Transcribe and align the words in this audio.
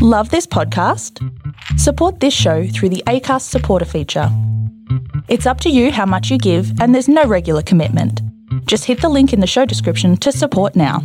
Love 0.00 0.30
this 0.30 0.46
podcast? 0.46 1.18
Support 1.76 2.20
this 2.20 2.32
show 2.32 2.68
through 2.68 2.90
the 2.90 3.02
ACAST 3.08 3.42
supporter 3.42 3.84
feature. 3.84 4.28
It's 5.26 5.44
up 5.44 5.60
to 5.62 5.70
you 5.70 5.90
how 5.90 6.06
much 6.06 6.30
you 6.30 6.38
give, 6.38 6.80
and 6.80 6.94
there's 6.94 7.08
no 7.08 7.24
regular 7.24 7.62
commitment. 7.62 8.22
Just 8.66 8.84
hit 8.84 9.00
the 9.00 9.08
link 9.08 9.32
in 9.32 9.40
the 9.40 9.46
show 9.48 9.64
description 9.64 10.16
to 10.18 10.30
support 10.30 10.76
now. 10.76 11.02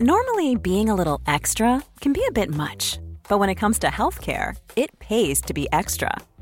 Normally, 0.00 0.56
being 0.56 0.88
a 0.88 0.96
little 0.96 1.20
extra 1.24 1.84
can 2.00 2.12
be 2.12 2.24
a 2.26 2.32
bit 2.32 2.50
much, 2.52 2.98
but 3.28 3.38
when 3.38 3.48
it 3.48 3.54
comes 3.54 3.78
to 3.78 3.86
healthcare, 3.86 4.56
it 4.74 4.98
pays 4.98 5.40
to 5.42 5.54
be 5.54 5.68
extra. 5.72 6.16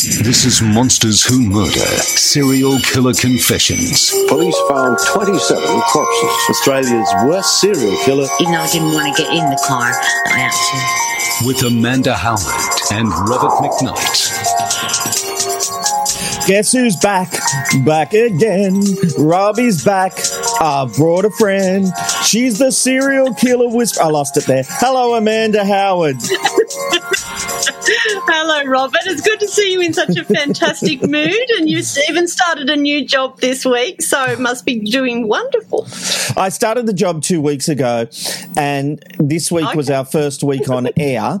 This 0.00 0.46
is 0.46 0.62
Monsters 0.62 1.22
Who 1.26 1.42
Murder 1.42 1.84
Serial 2.00 2.78
Killer 2.80 3.12
Confessions. 3.12 4.10
Police 4.28 4.56
found 4.66 4.96
27 5.06 5.62
corpses. 5.62 6.30
Australia's 6.48 7.14
worst 7.26 7.60
serial 7.60 7.94
killer. 8.04 8.26
Even 8.40 8.54
though 8.54 8.60
I 8.60 8.70
didn't 8.72 8.94
want 8.94 9.14
to 9.14 9.22
get 9.22 9.30
in 9.30 9.44
the 9.50 9.62
car, 9.68 9.92
I 10.24 10.38
had 10.38 10.52
to. 10.52 11.46
With 11.46 11.62
Amanda 11.64 12.14
Howard 12.14 12.40
and 12.90 13.08
Robert 13.28 13.52
McKnight. 13.60 14.30
Guess 16.46 16.72
who's 16.72 16.96
back? 16.96 17.34
Back 17.84 18.14
again. 18.14 18.80
Robbie's 19.18 19.84
back. 19.84 20.18
I 20.62 20.90
brought 20.96 21.26
a 21.26 21.30
friend. 21.30 21.88
She's 22.24 22.58
the 22.58 22.72
serial 22.72 23.34
killer 23.34 23.68
whisperer. 23.68 24.04
I 24.04 24.08
lost 24.08 24.38
it 24.38 24.46
there. 24.46 24.64
Hello, 24.66 25.14
Amanda 25.14 25.62
Howard. 25.62 26.16
Hello, 27.42 28.64
Robert. 28.64 29.00
It's 29.06 29.22
good 29.22 29.40
to 29.40 29.48
see 29.48 29.72
you 29.72 29.80
in 29.80 29.94
such 29.94 30.16
a 30.16 30.24
fantastic 30.24 31.02
mood, 31.02 31.50
and 31.58 31.68
you 31.68 31.82
even 32.08 32.28
started 32.28 32.68
a 32.68 32.76
new 32.76 33.04
job 33.04 33.40
this 33.40 33.64
week, 33.64 34.02
so 34.02 34.24
it 34.24 34.38
must 34.38 34.66
be 34.66 34.80
doing 34.80 35.26
wonderful. 35.26 35.86
I 36.36 36.50
started 36.50 36.86
the 36.86 36.92
job 36.92 37.22
two 37.22 37.40
weeks 37.40 37.68
ago, 37.68 38.08
and 38.56 39.02
this 39.18 39.50
week 39.50 39.66
okay. 39.66 39.76
was 39.76 39.88
our 39.90 40.04
first 40.04 40.42
week 40.42 40.68
on 40.68 40.88
air, 40.98 41.40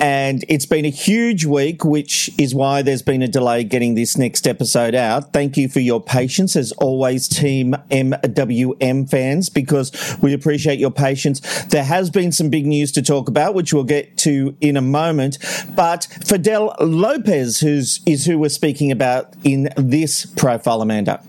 and 0.00 0.44
it's 0.48 0.66
been 0.66 0.84
a 0.84 0.90
huge 0.90 1.44
week, 1.44 1.84
which 1.84 2.30
is 2.38 2.54
why 2.54 2.82
there's 2.82 3.02
been 3.02 3.22
a 3.22 3.28
delay 3.28 3.64
getting 3.64 3.94
this 3.94 4.18
next 4.18 4.46
episode 4.46 4.94
out. 4.94 5.32
Thank 5.32 5.56
you 5.56 5.68
for 5.68 5.80
your 5.80 6.02
patience, 6.02 6.54
as 6.54 6.72
always, 6.72 7.28
Team 7.28 7.74
MWM 7.90 9.08
fans, 9.08 9.48
because 9.48 9.90
we 10.20 10.32
appreciate 10.34 10.78
your 10.78 10.90
patience. 10.90 11.40
There 11.66 11.84
has 11.84 12.10
been 12.10 12.32
some 12.32 12.50
big 12.50 12.66
news 12.66 12.92
to 12.92 13.02
talk 13.02 13.28
about, 13.28 13.54
which 13.54 13.72
we'll 13.72 13.84
get 13.84 14.16
to 14.18 14.54
in 14.60 14.76
a 14.76 14.82
moment. 14.82 15.29
But 15.74 16.04
Fidel 16.24 16.74
Lopez, 16.80 17.60
who's 17.60 18.00
is 18.06 18.24
who 18.24 18.38
we're 18.38 18.48
speaking 18.48 18.90
about 18.90 19.34
in 19.44 19.68
this 19.76 20.26
profile, 20.26 20.82
Amanda. 20.82 21.22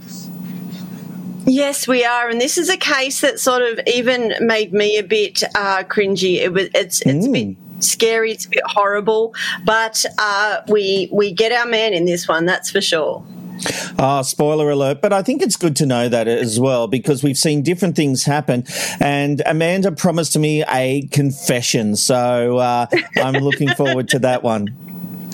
Yes, 1.46 1.88
we 1.88 2.06
are, 2.06 2.30
and 2.30 2.40
this 2.40 2.58
is 2.58 2.70
a 2.70 2.78
case 2.78 3.22
that 3.22 3.40
sort 3.40 3.64
of 3.64 3.80
even 3.88 4.34
made 4.42 4.74
me 4.74 4.98
a 4.98 5.04
bit 5.04 5.44
uh, 5.56 5.84
cringy. 5.84 6.36
It 6.36 6.54
was, 6.54 6.70
it's, 6.76 7.02
it's 7.02 7.26
mm. 7.26 7.30
a 7.30 7.32
bit 7.32 7.48
mm. 7.48 7.84
scary, 7.84 8.32
it's 8.32 8.46
a 8.46 8.50
bit 8.50 8.64
horrible, 8.66 9.34
but 9.66 10.06
uh, 10.20 10.62
we 10.68 11.10
we 11.12 11.32
get 11.32 11.52
our 11.52 11.66
man 11.66 11.94
in 11.94 12.06
this 12.06 12.28
one, 12.28 12.46
that's 12.46 12.70
for 12.70 12.80
sure. 12.80 13.26
Uh, 13.98 14.24
spoiler 14.24 14.70
alert, 14.70 15.02
but 15.02 15.14
I 15.14 15.22
think 15.22 15.42
it's 15.42 15.56
good 15.56 15.76
to 15.78 15.86
know 15.86 16.10
that 16.10 16.28
as 16.28 16.60
well 16.60 16.88
because 16.88 17.24
we've 17.24 17.38
seen 17.38 17.62
different 17.62 17.96
things 17.96 18.24
happen. 18.24 18.66
And 19.00 19.42
Amanda 19.46 19.92
promised 19.92 20.38
me 20.38 20.64
a 20.64 21.08
confession, 21.12 21.96
so 21.96 22.58
uh, 22.58 22.88
I'm 23.18 23.36
looking 23.36 23.70
forward 23.70 24.10
to 24.10 24.20
that 24.20 24.44
one. 24.44 24.76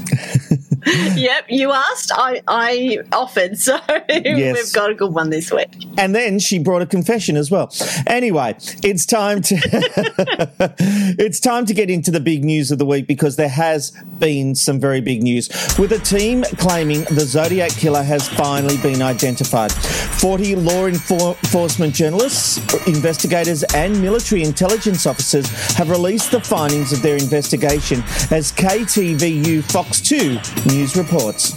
yep, 1.15 1.45
you 1.49 1.71
asked, 1.71 2.11
I, 2.13 2.41
I 2.47 2.99
offered, 3.11 3.57
so 3.57 3.79
yes. 4.09 4.55
we've 4.55 4.73
got 4.73 4.89
a 4.89 4.95
good 4.95 5.13
one 5.13 5.29
this 5.29 5.51
week. 5.51 5.69
And 5.97 6.15
then 6.15 6.39
she 6.39 6.59
brought 6.59 6.81
a 6.81 6.85
confession 6.85 7.35
as 7.35 7.51
well. 7.51 7.73
Anyway, 8.05 8.55
it's 8.83 9.05
time 9.05 9.41
to 9.41 9.55
it's 11.19 11.39
time 11.39 11.65
to 11.65 11.73
get 11.73 11.89
into 11.89 12.11
the 12.11 12.19
big 12.19 12.43
news 12.45 12.71
of 12.71 12.77
the 12.77 12.85
week 12.85 13.07
because 13.07 13.35
there 13.35 13.49
has 13.49 13.91
been 14.19 14.55
some 14.55 14.79
very 14.79 15.01
big 15.01 15.23
news. 15.23 15.49
With 15.77 15.91
a 15.91 15.99
team 15.99 16.43
claiming 16.57 17.03
the 17.05 17.25
Zodiac 17.25 17.71
killer 17.71 18.03
has 18.03 18.27
finally 18.29 18.77
been 18.77 19.01
identified. 19.01 19.71
40 19.71 20.55
law 20.55 20.85
enforcement 20.85 21.93
journalists, 21.93 22.57
investigators, 22.87 23.63
and 23.75 24.01
military 24.01 24.43
intelligence 24.43 25.05
officers 25.05 25.49
have 25.75 25.89
released 25.89 26.31
the 26.31 26.39
findings 26.39 26.93
of 26.93 27.01
their 27.01 27.17
investigation 27.17 27.99
as 28.31 28.51
KTVU 28.51 29.63
Fox 29.71 30.01
2 30.01 30.37
News 30.77 30.95
reports. 30.95 31.55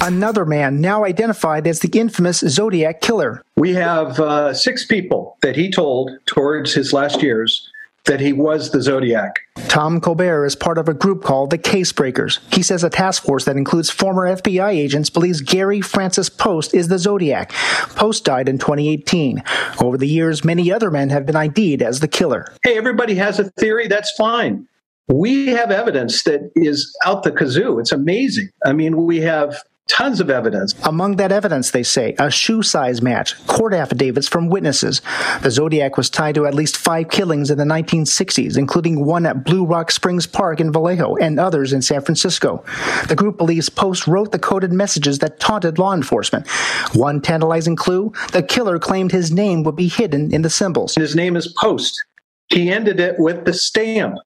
Another 0.00 0.44
man 0.44 0.80
now 0.80 1.04
identified 1.04 1.64
as 1.68 1.78
the 1.78 1.96
infamous 1.96 2.40
Zodiac 2.40 3.00
killer. 3.00 3.44
We 3.56 3.74
have 3.74 4.18
uh, 4.18 4.52
six 4.52 4.84
people 4.84 5.38
that 5.42 5.54
he 5.54 5.70
told 5.70 6.10
towards 6.26 6.74
his 6.74 6.92
last 6.92 7.22
years 7.22 7.70
that 8.06 8.18
he 8.18 8.32
was 8.32 8.72
the 8.72 8.82
Zodiac. 8.82 9.38
Tom 9.68 10.00
Colbert 10.00 10.44
is 10.44 10.56
part 10.56 10.76
of 10.76 10.88
a 10.88 10.94
group 10.94 11.22
called 11.22 11.50
the 11.50 11.58
Case 11.58 11.92
Breakers. 11.92 12.40
He 12.52 12.64
says 12.64 12.82
a 12.82 12.90
task 12.90 13.22
force 13.22 13.44
that 13.44 13.56
includes 13.56 13.90
former 13.90 14.26
FBI 14.26 14.70
agents 14.70 15.08
believes 15.08 15.40
Gary 15.40 15.80
Francis 15.80 16.28
Post 16.28 16.74
is 16.74 16.88
the 16.88 16.98
Zodiac. 16.98 17.52
Post 17.94 18.24
died 18.24 18.48
in 18.48 18.58
2018. 18.58 19.40
Over 19.80 19.96
the 19.96 20.08
years, 20.08 20.44
many 20.44 20.72
other 20.72 20.90
men 20.90 21.10
have 21.10 21.26
been 21.26 21.36
ID'd 21.36 21.80
as 21.80 22.00
the 22.00 22.08
killer. 22.08 22.52
Hey, 22.64 22.76
everybody 22.76 23.14
has 23.14 23.38
a 23.38 23.44
theory. 23.50 23.86
That's 23.86 24.10
fine 24.16 24.66
we 25.10 25.48
have 25.48 25.70
evidence 25.70 26.22
that 26.22 26.50
is 26.54 26.96
out 27.04 27.22
the 27.22 27.32
kazoo. 27.32 27.80
It's 27.80 27.92
amazing. 27.92 28.50
I 28.64 28.72
mean, 28.72 28.96
we 29.04 29.20
have 29.20 29.62
tons 29.90 30.20
of 30.20 30.30
evidence. 30.30 30.72
Among 30.84 31.16
that 31.16 31.32
evidence, 31.32 31.72
they 31.72 31.82
say, 31.82 32.14
a 32.18 32.30
shoe 32.30 32.62
size 32.62 33.02
match, 33.02 33.44
court 33.48 33.74
affidavits 33.74 34.28
from 34.28 34.48
witnesses. 34.48 35.02
The 35.42 35.50
Zodiac 35.50 35.96
was 35.96 36.08
tied 36.08 36.36
to 36.36 36.46
at 36.46 36.54
least 36.54 36.76
five 36.76 37.08
killings 37.08 37.50
in 37.50 37.58
the 37.58 37.64
1960s, 37.64 38.56
including 38.56 39.04
one 39.04 39.26
at 39.26 39.44
Blue 39.44 39.64
Rock 39.64 39.90
Springs 39.90 40.28
Park 40.28 40.60
in 40.60 40.72
Vallejo 40.72 41.16
and 41.16 41.40
others 41.40 41.72
in 41.72 41.82
San 41.82 42.02
Francisco. 42.02 42.64
The 43.08 43.16
group 43.16 43.36
believes 43.36 43.68
Post 43.68 44.06
wrote 44.06 44.30
the 44.30 44.38
coded 44.38 44.72
messages 44.72 45.18
that 45.18 45.40
taunted 45.40 45.78
law 45.78 45.92
enforcement. 45.92 46.48
One 46.94 47.20
tantalizing 47.20 47.74
clue 47.74 48.12
the 48.30 48.44
killer 48.44 48.78
claimed 48.78 49.10
his 49.10 49.32
name 49.32 49.64
would 49.64 49.76
be 49.76 49.88
hidden 49.88 50.32
in 50.32 50.42
the 50.42 50.50
symbols. 50.50 50.94
His 50.94 51.16
name 51.16 51.36
is 51.36 51.52
Post. 51.60 52.04
He 52.48 52.70
ended 52.70 53.00
it 53.00 53.16
with 53.18 53.44
the 53.44 53.52
stamp 53.52 54.16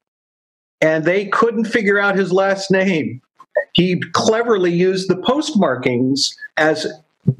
and 0.84 1.06
they 1.06 1.24
couldn't 1.24 1.64
figure 1.64 1.98
out 1.98 2.14
his 2.14 2.30
last 2.30 2.70
name. 2.70 3.22
He 3.72 4.00
cleverly 4.12 4.70
used 4.70 5.08
the 5.08 5.16
postmarkings 5.16 6.36
as 6.58 6.86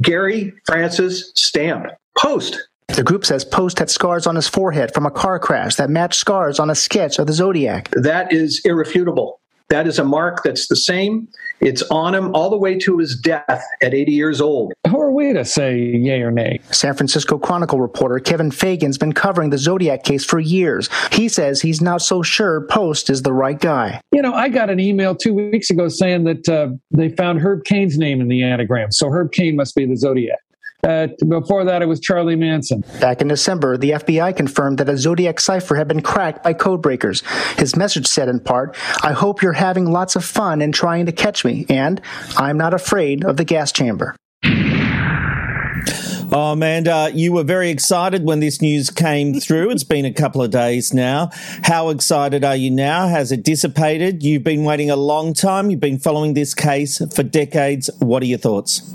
Gary 0.01 0.55
Francis 0.65 1.31
Stamp. 1.35 1.89
Post. 2.17 2.69
The 2.89 3.03
group 3.03 3.27
says 3.27 3.45
Post 3.45 3.81
had 3.81 3.91
scars 3.91 4.27
on 4.27 4.37
his 4.37 4.49
forehead 4.49 4.95
from 4.95 5.05
a 5.05 5.11
car 5.11 5.39
crash 5.39 5.75
that 5.77 5.91
matched 5.91 6.19
scars 6.21 6.59
on 6.59 6.71
a 6.71 6.75
sketch 6.75 7.19
of 7.19 7.27
the 7.27 7.33
Zodiac. 7.35 7.91
That 7.91 8.33
is 8.33 8.63
irrefutable. 8.65 9.41
That 9.75 9.89
is 9.89 9.99
a 9.99 10.05
mark 10.05 10.45
that's 10.45 10.69
the 10.69 10.77
same. 10.77 11.27
It's 11.59 11.83
on 11.91 12.15
him 12.15 12.33
all 12.33 12.49
the 12.49 12.57
way 12.57 12.79
to 12.79 12.99
his 12.99 13.17
death 13.17 13.65
at 13.83 13.93
80 13.93 14.13
years 14.13 14.41
old. 14.41 14.73
Who 14.89 15.01
are 15.01 15.11
we 15.11 15.33
to 15.33 15.45
say 15.45 15.77
yay 15.77 16.23
or 16.23 16.31
nay? 16.31 16.61
San 16.71 16.95
Francisco 16.95 17.39
Chronicle 17.39 17.81
reporter 17.81 18.21
Kevin 18.21 18.53
Fagan's 18.53 18.99
been 18.99 19.13
covering 19.13 19.51
the 19.51 19.59
Zodiac 19.59 20.05
case 20.05 20.25
for 20.25 20.39
years. 20.39 20.89
He 21.11 21.29
says 21.29 21.61
he's 21.61 21.81
not 21.81 22.03
so 22.03 22.23
sure 22.23 22.69
Post 22.69 23.11
is 23.11 23.23
the 23.23 23.33
right 23.33 23.59
guy. 23.59 24.01
You 24.13 24.23
know, 24.23 24.33
I 24.33 24.49
got 24.49 24.71
an 24.71 24.79
email 24.79 25.17
two 25.17 25.35
weeks 25.35 25.71
ago 25.71 25.89
saying 25.89 26.23
that 26.23 26.49
uh, 26.49 26.69
they 26.93 27.09
found 27.09 27.41
Herb 27.41 27.65
Caen's 27.65 27.99
name 27.99 28.21
in 28.21 28.29
the 28.29 28.45
anagram, 28.45 28.93
so 28.93 29.11
Herb 29.11 29.33
Caen 29.33 29.57
must 29.57 29.75
be 29.75 29.87
the 29.87 29.97
Zodiac. 29.97 30.39
Uh, 30.85 31.09
before 31.27 31.65
that, 31.65 31.81
it 31.81 31.87
was 31.87 31.99
Charlie 31.99 32.37
Manson. 32.37 32.85
Back 33.01 33.23
in 33.23 33.29
December, 33.29 33.79
the 33.79 33.91
FBI 33.93 34.37
confirmed 34.37 34.79
that 34.79 34.89
a 34.89 34.99
Zodiac 34.99 35.41
cipher 35.41 35.77
had 35.77 35.89
been 35.89 36.03
cracked 36.03 36.45
by 36.45 36.53
codebreakers. 36.53 37.25
His 37.59 37.75
message 37.75 38.07
said 38.07 38.29
in 38.29 38.41
part, 38.41 38.77
I 39.03 39.13
hope 39.13 39.43
you're 39.43 39.55
having 39.55 39.91
lots 39.91 40.15
of 40.15 40.25
fun 40.25 40.61
in 40.61 40.73
trying 40.73 41.07
to 41.07 41.13
catch 41.13 41.45
me, 41.45 41.65
and 41.71 42.01
I'm 42.37 42.59
not 42.59 42.75
afraid 42.75 43.25
of 43.25 43.39
the 43.39 43.45
gas 43.45 43.73
chamber. 43.73 44.15
Oh, 46.33 46.53
Amanda, 46.53 47.11
you 47.15 47.33
were 47.33 47.45
very 47.45 47.71
excited 47.71 48.25
when 48.25 48.41
this 48.41 48.61
news 48.61 48.91
came 48.91 49.39
through. 49.39 49.71
It's 49.71 49.85
been 49.85 50.05
a 50.05 50.13
couple 50.13 50.43
of 50.43 50.51
days 50.51 50.93
now. 50.93 51.31
How 51.63 51.91
excited 51.91 52.43
are 52.45 52.57
you 52.57 52.71
now? 52.71 53.09
Has 53.09 53.31
it 53.31 53.45
dissipated? 53.45 54.23
You've 54.23 54.43
been 54.43 54.65
waiting 54.65 54.91
a 54.91 54.97
long 54.97 55.33
time. 55.33 55.71
You've 55.71 55.81
been 55.81 55.99
following 55.99 56.35
this 56.35 56.53
case 56.53 57.01
for 57.15 57.23
decades. 57.23 57.89
What 58.01 58.23
are 58.23 58.27
your 58.27 58.39
thoughts? 58.39 58.95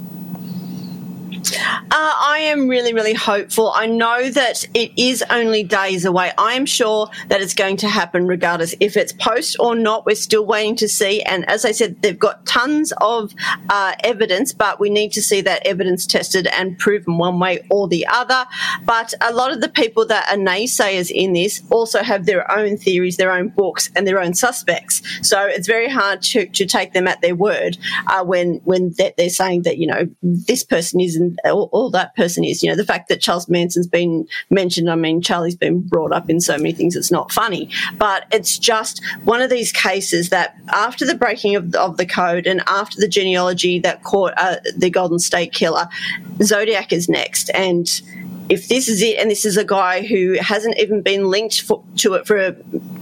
Uh, 1.40 1.86
I 1.92 2.40
am 2.44 2.68
really, 2.68 2.94
really 2.94 3.14
hopeful. 3.14 3.72
I 3.74 3.86
know 3.86 4.30
that 4.30 4.66
it 4.74 4.92
is 4.98 5.24
only 5.30 5.64
days 5.64 6.06
away. 6.06 6.32
I 6.38 6.54
am 6.54 6.66
sure 6.66 7.08
that 7.28 7.42
it's 7.42 7.54
going 7.54 7.78
to 7.78 7.88
happen 7.88 8.28
regardless. 8.28 8.76
If 8.80 8.98
it's 8.98 9.14
post 9.14 9.56
or 9.60 9.76
not, 9.76 10.06
we're 10.06 10.16
still 10.16 10.46
waiting 10.46 10.76
to 10.78 10.88
see. 10.88 11.22
And 11.24 11.50
as 11.50 11.66
I 11.66 11.72
said, 11.72 12.02
they've 12.02 12.18
got 12.18 12.46
tons 12.46 12.94
of 13.02 13.34
uh, 13.70 13.94
evidence, 14.04 14.54
but 14.54 14.80
we 14.80 14.90
need 14.90 15.12
to 15.14 15.22
see 15.22 15.42
that 15.42 15.66
evidence 15.66 16.06
tested 16.06 16.48
and 16.48 16.78
proven 16.78 17.18
one 17.18 17.40
way 17.40 17.66
or 17.70 17.88
the 17.88 18.06
other. 18.08 18.46
But 18.84 19.14
a 19.22 19.34
lot 19.34 19.52
of 19.52 19.62
the 19.62 19.70
people 19.70 20.06
that 20.08 20.28
are 20.32 20.38
naysayers 20.38 21.12
in 21.12 21.34
this 21.34 21.64
also 21.70 22.04
have 22.04 22.26
their 22.26 22.50
own 22.52 22.78
theories, 22.78 23.18
their 23.18 23.32
own 23.32 23.50
books, 23.50 23.90
and 23.96 24.08
their 24.08 24.20
own 24.20 24.34
suspects. 24.34 25.02
So 25.22 25.46
it's 25.46 25.68
very 25.68 25.90
hard 25.90 26.22
to, 26.24 26.48
to 26.48 26.66
take 26.66 26.94
them 26.94 27.08
at 27.08 27.22
their 27.22 27.36
word 27.36 27.78
uh, 28.08 28.24
when 28.24 28.62
when 28.64 28.94
they're, 28.98 29.14
they're 29.18 29.30
saying 29.30 29.64
that 29.64 29.78
you 29.78 29.88
know 29.88 30.08
this 30.22 30.64
person 30.64 31.00
isn't 31.00 31.29
all, 31.46 31.70
all 31.72 31.90
that 31.92 32.16
person 32.16 32.44
is. 32.44 32.64
You 32.64 32.70
know 32.70 32.76
the 32.76 32.86
fact 32.86 33.10
that 33.10 33.22
Charles 33.22 33.50
Manson's 33.50 33.88
been 33.88 34.28
mentioned. 34.50 34.90
I 34.90 34.96
mean, 34.96 35.22
Charlie's 35.22 35.56
been 35.56 35.82
brought 35.82 36.12
up 36.12 36.30
in 36.30 36.40
so 36.40 36.58
many 36.58 36.72
things. 36.72 36.96
It's 36.96 37.12
not 37.12 37.32
funny, 37.32 37.70
but 37.98 38.26
it's 38.32 38.58
just 38.58 39.02
one 39.24 39.42
of 39.42 39.50
these 39.50 39.72
cases 39.72 40.30
that 40.30 40.56
after 40.70 41.06
the 41.06 41.16
breaking 41.16 41.56
of, 41.56 41.74
of 41.76 41.98
the 41.98 42.06
code 42.06 42.48
and 42.48 42.62
after 42.68 43.00
the 43.00 43.08
genealogy 43.08 43.80
that 43.80 44.04
caught 44.04 44.34
uh, 44.38 44.58
the 44.76 44.90
Golden 44.90 45.20
State 45.20 45.54
Killer, 45.54 45.88
Zodiac 46.42 46.94
is 46.94 47.10
next, 47.10 47.50
and 47.54 48.02
if 48.50 48.68
this 48.68 48.88
is 48.88 49.02
it, 49.02 49.18
and 49.18 49.30
this 49.30 49.46
is 49.46 49.58
a 49.58 49.64
guy 49.64 50.02
who 50.02 50.38
hasn't 50.42 50.78
even 50.80 51.02
been 51.02 51.26
linked 51.26 51.62
for, 51.62 51.84
to 51.98 52.16
it 52.16 52.26
for 52.26 52.58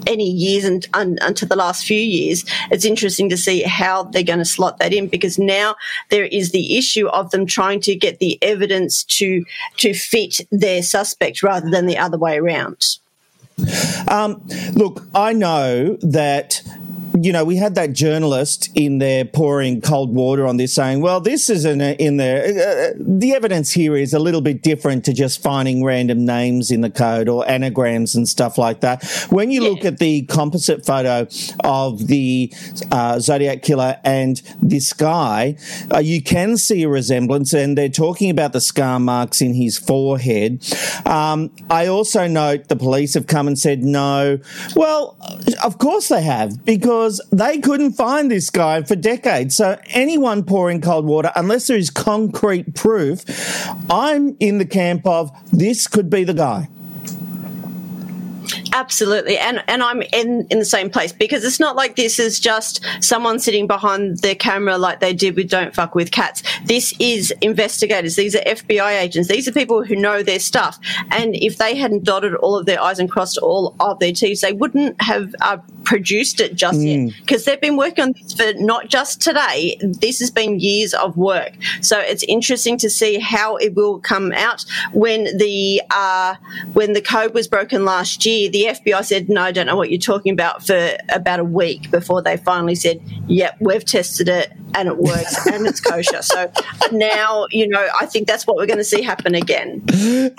any 0.06 0.30
years 0.30 0.66
and 0.66 0.86
un, 0.94 1.18
until 1.22 1.48
the 1.48 1.56
last 1.56 1.86
few 1.86 2.00
years, 2.00 2.46
it's 2.70 2.86
interesting 2.86 3.30
to 3.30 3.38
see 3.38 3.62
how 3.64 4.04
they're 4.04 4.24
going 4.24 4.40
to 4.40 4.46
slot 4.46 4.78
that 4.80 4.94
in 4.94 5.08
because 5.08 5.40
now 5.40 5.76
there 6.10 6.26
is 6.26 6.52
the 6.52 6.78
issue 6.78 7.08
of 7.08 7.32
them 7.32 7.46
trying 7.46 7.80
to 7.82 7.96
get 7.96 8.20
the 8.20 8.38
evidence 8.42 9.04
to 9.06 9.46
to 9.78 9.94
fit 9.94 10.42
their 10.52 10.84
suspect 10.84 11.42
rather 11.42 11.70
than 11.70 11.86
the 11.86 11.98
other 11.98 12.18
way 12.18 12.38
around. 12.38 12.98
Um, 14.08 14.44
look, 14.76 15.04
I 15.16 15.34
know 15.34 15.98
that 16.02 16.62
you 17.24 17.32
know, 17.32 17.44
we 17.44 17.56
had 17.56 17.76
that 17.76 17.94
journalist 17.94 18.70
in 18.76 18.98
there 18.98 19.26
pouring 19.26 19.82
cold 19.82 20.14
water 20.14 20.46
on 20.46 20.58
this 20.58 20.74
saying, 20.74 21.02
well, 21.02 21.20
this 21.20 21.50
isn't 21.50 21.82
in 21.82 22.18
there. 22.18 22.44
Uh, 22.44 22.92
uh, 22.92 22.94
the 23.00 23.34
evidence 23.34 23.72
here 23.72 23.96
is 23.96 24.14
a 24.14 24.20
little 24.20 24.42
bit 24.42 24.62
different 24.62 25.06
to 25.06 25.14
just 25.14 25.42
finding 25.42 25.84
random 25.84 26.26
names 26.26 26.72
in 26.72 26.82
the 26.82 26.90
code 26.90 27.30
or 27.30 27.48
anagrams 27.50 28.16
and 28.16 28.28
stuff 28.28 28.58
like 28.58 28.82
that. 28.82 29.04
When 29.30 29.52
you 29.52 29.64
yeah. 29.64 29.70
look 29.70 29.86
at 29.86 30.00
the 30.00 30.24
composite 30.24 30.86
photo 30.86 31.28
of 31.64 32.08
the 32.08 32.54
uh, 32.92 33.20
Zodiac 33.20 33.62
killer 33.62 34.00
and 34.04 34.42
this 34.62 34.94
guy, 34.94 35.58
uh, 35.94 36.00
you 36.00 36.22
can 36.22 36.58
see 36.58 36.84
a 36.84 36.90
resemblance 36.90 37.54
and 37.54 37.78
they're 37.78 37.90
talking 37.90 38.30
about 38.30 38.54
the 38.54 38.62
scar 38.62 39.00
marks 39.00 39.42
in 39.42 39.54
his 39.54 39.78
forehead. 39.78 40.64
Um, 41.06 41.52
I 41.70 41.88
also 41.88 42.28
note 42.28 42.68
the 42.68 42.76
police 42.76 43.14
have 43.14 43.28
come 43.28 43.48
and 43.48 43.58
said 43.58 43.84
no. 43.84 44.40
Well, 44.76 45.18
of 45.64 45.78
course 45.78 46.10
they 46.10 46.22
have 46.22 46.66
because 46.66 47.07
because 47.08 47.22
they 47.32 47.60
couldn't 47.60 47.94
find 47.94 48.30
this 48.30 48.50
guy 48.50 48.84
for 48.84 48.98
decades. 48.98 49.56
So 49.56 49.80
anyone 49.92 50.44
pouring 50.44 50.82
cold 50.82 51.06
water, 51.06 51.32
unless 51.38 51.68
there 51.68 51.78
is 51.78 51.90
concrete 51.90 52.76
proof, 52.76 53.24
I'm 53.90 54.36
in 54.42 54.58
the 54.58 54.66
camp 54.66 55.08
of 55.08 55.32
this 55.52 55.88
could 55.88 56.10
be 56.10 56.26
the 56.26 56.34
guy. 56.34 56.68
Absolutely. 58.74 59.38
And 59.38 59.64
and 59.68 59.84
I'm 59.84 60.02
in, 60.02 60.48
in 60.50 60.60
the 60.60 60.66
same 60.66 60.90
place 60.90 61.12
because 61.12 61.44
it's 61.44 61.60
not 61.60 61.76
like 61.76 61.96
this 61.96 62.20
is 62.20 62.40
just 62.40 62.84
someone 63.02 63.40
sitting 63.40 63.68
behind 63.68 64.20
their 64.20 64.36
camera 64.36 64.78
like 64.78 65.00
they 65.00 65.14
did 65.14 65.36
with 65.36 65.50
Don't 65.50 65.74
Fuck 65.74 65.96
with 65.96 66.12
Cats. 66.12 66.44
This 66.66 66.94
is 67.00 67.34
investigators. 67.42 68.16
These 68.16 68.36
are 68.36 68.42
FBI 68.42 69.02
agents. 69.02 69.30
These 69.30 69.48
are 69.48 69.52
people 69.52 69.84
who 69.84 69.96
know 69.96 70.24
their 70.24 70.40
stuff. 70.40 70.80
And 71.12 71.36
if 71.36 71.58
they 71.58 71.76
hadn't 71.76 72.04
dotted 72.04 72.36
all 72.36 72.58
of 72.58 72.66
their 72.66 72.82
I's 72.82 73.00
and 73.00 73.10
crossed 73.10 73.38
all 73.38 73.76
of 73.80 74.00
their 74.00 74.12
T's, 74.12 74.42
they 74.42 74.54
wouldn't 74.54 75.02
have 75.02 75.34
uh, 75.42 75.58
produced 75.84 76.40
it 76.40 76.56
just 76.56 76.80
mm. 76.80 77.08
yet 77.08 77.16
because 77.22 77.46
they've 77.46 77.62
been 77.62 77.78
working 77.78 78.04
on 78.04 78.12
this 78.14 78.34
for 78.34 78.54
not 78.56 78.90
just 78.90 79.22
today. 79.22 79.78
This 79.82 80.20
has 80.20 80.32
been 80.32 80.60
years 80.60 80.94
of 80.94 81.18
work. 81.18 81.54
So 81.82 82.00
it's 82.00 82.24
interesting 82.24 82.78
to 82.80 82.90
see 82.90 83.20
how 83.20 83.56
it 83.58 83.76
will 83.76 84.00
come 84.00 84.32
out 84.34 84.66
when 84.94 85.38
the 85.38 85.82
uh, 85.92 86.36
when 86.74 86.94
the 86.94 87.02
code 87.02 87.34
was 87.34 87.48
broken 87.48 87.86
last 87.86 88.26
year. 88.26 88.50
The 88.58 88.64
FBI 88.64 89.06
said, 89.06 89.30
no, 89.30 89.44
I 89.44 89.52
don't 89.52 89.68
know 89.68 89.76
what 89.76 89.92
you're 89.92 90.00
talking 90.00 90.34
about 90.34 90.66
for 90.66 90.98
about 91.10 91.40
a 91.40 91.44
week 91.44 91.92
before 91.92 92.24
they 92.24 92.38
finally 92.38 92.74
said, 92.74 93.00
yep, 93.28 93.56
we've 93.60 93.86
tested 93.86 94.28
it 94.28 94.52
and 94.74 94.88
it 94.88 94.98
works 94.98 95.46
and 95.54 95.68
it's 95.68 95.80
kosher. 95.80 96.24
So 96.24 96.52
now, 96.92 97.46
you 97.52 97.68
know, 97.68 97.88
I 98.02 98.08
think 98.08 98.28
that's 98.28 98.48
what 98.48 98.58
we're 98.58 98.66
going 98.66 98.80
to 98.80 98.84
see 98.84 99.04
happen 99.04 99.36
again. 99.36 99.84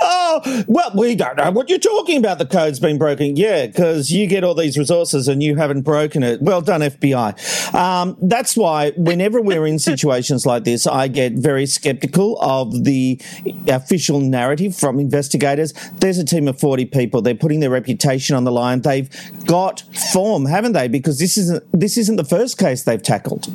Oh, 0.00 0.65
well, 0.67 0.91
we 0.97 1.15
don't 1.15 1.37
know 1.37 1.53
what 1.53 1.70
you're 1.70 1.79
talking 1.79 2.19
about. 2.19 2.38
The 2.38 2.47
code's 2.47 2.81
been 2.81 2.99
broken. 2.99 3.37
Yeah, 3.37 3.69
because 3.69 4.11
you 4.11 4.26
get 4.26 4.43
all 4.43 4.56
these 4.56 4.76
resources 4.76 5.29
and 5.29 5.41
you 5.41 5.55
haven't 5.55 5.82
broken 5.82 6.25
it. 6.25 6.43
Well 6.43 6.61
done, 6.61 6.81
FBI. 6.81 7.73
Um, 7.73 8.17
that's 8.21 8.56
why 8.56 8.91
whenever 8.97 9.41
we're 9.41 9.64
in 9.64 9.79
situations 9.79 10.44
like 10.44 10.64
this, 10.64 10.88
I 10.88 11.06
get 11.06 11.35
very 11.35 11.67
skeptical 11.67 12.37
of 12.41 12.82
the 12.82 13.21
official 13.69 14.21
narrative 14.21 14.75
from 14.75 14.99
investigators. 14.99 15.73
There's 16.00 16.19
a 16.19 16.25
team 16.25 16.49
of 16.49 16.59
40 16.59 16.87
people. 16.87 17.23
They're 17.23 17.37
putting 17.37 17.61
their 17.61 17.71
reputation 17.71 18.08
on 18.37 18.45
the 18.45 18.53
line. 18.53 18.81
They've 18.81 19.09
got 19.47 19.83
form, 20.13 20.47
haven't 20.47 20.73
they? 20.73 20.89
Because 20.89 21.19
this 21.19 21.37
isn't, 21.37 21.65
this 21.73 21.97
isn't 21.97 22.17
the 22.17 22.25
first 22.25 22.59
case 22.59 22.83
they've 22.85 23.03
tackled. 23.03 23.47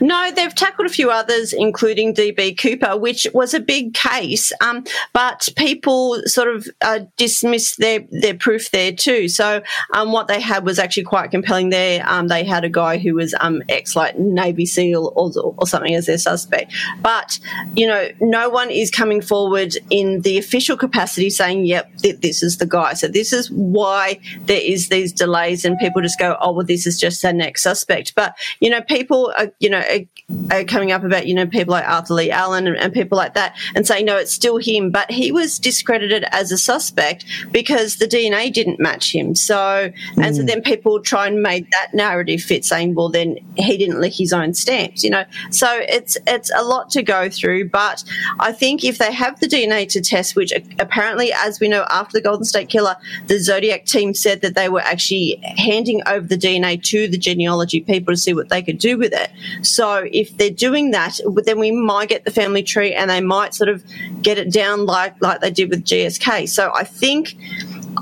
No, 0.00 0.30
they've 0.30 0.54
tackled 0.54 0.86
a 0.86 0.92
few 0.92 1.10
others, 1.10 1.52
including 1.52 2.14
DB 2.14 2.58
Cooper, 2.58 2.96
which 2.96 3.26
was 3.32 3.54
a 3.54 3.60
big 3.60 3.94
case, 3.94 4.52
um, 4.60 4.84
but 5.12 5.48
people 5.56 6.20
sort 6.26 6.48
of 6.48 6.68
uh, 6.80 7.00
dismissed 7.16 7.78
their, 7.78 8.00
their 8.10 8.34
proof 8.34 8.70
there 8.70 8.92
too. 8.92 9.28
So 9.28 9.62
um, 9.94 10.12
what 10.12 10.28
they 10.28 10.40
had 10.40 10.64
was 10.64 10.78
actually 10.78 11.04
quite 11.04 11.30
compelling 11.30 11.70
there. 11.70 12.02
Um, 12.06 12.28
they 12.28 12.44
had 12.44 12.64
a 12.64 12.68
guy 12.68 12.98
who 12.98 13.14
was 13.14 13.34
um, 13.40 13.62
ex 13.68 13.96
like 13.96 14.18
Navy 14.18 14.66
SEAL 14.66 15.12
or, 15.16 15.32
or 15.56 15.66
something 15.66 15.94
as 15.94 16.06
their 16.06 16.18
suspect. 16.18 16.72
But, 17.02 17.38
you 17.74 17.86
know, 17.86 18.08
no 18.20 18.48
one 18.48 18.70
is 18.70 18.90
coming 18.90 19.20
forward 19.20 19.76
in 19.90 20.20
the 20.22 20.38
official 20.38 20.76
capacity 20.76 21.30
saying, 21.30 21.66
yep, 21.66 21.90
th- 21.98 22.20
this 22.20 22.42
is 22.42 22.58
the 22.58 22.66
guy. 22.66 22.94
So 22.94 23.08
this 23.08 23.32
is 23.32 23.50
why 23.50 24.20
there 24.42 24.60
is 24.62 24.88
these 24.88 25.12
delays 25.12 25.64
and 25.64 25.78
people 25.78 26.02
just 26.02 26.18
go, 26.18 26.36
oh, 26.40 26.52
well, 26.52 26.66
this 26.66 26.86
is 26.86 26.98
just 26.98 27.22
their 27.22 27.32
next 27.32 27.62
suspect. 27.62 28.14
But, 28.14 28.36
you 28.60 28.70
know, 28.70 28.82
people 28.82 29.32
are, 29.36 29.52
you 29.58 29.70
know, 29.70 29.75
are, 29.78 30.56
are 30.58 30.64
coming 30.64 30.92
up 30.92 31.04
about, 31.04 31.26
you 31.26 31.34
know, 31.34 31.46
people 31.46 31.72
like 31.72 31.88
Arthur 31.88 32.14
Lee 32.14 32.30
Allen 32.30 32.66
and, 32.66 32.76
and 32.76 32.92
people 32.92 33.16
like 33.16 33.34
that 33.34 33.56
and 33.74 33.86
saying, 33.86 34.06
no, 34.06 34.16
it's 34.16 34.32
still 34.32 34.58
him. 34.58 34.90
But 34.90 35.10
he 35.10 35.32
was 35.32 35.58
discredited 35.58 36.24
as 36.32 36.52
a 36.52 36.58
suspect 36.58 37.24
because 37.50 37.96
the 37.96 38.06
DNA 38.06 38.52
didn't 38.52 38.80
match 38.80 39.14
him. 39.14 39.34
So, 39.34 39.92
and 40.16 40.16
mm. 40.16 40.36
so 40.36 40.42
then 40.42 40.62
people 40.62 41.00
try 41.00 41.26
and 41.26 41.42
make 41.42 41.70
that 41.70 41.94
narrative 41.94 42.40
fit 42.40 42.64
saying, 42.64 42.94
well, 42.94 43.08
then 43.08 43.38
he 43.56 43.76
didn't 43.76 44.00
lick 44.00 44.14
his 44.14 44.32
own 44.32 44.54
stamps, 44.54 45.04
you 45.04 45.10
know. 45.10 45.24
So 45.50 45.68
it's, 45.88 46.16
it's 46.26 46.50
a 46.54 46.62
lot 46.62 46.90
to 46.90 47.02
go 47.02 47.28
through. 47.28 47.68
But 47.70 48.04
I 48.40 48.52
think 48.52 48.84
if 48.84 48.98
they 48.98 49.12
have 49.12 49.40
the 49.40 49.46
DNA 49.46 49.88
to 49.90 50.00
test, 50.00 50.36
which 50.36 50.52
apparently, 50.78 51.32
as 51.32 51.60
we 51.60 51.68
know, 51.68 51.86
after 51.90 52.18
the 52.18 52.22
Golden 52.22 52.44
State 52.44 52.68
Killer, 52.68 52.96
the 53.26 53.38
Zodiac 53.38 53.84
team 53.86 54.14
said 54.14 54.40
that 54.42 54.54
they 54.54 54.68
were 54.68 54.80
actually 54.80 55.40
handing 55.56 56.02
over 56.06 56.26
the 56.26 56.36
DNA 56.36 56.82
to 56.84 57.08
the 57.08 57.18
genealogy 57.18 57.80
people 57.80 58.12
to 58.12 58.16
see 58.16 58.34
what 58.34 58.48
they 58.48 58.62
could 58.62 58.78
do 58.78 58.98
with 58.98 59.12
it. 59.12 59.30
So 59.66 60.08
if 60.10 60.36
they're 60.36 60.50
doing 60.50 60.92
that, 60.92 61.20
then 61.44 61.58
we 61.58 61.70
might 61.70 62.08
get 62.08 62.24
the 62.24 62.30
family 62.30 62.62
tree 62.62 62.94
and 62.94 63.10
they 63.10 63.20
might 63.20 63.54
sort 63.54 63.68
of 63.68 63.84
get 64.22 64.38
it 64.38 64.52
down 64.52 64.86
like 64.86 65.20
like 65.20 65.40
they 65.40 65.50
did 65.50 65.70
with 65.70 65.84
GSK. 65.84 66.48
So 66.48 66.72
I 66.74 66.84
think 66.84 67.36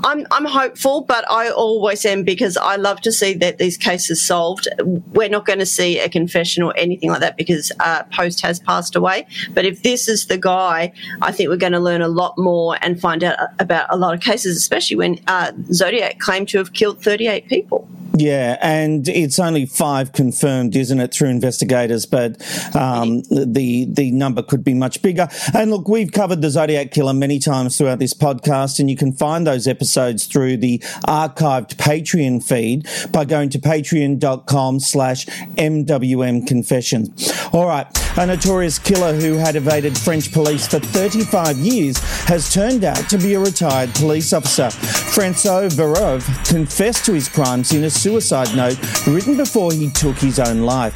I'm 0.03 0.25
I'm 0.31 0.45
hopeful, 0.45 1.01
but 1.01 1.29
I 1.29 1.49
always 1.49 2.05
am 2.05 2.23
because 2.23 2.57
I 2.57 2.75
love 2.75 3.01
to 3.01 3.11
see 3.11 3.33
that 3.35 3.57
these 3.57 3.77
cases 3.77 4.25
solved. 4.25 4.67
We're 4.83 5.29
not 5.29 5.45
going 5.45 5.59
to 5.59 5.65
see 5.65 5.99
a 5.99 6.09
confession 6.09 6.63
or 6.63 6.73
anything 6.77 7.09
like 7.09 7.21
that 7.21 7.37
because 7.37 7.71
uh, 7.79 8.03
Post 8.11 8.41
has 8.41 8.59
passed 8.59 8.95
away. 8.95 9.25
But 9.53 9.65
if 9.65 9.83
this 9.83 10.07
is 10.07 10.27
the 10.27 10.37
guy, 10.37 10.91
I 11.21 11.31
think 11.31 11.49
we're 11.49 11.57
going 11.57 11.73
to 11.73 11.79
learn 11.79 12.01
a 12.01 12.07
lot 12.07 12.37
more 12.37 12.77
and 12.81 12.99
find 12.99 13.23
out 13.23 13.37
about 13.59 13.87
a 13.89 13.97
lot 13.97 14.13
of 14.13 14.21
cases, 14.21 14.57
especially 14.57 14.97
when 14.97 15.19
uh, 15.27 15.51
Zodiac 15.71 16.19
claimed 16.19 16.49
to 16.49 16.57
have 16.57 16.73
killed 16.73 17.01
38 17.01 17.47
people. 17.47 17.87
Yeah, 18.17 18.57
and 18.61 19.09
it's 19.09 19.39
only 19.39 19.65
five 19.65 20.13
confirmed, 20.13 20.77
isn't 20.77 20.99
it, 21.01 21.13
through 21.13 21.29
investigators? 21.29 22.05
But 22.05 22.41
um, 22.73 23.23
the 23.23 23.85
the 23.89 24.11
number 24.11 24.41
could 24.41 24.63
be 24.63 24.73
much 24.73 25.01
bigger. 25.01 25.27
And 25.53 25.69
look, 25.69 25.89
we've 25.89 26.13
covered 26.13 26.41
the 26.41 26.49
Zodiac 26.49 26.91
killer 26.91 27.13
many 27.13 27.39
times 27.39 27.77
throughout 27.77 27.99
this 27.99 28.13
podcast, 28.13 28.79
and 28.79 28.89
you 28.89 28.95
can 28.95 29.11
find 29.11 29.45
those 29.45 29.67
episodes 29.67 29.84
through 30.25 30.57
the 30.57 30.79
archived 31.07 31.75
Patreon 31.75 32.43
feed 32.43 32.87
by 33.11 33.25
going 33.25 33.49
to 33.49 33.59
patreon.com 33.59 34.79
slash 34.79 35.25
MWM 35.25 36.47
Confessions. 36.47 37.31
All 37.53 37.67
right. 37.67 37.87
A 38.17 38.25
notorious 38.25 38.79
killer 38.79 39.13
who 39.13 39.33
had 39.33 39.57
evaded 39.57 39.97
French 39.97 40.31
police 40.31 40.65
for 40.67 40.79
35 40.79 41.57
years 41.57 41.97
has 42.29 42.53
turned 42.53 42.85
out 42.85 43.09
to 43.09 43.17
be 43.17 43.33
a 43.33 43.39
retired 43.39 43.93
police 43.93 44.31
officer. 44.31 44.69
Francois 44.69 45.67
Verove 45.67 46.25
confessed 46.47 47.03
to 47.05 47.13
his 47.13 47.27
crimes 47.27 47.73
in 47.73 47.83
a 47.83 47.89
suicide 47.89 48.55
note 48.55 48.79
written 49.05 49.35
before 49.35 49.73
he 49.73 49.89
took 49.91 50.15
his 50.17 50.39
own 50.39 50.61
life. 50.61 50.93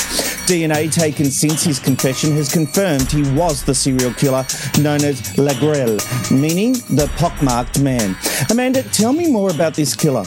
DNA 0.47 0.91
taken 0.91 1.25
since 1.25 1.63
his 1.63 1.77
confession 1.77 2.31
has 2.31 2.51
confirmed 2.51 3.11
he 3.11 3.29
was 3.33 3.63
the 3.63 3.75
serial 3.75 4.13
killer 4.13 4.45
known 4.81 5.03
as 5.03 5.37
Le 5.37 5.51
Grêlé, 5.55 6.31
meaning 6.31 6.73
the 6.95 7.11
pockmarked 7.17 7.81
man. 7.81 8.15
Amanda, 8.49 8.83
tell 8.83 9.13
me 9.13 9.29
more 9.29 9.49
about 9.51 9.73
this 9.73 9.95
killer. 9.95 10.23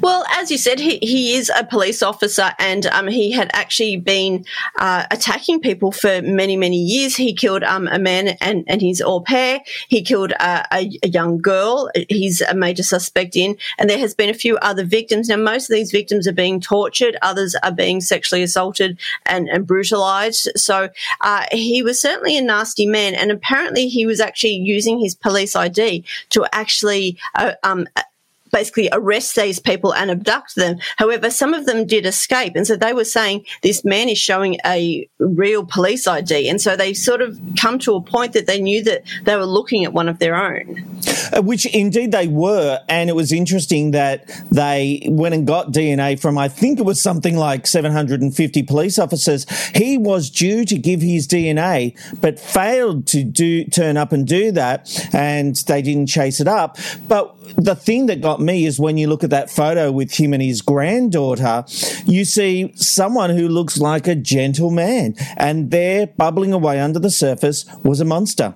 Well, 0.00 0.24
as 0.34 0.50
you 0.50 0.58
said, 0.58 0.78
he, 0.78 0.98
he 0.98 1.34
is 1.34 1.50
a 1.56 1.64
police 1.64 2.02
officer 2.02 2.52
and 2.58 2.86
um, 2.86 3.08
he 3.08 3.30
had 3.32 3.50
actually 3.52 3.96
been 3.96 4.44
uh, 4.78 5.06
attacking 5.10 5.60
people 5.60 5.92
for 5.92 6.22
many, 6.22 6.56
many 6.56 6.78
years. 6.78 7.16
He 7.16 7.34
killed 7.34 7.62
um, 7.62 7.88
a 7.88 7.98
man 7.98 8.28
and, 8.40 8.64
and 8.66 8.80
his 8.80 9.00
au 9.00 9.20
pair. 9.20 9.60
He 9.88 10.02
killed 10.02 10.32
a, 10.32 10.66
a, 10.72 10.90
young 11.06 11.38
girl. 11.38 11.90
He's 12.08 12.40
a 12.40 12.54
major 12.54 12.82
suspect 12.82 13.36
in. 13.36 13.56
And 13.78 13.88
there 13.88 13.98
has 13.98 14.14
been 14.14 14.30
a 14.30 14.34
few 14.34 14.56
other 14.58 14.84
victims. 14.84 15.28
Now, 15.28 15.36
most 15.36 15.70
of 15.70 15.74
these 15.74 15.90
victims 15.90 16.26
are 16.26 16.32
being 16.32 16.60
tortured. 16.60 17.16
Others 17.22 17.54
are 17.62 17.72
being 17.72 18.00
sexually 18.00 18.42
assaulted 18.42 18.98
and, 19.26 19.48
and 19.48 19.66
brutalized. 19.66 20.48
So 20.56 20.88
uh, 21.20 21.46
he 21.52 21.82
was 21.82 22.00
certainly 22.00 22.36
a 22.36 22.42
nasty 22.42 22.86
man. 22.86 23.14
And 23.14 23.30
apparently 23.30 23.88
he 23.88 24.06
was 24.06 24.20
actually 24.20 24.54
using 24.54 25.00
his 25.00 25.14
police 25.14 25.56
ID 25.56 26.04
to 26.30 26.46
actually 26.52 27.18
uh, 27.34 27.52
um, 27.62 27.86
basically 28.52 28.88
arrest 28.92 29.34
these 29.34 29.58
people 29.58 29.94
and 29.94 30.10
abduct 30.10 30.54
them. 30.54 30.78
However, 30.98 31.30
some 31.30 31.54
of 31.54 31.66
them 31.66 31.86
did 31.86 32.06
escape. 32.06 32.54
And 32.54 32.66
so 32.66 32.76
they 32.76 32.92
were 32.92 33.04
saying 33.04 33.44
this 33.62 33.84
man 33.84 34.08
is 34.08 34.18
showing 34.18 34.58
a 34.64 35.08
real 35.18 35.64
police 35.64 36.06
ID. 36.06 36.48
And 36.48 36.60
so 36.60 36.76
they 36.76 36.94
sort 36.94 37.22
of 37.22 37.38
come 37.58 37.78
to 37.80 37.94
a 37.94 38.02
point 38.02 38.34
that 38.34 38.46
they 38.46 38.60
knew 38.60 38.82
that 38.84 39.02
they 39.24 39.36
were 39.36 39.46
looking 39.46 39.84
at 39.84 39.92
one 39.92 40.08
of 40.08 40.18
their 40.18 40.36
own. 40.36 40.84
Uh, 41.32 41.42
which 41.42 41.66
indeed 41.66 42.12
they 42.12 42.28
were. 42.28 42.80
And 42.88 43.08
it 43.08 43.14
was 43.14 43.32
interesting 43.32 43.92
that 43.92 44.28
they 44.50 45.06
went 45.08 45.34
and 45.34 45.46
got 45.46 45.72
DNA 45.72 46.20
from, 46.20 46.36
I 46.36 46.48
think 46.48 46.78
it 46.78 46.84
was 46.84 47.02
something 47.02 47.36
like 47.36 47.66
750 47.66 48.62
police 48.64 48.98
officers. 48.98 49.48
He 49.70 49.96
was 49.96 50.30
due 50.30 50.64
to 50.66 50.78
give 50.78 51.00
his 51.00 51.26
DNA, 51.26 51.96
but 52.20 52.38
failed 52.38 53.06
to 53.08 53.24
do, 53.24 53.64
turn 53.64 53.96
up 53.96 54.12
and 54.12 54.26
do 54.26 54.52
that. 54.52 54.90
And 55.14 55.56
they 55.56 55.80
didn't 55.80 56.06
chase 56.06 56.40
it 56.40 56.48
up. 56.48 56.76
But 57.08 57.34
the 57.56 57.74
thing 57.74 58.06
that 58.06 58.20
got 58.20 58.40
me 58.42 58.66
is 58.66 58.78
when 58.78 58.98
you 58.98 59.08
look 59.08 59.24
at 59.24 59.30
that 59.30 59.50
photo 59.50 59.90
with 59.90 60.12
him 60.12 60.32
and 60.32 60.42
his 60.42 60.62
granddaughter, 60.62 61.64
you 62.06 62.24
see 62.24 62.72
someone 62.76 63.30
who 63.30 63.48
looks 63.48 63.78
like 63.78 64.06
a 64.06 64.14
gentleman, 64.14 65.14
and 65.36 65.70
there, 65.70 66.06
bubbling 66.06 66.52
away 66.52 66.80
under 66.80 66.98
the 66.98 67.10
surface, 67.10 67.64
was 67.82 68.00
a 68.00 68.04
monster. 68.04 68.54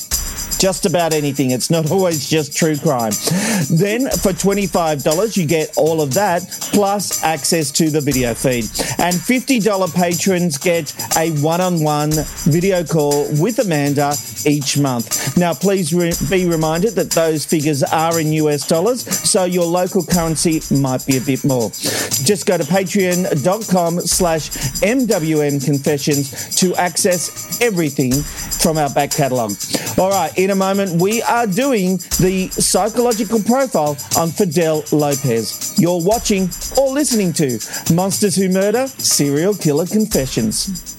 just 0.60 0.86
about 0.86 1.14
anything. 1.14 1.52
It's 1.52 1.70
not 1.70 1.90
always 1.92 2.30
just 2.30 2.56
true 2.56 2.78
crime. 2.78 3.14
Then 3.72 4.10
for 4.10 4.34
$25, 4.34 5.38
you 5.38 5.46
get 5.46 5.78
all 5.78 6.02
of 6.02 6.14
that 6.14 6.44
plus 6.74 7.24
access 7.24 7.72
to 7.72 7.90
the 7.90 8.02
video 8.02 8.34
feed. 8.34 8.66
And 9.00 9.16
$50 9.16 9.96
patrons 9.96 10.58
get 10.58 10.94
a 11.18 11.32
one 11.42 11.62
on 11.62 11.82
one 11.82 12.12
video 12.44 12.84
call 12.84 13.28
with 13.40 13.60
Amanda 13.60 14.14
each 14.46 14.78
month. 14.78 15.38
Now, 15.38 15.54
please 15.54 15.94
re- 15.94 16.14
be 16.30 16.46
reminded 16.46 16.96
that 16.96 17.12
those 17.12 17.46
figures 17.46 17.84
are 17.84 18.20
in 18.20 18.34
US 18.34 18.68
dollars, 18.68 19.08
so 19.30 19.46
your 19.46 19.66
local 19.80 20.04
currency 20.04 20.62
might 20.76 21.06
be 21.06 21.16
a 21.16 21.22
bit 21.22 21.46
more. 21.46 21.70
Just 21.70 22.46
go 22.46 22.58
to 22.58 22.66
patreon.com 22.66 24.02
slash 24.02 24.50
MWM 24.82 25.64
confessions 25.64 26.56
to 26.58 26.76
access 26.76 27.62
everything 27.62 28.12
from 28.12 28.78
our 28.78 28.90
back 28.90 29.12
catalogue. 29.12 29.54
All 29.98 30.10
right, 30.10 30.38
in 30.38 30.50
a 30.50 30.56
moment, 30.56 31.02
we 31.02 31.22
are 31.22 31.48
doing 31.48 31.98
the 32.20 32.50
psychological 32.52 33.42
profile 33.42 33.96
on 34.18 34.32
Fidel 34.32 34.84
Lopez. 34.92 35.80
You're 35.80 36.04
watching 36.04 36.50
or 36.78 36.90
listening 36.90 37.32
to 37.34 37.60
Monsters 37.94 38.36
Who 38.36 38.50
Murder 38.50 38.88
Serial 38.98 39.54
Killer 39.54 39.86
Confessions. 39.86 40.99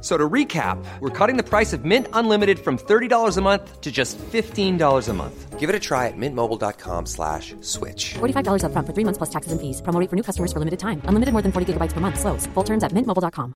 So 0.00 0.16
to 0.16 0.28
recap, 0.28 0.78
we're 1.00 1.10
cutting 1.10 1.36
the 1.36 1.42
price 1.42 1.72
of 1.72 1.84
Mint 1.84 2.06
Unlimited 2.12 2.60
from 2.60 2.78
$30 2.78 3.36
a 3.36 3.40
month 3.40 3.80
to 3.80 3.90
just 3.90 4.16
$15 4.18 5.08
a 5.08 5.12
month. 5.12 5.58
Give 5.58 5.68
it 5.68 5.74
a 5.74 5.80
try 5.80 6.06
at 6.06 6.16
mintmobile.com 6.16 7.06
slash 7.06 7.56
switch. 7.62 8.14
$45 8.14 8.62
up 8.62 8.70
front 8.70 8.86
for 8.86 8.92
three 8.92 9.02
months 9.02 9.18
plus 9.18 9.30
taxes 9.30 9.50
and 9.50 9.60
fees. 9.60 9.82
Promo 9.82 9.98
rate 9.98 10.08
for 10.08 10.14
new 10.14 10.22
customers 10.22 10.52
for 10.52 10.60
limited 10.60 10.78
time. 10.78 11.02
Unlimited 11.06 11.32
more 11.32 11.42
than 11.42 11.50
40 11.50 11.72
gigabytes 11.72 11.94
per 11.94 11.98
month. 11.98 12.20
Slows. 12.20 12.46
Full 12.54 12.62
terms 12.62 12.84
at 12.84 12.92
mintmobile.com. 12.92 13.54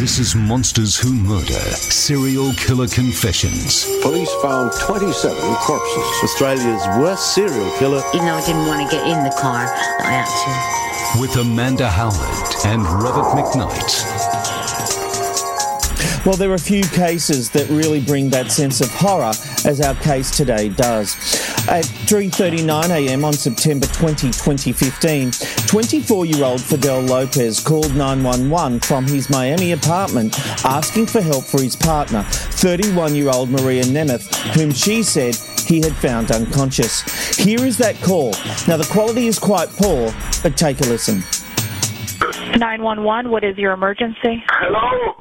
This 0.00 0.18
is 0.18 0.34
Monsters 0.34 0.96
Who 0.96 1.12
Murder 1.12 1.60
Serial 1.76 2.52
Killer 2.54 2.88
Confessions. 2.88 3.86
Police 4.02 4.32
found 4.42 4.72
27 4.80 5.36
corpses. 5.56 6.24
Australia's 6.24 6.84
worst 6.98 7.34
serial 7.34 7.70
killer. 7.78 8.02
Even 8.14 8.26
though 8.26 8.34
I 8.34 8.44
didn't 8.44 8.66
want 8.66 8.90
to 8.90 8.96
get 8.96 9.06
in 9.06 9.22
the 9.22 9.30
car, 9.38 9.66
I 10.00 10.10
had 10.10 10.26
to. 10.86 10.89
With 11.18 11.36
Amanda 11.36 11.88
Howard 11.88 12.54
and 12.64 12.84
Robert 12.84 13.36
McKnight. 13.36 14.39
Well, 16.26 16.36
there 16.36 16.50
are 16.50 16.54
a 16.54 16.58
few 16.58 16.82
cases 16.82 17.48
that 17.52 17.66
really 17.70 17.98
bring 17.98 18.28
that 18.28 18.52
sense 18.52 18.82
of 18.82 18.90
horror, 18.90 19.32
as 19.64 19.80
our 19.80 19.94
case 19.94 20.30
today 20.30 20.68
does. 20.68 21.16
At 21.66 21.84
3:39 21.84 22.90
a.m. 22.90 23.24
on 23.24 23.32
September 23.32 23.86
20, 23.86 24.26
2015, 24.26 25.30
24 25.66 26.26
year 26.26 26.44
old 26.44 26.60
Fidel 26.60 27.00
Lopez 27.00 27.58
called 27.58 27.96
911 27.96 28.80
from 28.80 29.06
his 29.06 29.30
Miami 29.30 29.72
apartment 29.72 30.38
asking 30.62 31.06
for 31.06 31.22
help 31.22 31.44
for 31.44 31.62
his 31.62 31.74
partner, 31.74 32.22
31 32.24 33.14
year 33.14 33.30
old 33.30 33.48
Maria 33.48 33.84
Nemeth, 33.84 34.34
whom 34.54 34.72
she 34.72 35.02
said 35.02 35.34
he 35.66 35.80
had 35.80 35.96
found 35.96 36.30
unconscious. 36.30 37.00
Here 37.38 37.64
is 37.64 37.78
that 37.78 37.96
call. 38.02 38.32
Now, 38.68 38.76
the 38.76 38.88
quality 38.92 39.26
is 39.26 39.38
quite 39.38 39.70
poor, 39.70 40.12
but 40.42 40.58
take 40.58 40.80
a 40.82 40.84
listen. 40.84 41.22
911, 42.58 43.30
what 43.30 43.42
is 43.42 43.56
your 43.56 43.72
emergency? 43.72 44.44
Hello? 44.48 45.14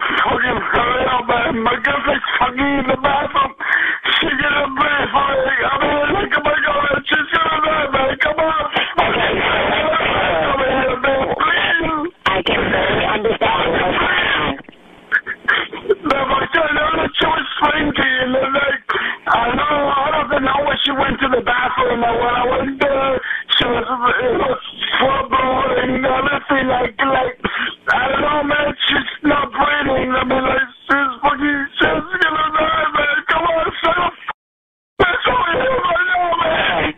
Me. 4.70 4.86
I 4.86 5.76
mean, 5.82 6.08
like, 6.14 6.34
my 6.44 6.58
God, 6.66 7.04
she's 7.06 7.30
gonna 7.34 7.58
die, 7.66 7.88
man. 7.94 8.18
Come 8.20 8.40
on. 8.40 8.66
Okay. 8.98 9.34
Come 10.46 10.62
here, 10.66 10.98
man, 11.00 11.26
please. 11.38 12.14
I 12.26 12.42
can 12.42 12.62
barely 12.72 13.06
understand 13.06 14.60
my 16.30 16.46
God, 16.54 16.70
I 16.70 16.96
know 16.98 17.08
she 17.14 17.26
was 17.26 17.46
slinky, 17.60 18.02
and 18.02 18.36
then, 18.36 18.54
like, 18.54 18.84
I 19.28 19.56
know, 19.56 19.78
I 19.90 20.26
don't 20.30 20.44
know 20.44 20.60
when 20.66 20.78
she 20.86 20.92
went 20.92 21.20
to 21.22 21.28
the 21.30 21.42
bathroom, 21.42 22.04
or 22.04 22.14
when 22.14 22.34
I 22.34 22.46
went 22.50 22.82
there, 22.82 23.22
she 23.58 23.66
was, 23.66 23.86
it 23.86 24.36
was 24.40 24.62
trouble, 24.98 25.64
and 25.78 26.06
everything, 26.06 26.68
like, 26.70 26.96
like, 27.02 27.38
I 27.90 28.08
don't 28.10 28.22
know, 28.22 28.44
man, 28.44 28.70
she's 28.88 29.12
not 29.24 29.52
breathing. 29.52 30.12
I 30.14 30.24
mean, 30.26 30.44
like, 30.46 30.69
she's 30.90 31.14
fucking, 31.22 31.66
gonna 31.80 32.46
die, 32.58 32.88
man. 32.96 33.18
Come 33.30 33.46
on, 33.46 33.68
shut 33.82 33.98
up. 33.98 34.14
That's 35.00 35.28
all 35.28 35.38
I 35.38 35.54
know, 35.54 35.78
I 35.86 35.98
know, 36.10 36.26
man. 36.42 36.94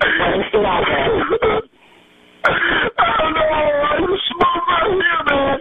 I 2.44 3.08
don't 3.18 3.34
know, 3.34 3.52
I 3.84 4.00
just 4.08 4.30
right 4.42 4.92
here, 4.92 5.22
man. 5.28 5.60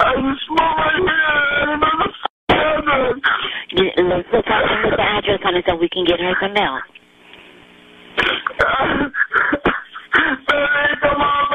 I 0.00 0.14
just 0.16 0.46
right 0.50 0.98
here, 0.98 1.72
and 1.72 1.84
I'm 1.84 2.02
a 2.02 2.08
Let's 4.08 4.28
look 4.32 4.46
up 4.50 4.64
with 4.84 4.96
the 4.96 5.02
address 5.02 5.40
on 5.44 5.54
it 5.56 5.64
so 5.68 5.76
we 5.76 5.88
can 5.88 6.04
get 6.04 6.20
her 6.20 6.34
some 6.40 6.52
milk. 6.54 6.82
Manny, 10.48 10.96
come 11.02 11.20
on, 11.20 11.47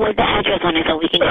with 0.00 0.16
the 0.16 0.22
address 0.22 0.60
on 0.64 0.76
it 0.76 0.86
so 0.88 0.96
we 0.98 1.08
can 1.08 1.22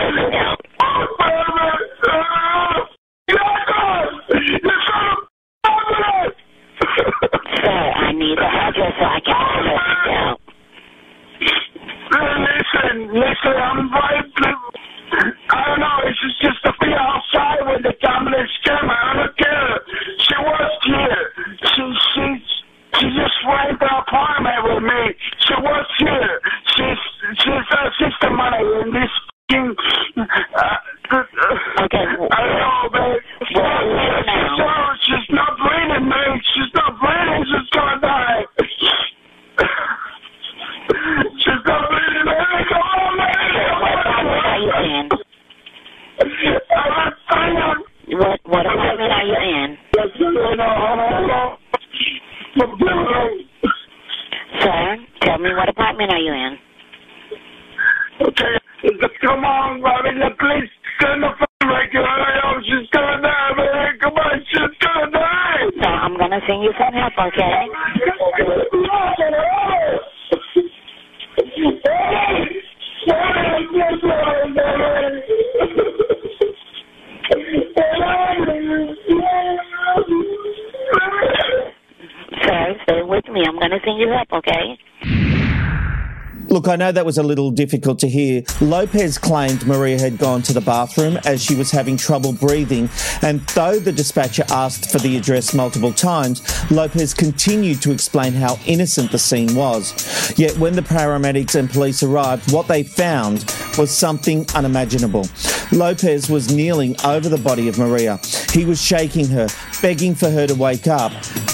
know 86.78 86.92
that 86.92 87.06
was 87.06 87.18
a 87.18 87.24
little 87.24 87.52
difficult 87.52 88.00
to 88.00 88.08
hear. 88.08 88.44
Lopez 88.62 89.18
claimed 89.18 89.66
Maria 89.68 90.00
had 90.00 90.18
gone 90.18 90.42
to 90.44 90.54
the 90.54 90.62
bathroom 90.62 91.18
as 91.26 91.44
she 91.44 91.56
was 91.56 91.72
having 91.72 91.98
trouble 91.98 92.32
breathing, 92.32 92.90
and 93.22 93.42
though 93.50 93.80
the 93.80 93.92
dispatcher 93.92 94.46
asked 94.50 94.92
for 94.92 95.00
the 95.00 95.18
address 95.18 95.54
multiple 95.54 95.92
times, 95.92 96.42
Lopez 96.72 97.14
continued 97.14 97.82
to 97.82 97.92
explain 97.92 98.34
how 98.34 98.58
innocent 98.66 99.12
the 99.12 99.20
scene 99.20 99.54
was. 99.56 99.94
Yet 100.38 100.58
when 100.58 100.74
the 100.74 100.82
paramedics 100.82 101.56
and 101.56 101.70
police 101.70 102.04
arrived, 102.04 102.52
what 102.52 102.68
they 102.68 102.84
found 102.84 103.46
was 103.78 103.92
something 103.92 104.46
unimaginable. 104.56 105.28
Lopez 105.72 106.30
was 106.30 106.54
kneeling 106.54 106.96
over 107.04 107.30
the 107.30 107.38
body 107.38 107.68
of 107.68 107.78
Maria. 107.78 108.20
He 108.52 108.66
was 108.66 108.82
shaking 108.82 109.28
her, 109.28 109.48
begging 109.82 110.16
for 110.16 110.30
her 110.30 110.48
to 110.48 110.56
wake 110.56 110.88
up, 110.88 111.12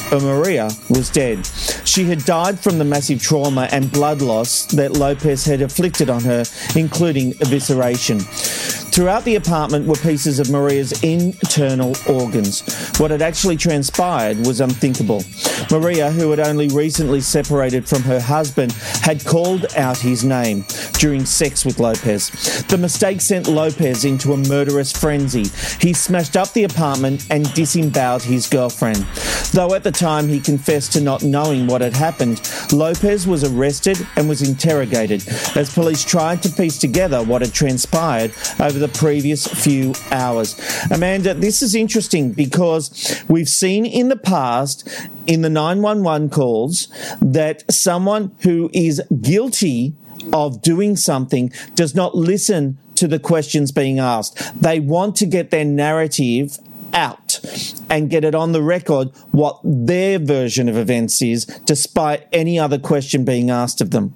but 0.09 0.21
Maria 0.21 0.69
was 0.89 1.09
dead. 1.09 1.47
She 1.93 2.05
had 2.05 2.25
died 2.25 2.59
from 2.59 2.79
the 2.79 2.85
massive 2.85 3.21
trauma 3.21 3.69
and 3.71 3.91
blood 3.91 4.23
loss 4.23 4.65
that 4.73 4.93
Lopez 4.93 5.45
had 5.45 5.61
inflicted 5.61 6.09
on 6.09 6.23
her, 6.23 6.43
including 6.75 7.33
evisceration. 7.33 8.23
Throughout 8.93 9.23
the 9.23 9.37
apartment 9.37 9.87
were 9.87 9.95
pieces 9.95 10.37
of 10.37 10.51
Maria's 10.51 11.01
internal 11.01 11.95
organs. 12.07 12.61
What 12.99 13.09
had 13.09 13.23
actually 13.23 13.57
transpired 13.57 14.45
was 14.45 14.61
unthinkable. 14.61 15.23
Maria, 15.71 16.11
who 16.11 16.29
had 16.29 16.39
only 16.39 16.67
recently 16.67 17.19
separated 17.19 17.87
from 17.87 18.03
her 18.03 18.19
husband, 18.19 18.71
had 19.01 19.25
called 19.25 19.65
out 19.75 19.97
his 19.97 20.23
name 20.23 20.63
during 20.99 21.25
sex 21.25 21.65
with 21.65 21.79
Lopez. 21.79 22.63
The 22.67 22.77
mistake 22.77 23.19
sent 23.19 23.47
Lopez 23.47 24.05
into 24.05 24.33
a 24.33 24.37
murderous 24.37 24.91
frenzy. 24.91 25.45
He 25.79 25.93
smashed 25.93 26.37
up 26.37 26.53
the 26.53 26.65
apartment 26.65 27.25
and 27.31 27.51
disemboweled 27.55 28.21
his 28.21 28.47
girlfriend. 28.47 29.07
Though 29.53 29.73
at 29.73 29.83
the 29.83 29.91
time 29.91 30.27
he 30.27 30.39
confessed 30.39 30.93
to 30.93 31.01
not 31.01 31.23
knowing 31.23 31.65
what 31.65 31.81
had 31.81 31.93
happened, 31.95 32.47
Lopez 32.71 33.25
was 33.25 33.43
arrested 33.43 34.05
and 34.17 34.29
was 34.29 34.47
interrogated 34.47 35.27
as 35.55 35.73
police 35.73 36.03
tried 36.03 36.43
to 36.43 36.49
piece 36.49 36.77
together 36.77 37.23
what 37.23 37.41
had 37.41 37.53
transpired 37.53 38.31
over 38.59 38.82
the 38.83 38.89
previous 38.89 39.47
few 39.47 39.93
hours. 40.11 40.59
Amanda, 40.91 41.33
this 41.33 41.61
is 41.61 41.73
interesting 41.73 42.33
because 42.33 43.23
we've 43.29 43.47
seen 43.47 43.85
in 43.85 44.09
the 44.09 44.17
past 44.17 44.85
in 45.25 45.41
the 45.41 45.49
911 45.49 46.29
calls 46.29 46.89
that 47.21 47.63
someone 47.71 48.35
who 48.41 48.69
is 48.73 49.01
guilty 49.21 49.93
of 50.33 50.61
doing 50.61 50.97
something 50.97 51.49
does 51.75 51.95
not 51.95 52.13
listen 52.13 52.77
to 52.95 53.07
the 53.07 53.19
questions 53.19 53.71
being 53.71 53.99
asked. 53.99 54.61
They 54.61 54.81
want 54.81 55.15
to 55.17 55.25
get 55.25 55.49
their 55.49 55.65
narrative 55.65 56.59
out 56.93 57.39
and 57.89 58.09
get 58.09 58.25
it 58.25 58.35
on 58.35 58.51
the 58.51 58.61
record 58.61 59.09
what 59.31 59.61
their 59.63 60.19
version 60.19 60.67
of 60.67 60.75
events 60.75 61.21
is, 61.21 61.45
despite 61.65 62.27
any 62.33 62.59
other 62.59 62.77
question 62.77 63.23
being 63.23 63.49
asked 63.49 63.79
of 63.79 63.91
them. 63.91 64.13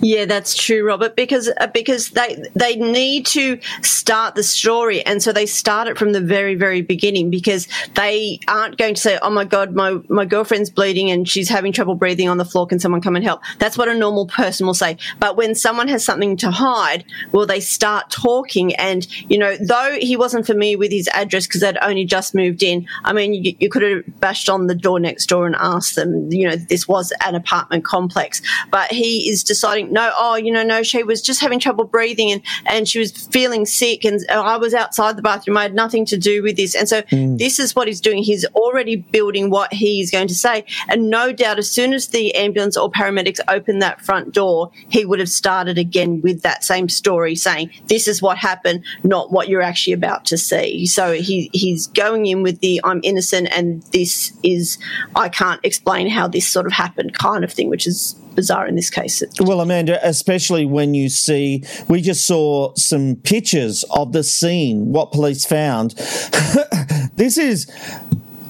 Yeah, 0.00 0.24
that's 0.24 0.54
true, 0.54 0.86
Robert. 0.86 1.16
Because 1.16 1.50
uh, 1.60 1.66
because 1.68 2.10
they 2.10 2.42
they 2.54 2.76
need 2.76 3.26
to 3.26 3.58
start 3.82 4.34
the 4.34 4.42
story, 4.42 5.04
and 5.04 5.22
so 5.22 5.32
they 5.32 5.46
start 5.46 5.88
it 5.88 5.98
from 5.98 6.12
the 6.12 6.20
very 6.20 6.54
very 6.54 6.82
beginning. 6.82 7.30
Because 7.30 7.68
they 7.94 8.40
aren't 8.48 8.78
going 8.78 8.94
to 8.94 9.00
say, 9.00 9.18
"Oh 9.22 9.30
my 9.30 9.44
God, 9.44 9.74
my 9.74 9.98
my 10.08 10.24
girlfriend's 10.24 10.70
bleeding 10.70 11.10
and 11.10 11.28
she's 11.28 11.48
having 11.48 11.72
trouble 11.72 11.94
breathing 11.94 12.28
on 12.28 12.38
the 12.38 12.44
floor. 12.44 12.66
Can 12.66 12.78
someone 12.78 13.00
come 13.00 13.16
and 13.16 13.24
help?" 13.24 13.42
That's 13.58 13.76
what 13.76 13.88
a 13.88 13.94
normal 13.94 14.26
person 14.26 14.66
will 14.66 14.74
say. 14.74 14.96
But 15.20 15.36
when 15.36 15.54
someone 15.54 15.88
has 15.88 16.04
something 16.04 16.36
to 16.38 16.50
hide, 16.50 17.04
well, 17.32 17.46
they 17.46 17.60
start 17.60 18.10
talking, 18.10 18.74
and 18.76 19.06
you 19.30 19.38
know, 19.38 19.56
though 19.56 19.96
he 20.00 20.16
wasn't 20.16 20.46
familiar 20.46 20.78
with 20.78 20.92
his 20.92 21.08
address 21.08 21.46
because 21.46 21.60
they'd 21.60 21.78
only 21.82 22.04
just 22.04 22.34
moved 22.34 22.62
in. 22.62 22.86
I 23.04 23.12
mean, 23.12 23.34
you, 23.34 23.54
you 23.58 23.68
could 23.68 23.82
have 23.82 24.20
bashed 24.20 24.48
on 24.48 24.66
the 24.66 24.74
door 24.74 25.00
next 25.00 25.26
door 25.26 25.46
and 25.46 25.56
asked 25.56 25.96
them. 25.96 26.30
You 26.32 26.48
know, 26.48 26.56
this 26.56 26.86
was 26.88 27.12
an 27.24 27.34
apartment 27.34 27.84
complex, 27.84 28.42
but 28.70 28.90
he 28.92 29.28
is 29.30 29.42
deciding 29.66 29.92
no, 29.92 30.12
oh, 30.16 30.36
you 30.36 30.52
know, 30.52 30.62
no, 30.62 30.82
she 30.82 31.02
was 31.02 31.22
just 31.22 31.40
having 31.40 31.58
trouble 31.58 31.84
breathing 31.84 32.32
and, 32.32 32.42
and 32.66 32.88
she 32.88 32.98
was 32.98 33.26
feeling 33.28 33.66
sick 33.66 34.04
and 34.04 34.20
I 34.30 34.56
was 34.56 34.74
outside 34.74 35.16
the 35.16 35.22
bathroom. 35.22 35.56
I 35.56 35.62
had 35.62 35.74
nothing 35.74 36.04
to 36.06 36.16
do 36.16 36.42
with 36.42 36.56
this. 36.56 36.74
And 36.74 36.88
so 36.88 37.02
Mm. 37.06 37.38
this 37.38 37.58
is 37.58 37.76
what 37.76 37.86
he's 37.86 38.00
doing. 38.00 38.22
He's 38.22 38.44
already 38.46 38.96
building 38.96 39.50
what 39.50 39.72
he's 39.72 40.10
going 40.10 40.28
to 40.28 40.34
say. 40.34 40.64
And 40.88 41.08
no 41.08 41.32
doubt, 41.32 41.58
as 41.58 41.70
soon 41.70 41.92
as 41.92 42.08
the 42.08 42.34
ambulance 42.34 42.76
or 42.76 42.90
paramedics 42.90 43.38
opened 43.48 43.80
that 43.82 44.00
front 44.00 44.32
door, 44.32 44.70
he 44.88 45.04
would 45.04 45.20
have 45.20 45.28
started 45.28 45.78
again 45.78 46.20
with 46.20 46.42
that 46.42 46.64
same 46.64 46.88
story 46.88 47.36
saying, 47.36 47.70
this 47.86 48.08
is 48.08 48.20
what 48.20 48.38
happened, 48.38 48.84
not 49.04 49.30
what 49.30 49.48
you're 49.48 49.62
actually 49.62 49.92
about 49.92 50.24
to 50.26 50.38
see. 50.38 50.86
So 50.86 51.12
he, 51.12 51.48
he's 51.52 51.86
going 51.88 52.26
in 52.26 52.42
with 52.42 52.60
the 52.60 52.80
I'm 52.82 53.00
innocent 53.04 53.48
and 53.52 53.82
this 53.92 54.32
is, 54.42 54.78
I 55.14 55.28
can't 55.28 55.60
explain 55.62 56.08
how 56.08 56.26
this 56.28 56.48
sort 56.48 56.66
of 56.66 56.72
happened 56.72 57.14
kind 57.14 57.44
of 57.44 57.52
thing, 57.52 57.68
which 57.68 57.86
is 57.86 58.16
bizarre 58.36 58.66
in 58.66 58.76
this 58.76 58.90
case. 58.90 59.22
Well, 59.40 59.60
Amanda, 59.60 59.98
especially 60.06 60.66
when 60.66 60.94
you 60.94 61.08
see, 61.08 61.64
we 61.88 62.00
just 62.02 62.26
saw 62.26 62.74
some 62.74 63.16
pictures 63.16 63.84
of 63.90 64.12
the 64.12 64.22
scene, 64.22 64.92
what 64.92 65.10
police 65.12 65.44
found. 65.44 65.92
this 67.16 67.38
is. 67.38 67.66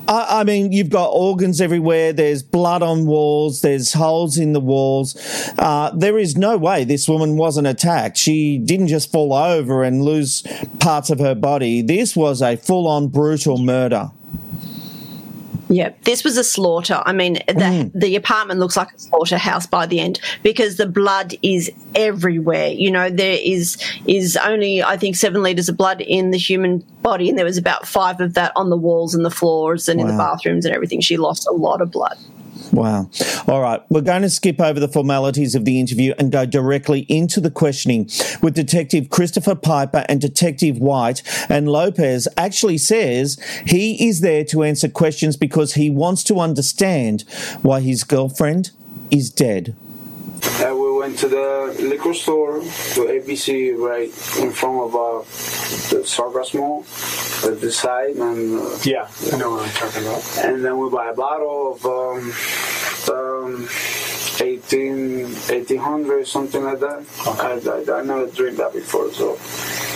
I 0.09 0.45
mean, 0.45 0.71
you've 0.71 0.91
got 0.91 1.09
organs 1.09 1.61
everywhere. 1.61 2.13
There's 2.13 2.41
blood 2.41 2.81
on 2.81 3.07
walls. 3.07 3.61
There's 3.63 3.93
holes 3.93 4.39
in 4.39 4.53
the 4.53 4.61
walls. 4.61 5.17
Uh, 5.59 5.91
there 5.97 6.17
is 6.17 6.37
no 6.37 6.57
way 6.57 6.85
this 6.85 7.09
woman 7.09 7.37
wasn't 7.37 7.67
attacked. 7.67 8.17
She 8.17 8.57
didn't 8.57 8.87
just 8.87 9.11
fall 9.11 9.33
over 9.33 9.83
and 9.83 10.03
lose 10.03 10.45
parts 10.79 11.11
of 11.11 11.19
her 11.19 11.35
body. 11.35 11.83
This 11.83 12.15
was 12.15 12.41
a 12.41 12.57
full 12.57 12.87
on 12.87 13.09
brutal 13.09 13.59
murder. 13.59 14.13
Yeah, 15.69 15.93
this 16.03 16.23
was 16.23 16.37
a 16.37 16.45
slaughter. 16.45 17.03
I 17.05 17.13
mean, 17.13 17.39
the, 17.49 17.91
hmm. 17.93 17.99
the 17.99 18.15
apartment 18.15 18.61
looks 18.61 18.77
like 18.77 18.93
a 18.93 18.99
slaughterhouse 18.99 19.67
by 19.67 19.87
the 19.87 19.99
end 19.99 20.21
because 20.43 20.77
the 20.77 20.87
blood 20.87 21.35
is 21.43 21.71
everywhere. 21.95 22.69
You 22.69 22.91
know, 22.91 23.11
there 23.11 23.39
is 23.43 23.77
is 24.07 24.37
only 24.37 24.83
I 24.83 24.97
think 24.97 25.17
seven 25.17 25.43
liters 25.43 25.69
of 25.69 25.77
blood 25.77 26.01
in 26.01 26.31
the 26.31 26.39
human 26.39 26.79
body, 27.03 27.29
and 27.29 27.37
there 27.37 27.45
was 27.45 27.59
about 27.59 27.87
five 27.87 28.21
of 28.21 28.35
that 28.35 28.53
on 28.55 28.71
the 28.71 28.77
walls 28.77 29.15
and 29.15 29.25
the 29.25 29.31
floors 29.31 29.89
and 29.89 30.01
in 30.01 30.07
the 30.07 30.17
bathrooms 30.17 30.65
and 30.65 30.75
everything. 30.75 31.01
She 31.01 31.17
lost 31.17 31.49
a 31.49 31.53
lot 31.53 31.81
of 31.81 31.91
blood. 31.91 32.17
Wow. 32.73 33.11
All 33.47 33.61
right. 33.61 33.81
We're 33.89 34.01
going 34.01 34.23
to 34.23 34.31
skip 34.31 34.61
over 34.61 34.81
the 34.81 34.89
formalities 34.89 35.55
of 35.55 35.65
the 35.65 35.79
interview 35.81 36.15
and 36.19 36.33
go 36.33 36.47
directly 36.47 37.01
into 37.09 37.41
the 37.41 37.51
questioning 37.51 38.11
with 38.43 38.55
Detective 38.55 39.11
Christopher 39.11 39.55
Piper 39.55 40.05
and 40.09 40.21
Detective 40.21 40.79
White. 40.79 41.23
And 41.49 41.69
Lopez 41.69 42.29
actually 42.37 42.79
says 42.79 43.39
he 43.67 44.09
is 44.09 44.21
there 44.21 44.45
to 44.45 44.63
answer 44.63 44.89
questions 44.89 45.37
because 45.37 45.75
he 45.75 45.91
wants 45.91 46.25
to 46.25 46.41
understand 46.41 47.23
why 47.63 47.81
his 47.81 48.05
girlfriend 48.05 48.71
is 49.11 49.31
dead. 49.31 49.75
Uh, 51.07 51.09
we 51.09 51.13
went 51.13 51.19
to 51.21 51.29
the 51.29 51.89
liquor 51.89 52.15
store, 52.15 52.61
to 52.61 53.01
ABC, 53.07 53.77
right 53.79 54.09
in 54.43 54.53
front 54.53 54.81
of 54.81 54.95
uh, 54.95 55.19
the 55.91 56.03
Sawgrass 56.05 56.55
Mall, 56.55 56.85
at 57.49 57.61
the 57.61 57.71
side, 57.71 58.17
and 58.17 58.59
uh, 58.61 58.79
Yeah, 58.85 59.09
I 59.33 59.37
know 59.37 59.51
what 59.53 59.63
I'm 59.69 59.75
talking 59.75 60.03
about. 60.03 60.45
and 60.45 60.65
then 60.65 60.79
we 60.79 60.91
buy 60.91 61.11
a 61.11 61.15
bottle 61.15 61.75
of 61.75 61.85
um, 61.87 62.33
um, 63.47 63.69
18, 64.41 65.23
1800, 65.23 66.27
something 66.27 66.63
like 66.65 66.81
that. 66.81 67.05
I, 67.27 67.93
I, 67.95 68.01
I 68.01 68.03
never 68.03 68.27
drink 68.27 68.59
that 68.59 68.73
before, 68.73 69.13
so. 69.13 69.37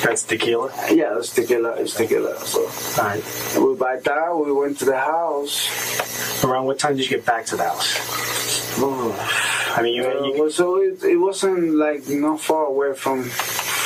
That's 0.05 0.23
tequila? 0.23 0.73
Yeah, 0.91 1.19
it's 1.19 1.35
tequila. 1.35 1.73
It's 1.77 1.95
tequila. 1.95 2.39
So. 2.47 2.61
Alright. 3.01 3.23
We 3.59 3.75
buy 3.77 3.99
that. 4.03 4.37
We 4.37 4.53
went 4.53 4.79
to 4.79 4.87
the 4.87 4.99
house. 4.99 6.43
Around 6.43 6.65
what 6.65 6.79
time 6.79 6.97
did 6.97 7.05
you 7.05 7.17
get 7.17 7.27
back 7.27 7.45
to 7.47 7.57
the 7.57 7.65
house? 7.65 8.81
I 9.77 9.83
mean, 9.83 9.95
you, 9.95 10.05
Uh, 10.05 10.31
well, 10.39 10.51
so 10.51 10.81
it, 10.81 11.03
it 11.05 11.17
wasn't 11.17 11.75
like 11.75 12.09
not 12.09 12.41
far 12.41 12.65
away 12.65 12.95
from. 12.95 13.31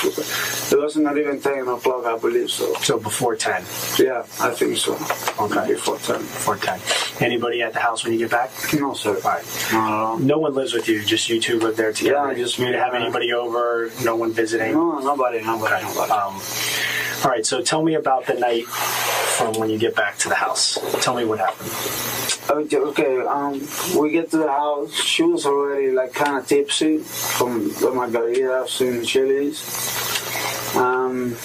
It 0.06 0.78
wasn't 0.78 1.04
not 1.04 1.16
even 1.18 1.40
ten 1.40 1.66
o'clock, 1.68 2.04
I 2.04 2.18
believe 2.18 2.50
so. 2.50 2.74
So 2.74 2.98
before 2.98 3.36
ten. 3.36 3.62
Yeah, 3.98 4.20
I 4.40 4.50
think 4.50 4.76
so. 4.76 4.94
Okay. 5.42 5.72
Before 5.72 5.98
ten. 5.98 6.20
Before 6.20 6.56
ten. 6.56 6.80
Anybody 7.20 7.62
at 7.62 7.72
the 7.72 7.80
house 7.80 8.04
when 8.04 8.12
you 8.12 8.18
get 8.18 8.30
back? 8.30 8.50
No, 8.74 8.94
sir. 8.94 9.16
All 9.24 9.30
right. 9.30 10.20
No 10.20 10.38
one 10.38 10.54
lives 10.54 10.72
with 10.72 10.88
you. 10.88 11.02
Just 11.04 11.28
you 11.28 11.40
two 11.40 11.58
live 11.58 11.76
there 11.76 11.92
together. 11.92 12.28
Yeah, 12.28 12.34
just 12.34 12.58
you 12.58 12.66
me. 12.66 12.72
didn't 12.72 12.84
have 12.84 12.94
anybody 12.94 13.32
over. 13.32 13.90
No 14.04 14.16
one 14.16 14.32
visiting. 14.32 14.72
No, 14.72 14.98
nobody, 14.98 15.42
nobody, 15.42 15.84
nobody. 15.84 16.12
Um, 16.12 16.40
all 17.24 17.30
right. 17.30 17.44
So 17.46 17.62
tell 17.62 17.82
me 17.82 17.94
about 17.94 18.26
the 18.26 18.34
night 18.34 18.66
from 18.66 19.54
when 19.54 19.70
you 19.70 19.78
get 19.78 19.94
back 19.96 20.18
to 20.18 20.28
the 20.28 20.34
house. 20.34 20.78
Tell 21.02 21.14
me 21.14 21.24
what 21.24 21.38
happened. 21.38 21.70
Okay, 22.50 22.76
okay, 22.76 23.20
um, 23.20 23.58
we 23.98 24.10
get 24.10 24.30
to 24.30 24.36
the 24.36 24.48
house. 24.52 24.92
She 24.92 25.22
was 25.22 25.46
already 25.46 25.90
like 25.92 26.12
kind 26.12 26.36
of 26.36 26.46
tipsy 26.46 26.98
from 26.98 27.68
the 27.68 27.90
margaritas 27.90 28.80
and 28.86 29.04
chilies. 29.06 29.62
Um, 30.76 31.36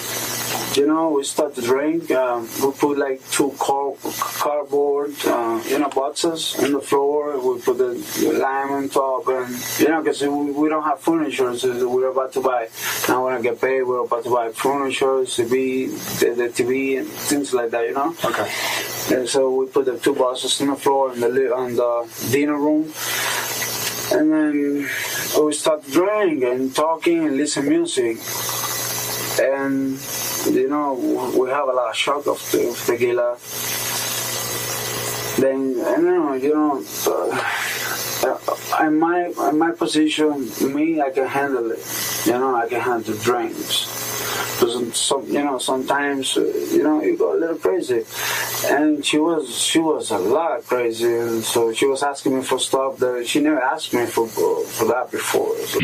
you 0.76 0.86
know, 0.86 1.10
we 1.10 1.24
start 1.24 1.54
to 1.56 1.62
drink. 1.62 2.10
Um, 2.10 2.48
we 2.62 2.70
put 2.72 2.98
like 2.98 3.20
two 3.30 3.52
car- 3.58 3.94
cardboard, 4.18 5.14
uh, 5.26 5.62
you 5.68 5.78
know, 5.78 5.88
boxes 5.88 6.56
on 6.58 6.72
the 6.72 6.80
floor. 6.80 7.38
We 7.38 7.60
put 7.60 7.78
the 7.78 7.94
lime 8.40 8.70
on 8.72 8.88
top, 8.88 9.26
and 9.28 9.48
you 9.78 9.88
know, 9.88 10.02
because 10.02 10.22
we, 10.22 10.28
we 10.28 10.68
don't 10.68 10.84
have 10.84 11.00
furniture, 11.00 11.56
so 11.58 11.88
we're 11.88 12.08
about 12.10 12.32
to 12.34 12.40
buy. 12.40 12.68
Now 13.08 13.24
when 13.24 13.34
I 13.34 13.40
get 13.40 13.60
paid, 13.60 13.82
we're 13.82 14.04
about 14.04 14.24
to 14.24 14.30
buy 14.30 14.50
furniture, 14.52 15.22
TV, 15.22 15.90
the, 16.20 16.34
the 16.34 16.48
TV, 16.48 16.98
and 16.98 17.08
things 17.08 17.52
like 17.52 17.70
that. 17.70 17.86
You 17.86 17.94
know. 17.94 18.14
Okay. 18.24 18.50
And 19.12 19.28
so 19.28 19.50
we 19.54 19.66
put 19.66 19.86
the 19.86 19.98
two 19.98 20.14
boxes 20.14 20.60
on 20.60 20.68
the 20.68 20.76
floor 20.76 21.12
in 21.12 21.20
the 21.20 21.28
li- 21.28 21.50
on 21.50 21.74
the 21.74 22.28
dinner 22.30 22.56
room, 22.56 22.92
and 24.12 24.32
then 24.32 24.88
we 25.42 25.52
start 25.52 25.86
drinking 25.90 26.44
and 26.44 26.74
talking 26.74 27.26
and 27.26 27.36
listen 27.36 27.68
music. 27.68 28.18
And 29.40 29.98
you 30.54 30.68
know 30.68 30.94
we 31.38 31.48
have 31.50 31.68
a 31.68 31.72
lot 31.72 31.90
of 31.90 31.96
shock 31.96 32.26
of, 32.26 32.40
te- 32.50 32.68
of 32.68 32.78
tequila. 32.84 33.38
Then 35.40 35.80
I 35.80 35.92
don't 35.92 36.04
know, 36.04 36.34
you 36.34 36.54
know. 36.54 36.84
Uh, 37.06 38.86
in 38.86 38.98
my 38.98 39.32
in 39.48 39.58
my 39.58 39.70
position, 39.72 40.50
me, 40.74 41.00
I 41.00 41.10
can 41.10 41.26
handle 41.26 41.70
it. 41.70 41.84
You 42.26 42.32
know, 42.32 42.54
I 42.54 42.68
can 42.68 42.80
handle 42.80 43.16
drinks. 43.16 44.09
Because 44.58 44.96
some, 44.96 45.26
you 45.26 45.42
know, 45.42 45.58
sometimes, 45.58 46.36
uh, 46.36 46.42
you 46.42 46.82
know, 46.82 47.02
you 47.02 47.16
go 47.16 47.36
a 47.36 47.38
little 47.38 47.56
crazy. 47.56 48.04
And 48.66 49.04
she 49.04 49.18
was, 49.18 49.54
she 49.56 49.78
was 49.78 50.10
a 50.10 50.18
lot 50.18 50.64
crazy. 50.66 51.16
And 51.16 51.42
so 51.42 51.72
she 51.72 51.86
was 51.86 52.02
asking 52.02 52.36
me 52.36 52.42
for 52.42 52.58
stuff 52.58 52.98
that 52.98 53.26
she 53.26 53.40
never 53.40 53.60
asked 53.60 53.94
me 53.94 54.06
for, 54.06 54.26
for 54.28 54.84
that 54.86 55.10
before. 55.10 55.56
So, 55.58 55.80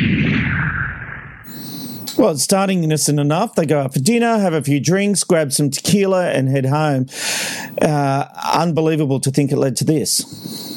Well, 2.19 2.37
starting 2.37 2.85
innocent 2.85 3.21
enough. 3.21 3.55
They 3.55 3.67
go 3.67 3.81
out 3.81 3.93
for 3.93 4.01
dinner, 4.01 4.39
have 4.39 4.55
a 4.55 4.63
few 4.63 4.81
drinks, 4.81 5.25
grab 5.25 5.53
some 5.53 5.71
tequila, 5.71 6.31
and 6.31 6.49
head 6.49 6.67
home. 6.67 7.07
Uh, 7.81 8.27
unbelievable 8.55 9.21
to 9.21 9.31
think 9.31 9.53
it 9.53 9.57
led 9.57 9.77
to 9.77 9.85
this. 9.85 10.76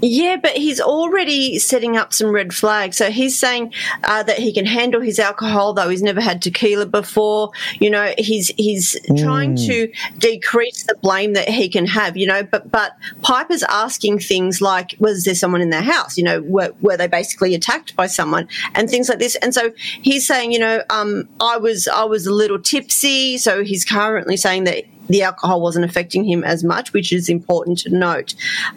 Yeah, 0.00 0.36
but 0.36 0.56
he's 0.56 0.80
already 0.80 1.58
setting 1.58 1.96
up 1.96 2.12
some 2.12 2.30
red 2.30 2.54
flags. 2.54 2.96
So 2.96 3.10
he's 3.10 3.38
saying 3.38 3.72
uh, 4.04 4.22
that 4.24 4.38
he 4.38 4.52
can 4.52 4.66
handle 4.66 5.00
his 5.00 5.18
alcohol, 5.18 5.72
though 5.74 5.88
he's 5.88 6.02
never 6.02 6.20
had 6.20 6.42
tequila 6.42 6.86
before. 6.86 7.50
You 7.78 7.90
know, 7.90 8.14
he's 8.18 8.48
he's 8.56 8.96
trying 9.18 9.56
to 9.56 9.92
decrease 10.18 10.84
the 10.84 10.94
blame 10.96 11.34
that 11.34 11.48
he 11.48 11.68
can 11.68 11.86
have. 11.86 12.16
You 12.16 12.26
know, 12.26 12.42
but 12.42 12.70
but 12.70 12.92
Piper's 13.22 13.62
asking 13.64 14.20
things 14.20 14.60
like, 14.60 14.94
"Was 14.98 15.24
there 15.24 15.34
someone 15.34 15.60
in 15.60 15.70
their 15.70 15.82
house? 15.82 16.16
You 16.16 16.24
know, 16.24 16.40
were, 16.42 16.72
were 16.80 16.96
they 16.96 17.08
basically 17.08 17.54
attacked 17.54 17.96
by 17.96 18.06
someone?" 18.06 18.48
and 18.74 18.88
things 18.88 19.08
like 19.08 19.18
this. 19.18 19.36
And 19.36 19.54
so 19.54 19.72
he's 20.02 20.26
saying, 20.26 20.52
you 20.52 20.58
know, 20.58 20.82
um, 20.90 21.28
I 21.40 21.56
was 21.56 21.88
I 21.88 22.04
was 22.04 22.26
a 22.26 22.32
little 22.32 22.58
tipsy. 22.58 23.38
So 23.38 23.64
he's 23.64 23.84
currently 23.84 24.36
saying 24.36 24.64
that 24.64 24.84
the 25.08 25.22
alcohol 25.22 25.60
wasn't 25.60 25.84
affecting 25.84 26.24
him 26.24 26.44
as 26.44 26.62
much, 26.62 26.92
which 26.92 27.12
is 27.12 27.28
important 27.28 27.78
to 27.78 27.90
note. 27.90 28.34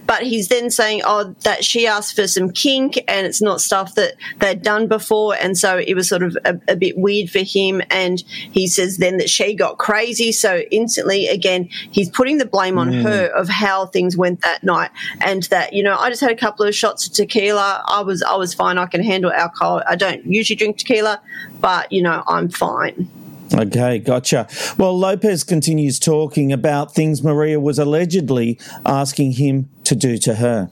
But 0.07 0.23
he's 0.23 0.47
then 0.47 0.69
saying, 0.71 1.01
oh, 1.05 1.35
that 1.43 1.63
she 1.63 1.85
asked 1.87 2.15
for 2.15 2.27
some 2.27 2.51
kink 2.51 2.97
and 3.07 3.27
it's 3.27 3.41
not 3.41 3.61
stuff 3.61 3.95
that 3.95 4.13
they'd 4.39 4.61
done 4.61 4.87
before. 4.87 5.35
And 5.35 5.57
so 5.57 5.77
it 5.77 5.93
was 5.93 6.09
sort 6.09 6.23
of 6.23 6.37
a, 6.45 6.59
a 6.67 6.75
bit 6.75 6.97
weird 6.97 7.29
for 7.29 7.39
him. 7.39 7.81
And 7.89 8.23
he 8.27 8.67
says 8.67 8.97
then 8.97 9.17
that 9.17 9.29
she 9.29 9.53
got 9.53 9.77
crazy. 9.77 10.31
So 10.31 10.59
instantly, 10.71 11.27
again, 11.27 11.69
he's 11.91 12.09
putting 12.09 12.37
the 12.37 12.45
blame 12.45 12.77
on 12.77 12.85
Mm. 12.85 13.03
her 13.03 13.25
of 13.27 13.49
how 13.49 13.85
things 13.87 14.15
went 14.15 14.41
that 14.41 14.63
night. 14.63 14.91
And 15.21 15.43
that, 15.43 15.73
you 15.73 15.83
know, 15.83 15.97
I 15.97 16.09
just 16.09 16.21
had 16.21 16.31
a 16.31 16.35
couple 16.35 16.65
of 16.65 16.73
shots 16.75 17.07
of 17.07 17.13
tequila. 17.13 17.83
I 17.87 18.01
was, 18.01 18.21
I 18.23 18.35
was 18.35 18.53
fine. 18.53 18.77
I 18.77 18.85
can 18.85 19.03
handle 19.03 19.31
alcohol. 19.31 19.81
I 19.87 19.95
don't 19.95 20.25
usually 20.25 20.55
drink 20.55 20.77
tequila, 20.77 21.21
but, 21.61 21.91
you 21.91 22.01
know, 22.01 22.23
I'm 22.27 22.49
fine. 22.49 23.09
Okay, 23.53 23.99
gotcha. 23.99 24.47
Well, 24.77 24.97
Lopez 24.97 25.43
continues 25.43 25.99
talking 25.99 26.51
about 26.51 26.93
things 26.95 27.23
Maria 27.23 27.59
was 27.59 27.77
allegedly 27.79 28.59
asking 28.85 29.33
him 29.33 29.69
to 29.83 29.95
do 29.95 30.17
to 30.19 30.35
her. 30.35 30.69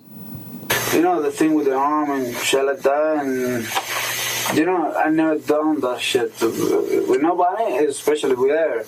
you 0.93 1.01
know, 1.01 1.21
the 1.21 1.31
thing 1.31 1.53
with 1.53 1.65
the 1.65 1.75
arm 1.75 2.09
and 2.11 2.35
shit 2.37 2.65
like 2.65 2.79
that. 2.79 3.17
And, 3.25 4.57
you 4.57 4.65
know, 4.65 4.93
I 4.95 5.09
never 5.09 5.37
done 5.37 5.79
that 5.81 6.01
shit 6.01 6.33
with 6.41 7.21
nobody, 7.21 7.85
especially 7.85 8.35
with 8.35 8.51
her. 8.51 8.83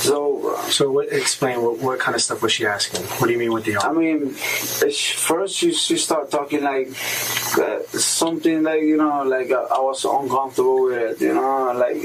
So, 0.00 0.56
so 0.68 0.90
what, 0.90 1.12
explain 1.12 1.62
what, 1.62 1.78
what 1.78 1.98
kind 2.00 2.14
of 2.14 2.22
stuff 2.22 2.42
was 2.42 2.52
she 2.52 2.66
asking? 2.66 3.02
What 3.18 3.26
do 3.26 3.32
you 3.32 3.38
mean 3.38 3.52
with 3.52 3.64
the 3.64 3.76
arm? 3.76 3.96
I 3.96 4.00
mean, 4.00 4.16
it's- 4.30 5.10
first 5.10 5.56
she 5.56 5.72
she 5.72 5.96
start 5.98 6.30
talking 6.30 6.62
like 6.62 6.88
uh, 7.58 7.80
something 7.98 8.62
like 8.62 8.82
you 8.82 8.96
know 8.96 9.22
like 9.24 9.50
uh, 9.50 9.66
I 9.70 9.78
was 9.80 10.04
uncomfortable 10.04 10.84
with 10.84 11.20
it. 11.20 11.20
You 11.20 11.34
know, 11.34 11.72
like 11.76 11.98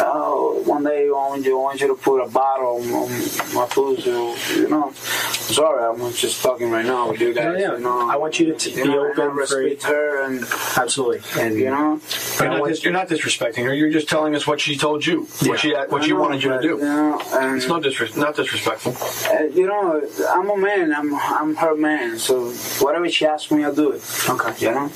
oh, 0.00 0.62
one 0.66 0.84
day 0.84 1.06
I 1.08 1.10
want 1.10 1.44
you 1.44 1.58
I 1.58 1.62
want 1.62 1.80
you 1.80 1.88
to 1.88 1.94
put 1.94 2.20
a 2.20 2.28
bottle 2.28 2.76
on, 2.76 2.92
on 2.92 3.08
my 3.54 3.66
food. 3.66 4.04
You 4.04 4.68
know, 4.68 4.92
sorry, 4.92 5.84
I'm 5.84 6.12
just 6.12 6.42
talking 6.42 6.70
right 6.70 6.84
now 6.84 7.10
with 7.10 7.20
you 7.20 7.32
guys. 7.32 7.44
No, 7.44 7.58
yeah. 7.58 7.72
You 7.72 7.78
know, 7.80 8.10
I 8.10 8.16
want 8.16 8.38
you 8.38 8.46
to 8.46 8.54
t- 8.54 8.70
you 8.76 8.84
be 8.84 8.88
know, 8.90 9.04
and 9.10 9.18
open, 9.18 9.34
respect 9.36 9.82
her, 9.84 10.22
and 10.26 10.44
absolutely, 10.76 11.20
and 11.42 11.56
you 11.58 11.70
know, 11.70 12.00
You're 12.40 12.50
not, 12.50 12.68
dis- 12.68 12.84
you're 12.84 12.92
not 12.92 13.08
disrespecting 13.08 13.64
her. 13.64 13.74
You're 13.74 13.90
just 13.90 14.08
telling 14.08 14.34
us 14.36 14.46
what 14.46 14.60
she 14.60 14.76
told 14.76 15.04
you, 15.06 15.22
what 15.46 15.58
she 15.60 15.72
what 15.74 16.04
she 16.04 16.10
know, 16.10 16.20
wanted 16.20 16.42
you 16.42 16.50
to 16.50 16.60
do. 16.60 16.68
you 16.68 16.78
know, 16.80 17.20
and- 17.42 17.56
it's 17.56 17.68
not 17.68 17.82
disres- 17.82 18.16
not 18.16 18.36
disrespectful. 18.36 18.94
Uh, 19.32 19.44
you 19.60 19.66
know, 19.66 20.02
I'm 20.30 20.48
a 20.50 20.56
man. 20.56 20.92
I'm 20.94 21.14
I'm 21.14 21.54
her 21.56 21.74
man. 21.76 22.18
So 22.18 22.50
whatever 22.84 23.08
she 23.08 23.26
asks 23.26 23.50
me, 23.50 23.64
I'll 23.64 23.74
do 23.74 23.92
it. 23.92 24.02
Okay. 24.28 24.52
You 24.66 24.72
know, 24.72 24.88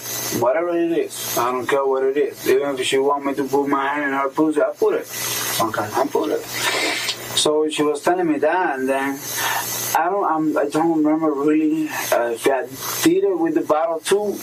whatever 0.45 0.71
it 0.71 0.93
is, 0.93 1.37
I 1.39 1.51
don't 1.53 1.67
care 1.67 1.85
what 1.87 2.03
it 2.05 2.17
is. 2.17 2.49
Even 2.49 2.79
if 2.79 2.87
she 2.87 2.99
want 2.99 3.25
me 3.27 3.35
to 3.35 3.45
put 3.45 3.67
my 3.69 3.87
hand 3.89 4.05
in 4.05 4.13
her 4.19 4.29
pussy, 4.29 4.61
I 4.61 4.73
put 4.85 4.95
it. 4.95 5.07
Okay. 5.61 5.89
I 6.01 6.07
put 6.07 6.31
it. 6.31 7.22
So 7.37 7.69
she 7.69 7.83
was 7.83 8.03
telling 8.03 8.27
me 8.27 8.39
that, 8.39 8.79
and 8.79 8.89
then 8.89 9.19
I 9.97 10.09
don't 10.11 10.25
I'm, 10.25 10.57
I 10.59 10.67
don't 10.69 11.03
remember 11.03 11.33
really 11.33 11.89
uh, 11.89 12.31
if 12.33 12.47
I 12.47 12.67
did 13.03 13.25
it 13.25 13.39
with 13.39 13.55
the 13.55 13.63
bottle 13.63 14.01
too, 14.01 14.39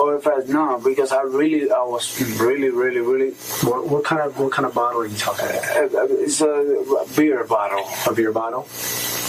or 0.00 0.16
if 0.16 0.26
I 0.26 0.42
no, 0.48 0.80
because 0.82 1.12
I 1.12 1.22
really 1.22 1.70
I 1.70 1.82
was 1.82 2.20
really 2.40 2.70
really 2.70 3.00
really. 3.00 3.30
What, 3.62 3.86
what 3.88 4.04
kind 4.04 4.22
of 4.22 4.38
what 4.38 4.52
kind 4.52 4.66
of 4.66 4.74
bottle 4.74 5.02
are 5.02 5.06
you 5.06 5.16
talking 5.16 5.46
about? 5.46 5.76
Uh, 5.76 5.98
uh, 5.98 6.06
It's 6.10 6.40
a 6.40 7.06
beer 7.16 7.44
bottle. 7.44 7.84
A 8.10 8.14
beer 8.14 8.32
bottle. 8.32 8.66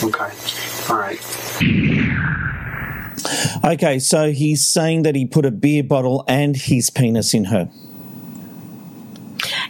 Okay. 0.04 0.32
All 0.90 0.98
right. 0.98 1.20
Okay, 3.64 4.00
so 4.00 4.32
he's 4.32 4.64
saying 4.64 5.04
that 5.04 5.16
he 5.16 5.26
put 5.26 5.46
a 5.46 5.52
beer 5.52 5.84
bottle 5.84 6.24
and 6.28 6.56
his 6.56 6.90
penis 6.90 7.34
in 7.34 7.46
her. 7.46 7.70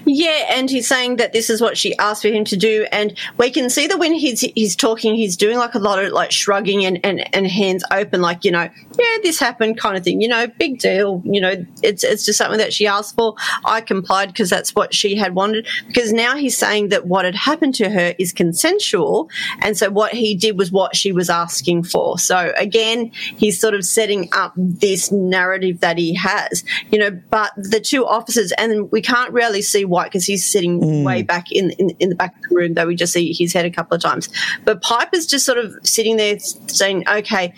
Yeah, 0.06 0.46
and 0.52 0.70
he's 0.70 0.88
saying 0.88 1.16
that 1.16 1.34
this 1.34 1.50
is 1.50 1.62
what 1.62 1.78
she 1.78 1.98
asked 1.98 2.22
for 2.22 2.28
him 2.28 2.46
to 2.46 2.58
do, 2.58 2.86
and 2.92 3.18
we 3.38 3.50
can 3.50 3.70
see 3.72 3.88
that 3.88 3.98
when 3.98 4.14
he's 4.14 4.42
he's 4.42 4.76
talking, 4.76 5.16
he's 5.16 5.36
doing 5.36 5.58
like 5.58 5.74
a 5.74 5.80
lot 5.80 6.04
of 6.04 6.12
like 6.12 6.32
shrugging 6.32 6.86
and, 6.86 7.00
and, 7.04 7.36
and 7.36 7.48
hands 7.48 7.84
open, 7.92 8.22
like 8.22 8.46
you 8.46 8.52
know, 8.52 8.70
yeah, 9.00 9.18
this 9.24 9.40
happened, 9.40 9.80
kind 9.80 9.98
of 9.98 10.04
thing. 10.04 10.22
You 10.22 10.28
know, 10.28 10.46
big 10.46 10.80
deal. 10.80 11.24
You 11.26 11.42
know, 11.42 11.66
it's 11.82 12.04
it's 12.04 12.26
just 12.26 12.38
something 12.38 12.60
that 12.60 12.72
she 12.72 12.86
asked 12.86 13.16
for. 13.16 13.34
I 13.64 13.82
complied 13.82 14.28
because 14.28 14.50
that's 14.50 14.76
what 14.76 14.94
she 14.94 15.16
had 15.16 15.34
wanted. 15.34 15.68
Because 15.88 16.14
now 16.14 16.36
he's 16.36 16.56
saying 16.56 16.90
that 16.90 17.08
what 17.08 17.26
had 17.26 17.36
happened 17.36 17.74
to 17.76 17.90
her 17.90 18.14
is 18.20 18.32
consensual, 18.32 19.30
and 19.62 19.76
so 19.76 19.90
what 19.90 20.14
he 20.14 20.36
did 20.36 20.58
was 20.58 20.72
what 20.72 20.96
she 20.96 21.12
was 21.12 21.32
asking 21.32 21.84
for. 21.84 22.20
So 22.20 22.54
again, 22.58 23.12
he's 23.14 23.60
sort 23.60 23.74
of 23.74 23.84
setting 23.84 24.30
up 24.34 24.54
this 24.56 25.12
narrative 25.12 25.80
that 25.80 25.98
he 25.98 26.14
has. 26.14 26.64
You 26.92 27.00
know, 27.00 27.12
but 27.32 27.54
the 27.58 27.80
two 27.80 28.06
officers, 28.06 28.52
and 28.52 28.92
we 28.92 29.02
can't 29.02 29.34
really 29.34 29.64
see 29.64 29.84
White 29.96 30.10
because 30.12 30.26
he's 30.32 30.44
sitting 30.54 30.74
Mm. 30.82 31.04
way 31.10 31.24
back 31.24 31.46
in, 31.52 31.66
in 31.82 31.88
in 32.02 32.08
the 32.10 32.16
back 32.16 32.34
of 32.36 32.42
the 32.50 32.56
room, 32.56 32.74
though 32.76 32.88
we 32.92 32.96
just 32.96 33.14
see 33.14 33.34
his 33.34 33.54
head 33.56 33.66
a 33.66 33.74
couple 33.78 33.96
of 33.96 34.02
times. 34.02 34.30
But 34.66 34.82
Piper's 34.82 35.26
just 35.26 35.46
sort 35.46 35.60
of 35.64 35.68
sitting 35.84 36.16
there 36.18 36.38
saying, 36.40 36.98
"Okay." 37.20 37.54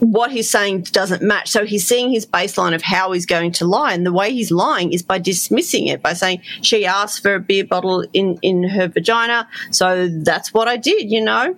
What 0.00 0.30
he's 0.30 0.48
saying 0.48 0.82
doesn't 0.92 1.22
match. 1.22 1.48
So 1.50 1.66
he's 1.66 1.84
seeing 1.84 2.08
his 2.12 2.24
baseline 2.24 2.72
of 2.72 2.82
how 2.82 3.10
he's 3.10 3.26
going 3.26 3.50
to 3.58 3.64
lie. 3.66 3.92
And 3.94 4.06
the 4.06 4.12
way 4.12 4.32
he's 4.32 4.52
lying 4.52 4.92
is 4.92 5.02
by 5.02 5.18
dismissing 5.18 5.88
it, 5.88 5.98
by 6.02 6.12
saying, 6.12 6.40
she 6.62 6.86
asked 6.86 7.20
for 7.20 7.34
a 7.34 7.40
beer 7.40 7.64
bottle 7.64 8.06
in, 8.12 8.38
in 8.40 8.62
her 8.62 8.86
vagina. 8.86 9.48
So 9.72 10.08
that's 10.08 10.54
what 10.54 10.68
I 10.68 10.76
did, 10.76 11.10
you 11.10 11.20
know? 11.20 11.56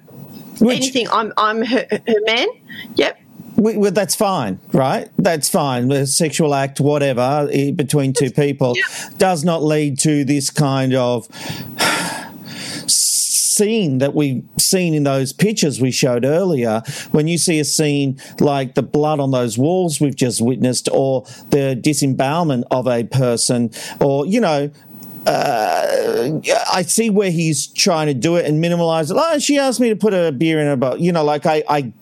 Anything, 0.62 1.06
I'm, 1.12 1.34
I'm 1.36 1.62
her, 1.72 1.86
her 1.90 2.20
man. 2.30 2.48
Yep. 2.94 3.20
We, 3.60 3.76
well, 3.76 3.92
that's 3.92 4.14
fine, 4.14 4.58
right? 4.72 5.10
That's 5.18 5.50
fine. 5.50 5.88
The 5.88 6.06
sexual 6.06 6.54
act, 6.54 6.80
whatever, 6.80 7.46
between 7.74 8.14
two 8.14 8.30
people 8.30 8.74
does 9.18 9.44
not 9.44 9.62
lead 9.62 9.98
to 10.00 10.24
this 10.24 10.48
kind 10.48 10.94
of 10.94 11.28
scene 12.88 13.98
that 13.98 14.14
we've 14.14 14.42
seen 14.56 14.94
in 14.94 15.02
those 15.02 15.34
pictures 15.34 15.78
we 15.78 15.90
showed 15.90 16.24
earlier. 16.24 16.82
When 17.10 17.28
you 17.28 17.36
see 17.36 17.60
a 17.60 17.64
scene 17.66 18.18
like 18.40 18.76
the 18.76 18.82
blood 18.82 19.20
on 19.20 19.30
those 19.30 19.58
walls 19.58 20.00
we've 20.00 20.16
just 20.16 20.40
witnessed, 20.40 20.88
or 20.90 21.26
the 21.50 21.74
disembowelment 21.74 22.64
of 22.70 22.86
a 22.86 23.04
person, 23.04 23.72
or, 24.00 24.24
you 24.24 24.40
know, 24.40 24.70
uh, 25.26 26.40
I 26.72 26.80
see 26.80 27.10
where 27.10 27.30
he's 27.30 27.66
trying 27.66 28.06
to 28.06 28.14
do 28.14 28.36
it 28.36 28.46
and 28.46 28.64
minimalize 28.64 29.10
it. 29.10 29.18
Oh, 29.20 29.38
she 29.38 29.58
asked 29.58 29.78
me 29.78 29.90
to 29.90 29.96
put 29.96 30.14
a 30.14 30.32
beer 30.32 30.58
in 30.58 30.66
her 30.66 30.76
bottle. 30.76 30.98
You 30.98 31.12
know, 31.12 31.22
like 31.22 31.44
I, 31.44 31.62
I 31.68 31.92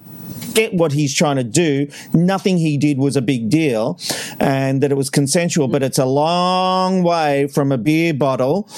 get 0.55 0.75
what 0.75 0.93
he's 0.93 1.15
trying 1.15 1.37
to 1.37 1.45
do. 1.45 1.89
Nothing 2.13 2.59
he 2.59 2.77
did 2.77 2.99
was 2.99 3.17
a 3.17 3.23
big 3.23 3.49
deal 3.49 3.99
and 4.41 4.83
that 4.83 4.91
it 4.91 4.97
was 4.97 5.11
consensual, 5.11 5.69
but 5.69 5.83
it's 5.83 5.99
a 5.99 6.07
long 6.07 7.03
way 7.03 7.49
from 7.49 7.73
a 7.73 7.79
beer 7.79 8.15
bottle 8.15 8.69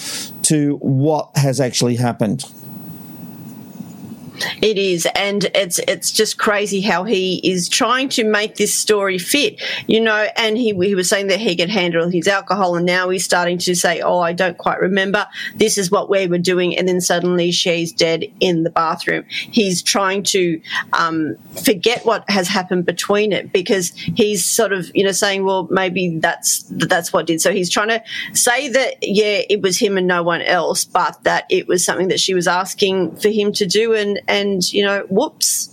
to 0.43 0.77
what 0.77 1.31
has 1.37 1.61
actually 1.61 1.97
happened. 1.97 2.45
It 4.63 4.79
is, 4.79 5.07
and 5.15 5.45
it's 5.55 5.79
it's 5.81 6.11
just 6.11 6.39
crazy 6.39 6.81
how 6.81 7.05
he 7.05 7.41
is 7.49 7.69
trying 7.69 8.09
to 8.11 8.25
make 8.25 8.57
this 8.57 8.75
story 8.75 9.19
fit, 9.19 9.61
you 9.87 10.01
know. 10.01 10.29
And 10.37 10.57
he 10.57 10.75
he 10.75 10.95
was 10.95 11.09
saying 11.09 11.29
that 11.29 11.41
he 11.41 11.57
could 11.57 11.71
handle 11.71 12.09
his 12.09 12.29
alcohol, 12.29 12.77
and 12.77 12.87
now 12.87 13.09
he's 13.11 13.25
starting 13.25 13.59
to 13.59 13.75
say, 13.75 14.01
"Oh, 14.01 14.21
I 14.21 14.33
don't 14.33 14.59
quite 14.59 14.81
remember. 14.81 15.27
This 15.57 15.79
is 15.79 15.91
what 15.91 16.09
we 16.09 16.27
were 16.27 16.39
doing," 16.39 16.77
and 16.77 16.89
then 16.89 17.01
suddenly 17.01 17.51
she's 17.51 17.93
dead 17.93 18.25
in 18.41 18.63
the 18.63 18.71
bathroom. 18.71 19.25
He's 19.29 19.83
trying 19.83 20.23
to 20.25 20.61
um, 20.93 21.37
forget 21.65 22.05
what 22.05 22.29
has 22.29 22.49
happened 22.49 22.87
between 22.87 23.33
it 23.33 23.53
because 23.53 23.91
he's 23.91 24.45
sort 24.45 24.73
of 24.73 24.91
you 24.95 25.05
know 25.05 25.13
saying, 25.13 25.45
"Well, 25.45 25.69
maybe 25.71 26.19
that's 26.19 26.65
that's 26.71 27.13
what 27.13 27.27
did." 27.27 27.41
So 27.41 27.53
he's 27.53 27.71
trying 27.71 27.89
to 27.89 28.03
say 28.33 28.69
that 28.69 28.97
yeah, 29.03 29.43
it 29.49 29.63
was 29.63 29.79
him 29.79 29.99
and 29.99 30.07
no 30.07 30.23
one 30.23 30.43
else, 30.43 30.85
but 30.85 31.23
that 31.25 31.45
it 31.51 31.67
was 31.67 31.85
something 31.85 32.09
that 32.09 32.21
she 32.21 32.35
was 32.35 32.47
asking 32.47 33.17
for 33.17 33.29
him 33.29 33.53
to 33.53 33.67
do, 33.67 33.95
and 33.95 34.21
and 34.31 34.73
you 34.73 34.85
know, 34.85 35.07
whoops. 35.11 35.69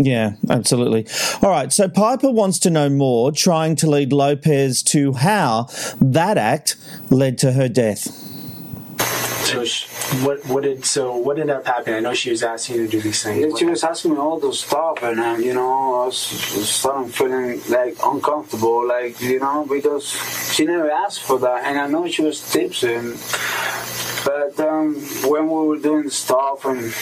Yeah, 0.00 0.34
absolutely. 0.48 1.06
All 1.42 1.50
right. 1.50 1.72
So 1.72 1.88
Piper 1.88 2.30
wants 2.30 2.60
to 2.60 2.70
know 2.70 2.88
more, 2.88 3.32
trying 3.32 3.74
to 3.76 3.90
lead 3.90 4.12
Lopez 4.12 4.82
to 4.84 5.12
how 5.12 5.68
that 6.00 6.38
act 6.38 6.76
led 7.10 7.36
to 7.38 7.52
her 7.52 7.68
death. 7.68 8.06
So 9.48 9.64
sh- 9.64 9.86
what 10.22 10.44
what 10.46 10.62
did 10.64 10.84
so 10.84 11.16
what 11.16 11.38
ended 11.38 11.56
up 11.56 11.66
happening? 11.66 11.96
I 11.96 12.00
know 12.00 12.12
she 12.12 12.30
was 12.30 12.42
asking 12.42 12.76
you 12.76 12.84
to 12.84 12.90
do 12.90 13.00
these 13.00 13.22
things. 13.22 13.40
Yeah, 13.40 13.56
she 13.56 13.64
was 13.64 13.82
asking 13.82 14.12
me 14.12 14.18
all 14.18 14.38
those 14.38 14.60
stuff, 14.60 15.02
and 15.02 15.18
um, 15.18 15.40
you 15.40 15.54
know, 15.54 16.02
I 16.02 16.06
was 16.06 16.18
starting 16.18 17.10
feeling 17.10 17.60
like 17.68 17.96
uncomfortable, 18.04 18.86
like 18.86 19.20
you 19.20 19.40
know, 19.40 19.64
because 19.66 20.06
she 20.52 20.66
never 20.66 20.90
asked 20.90 21.22
for 21.22 21.38
that, 21.38 21.64
and 21.64 21.78
I 21.78 21.86
know 21.86 22.06
she 22.08 22.22
was 22.22 22.38
tipsy. 22.52 22.92
And, 22.92 23.16
but 24.24 24.58
um, 24.60 24.94
when 25.28 25.48
we 25.48 25.66
were 25.66 25.78
doing 25.78 26.10
stuff 26.10 26.64
and 26.64 26.92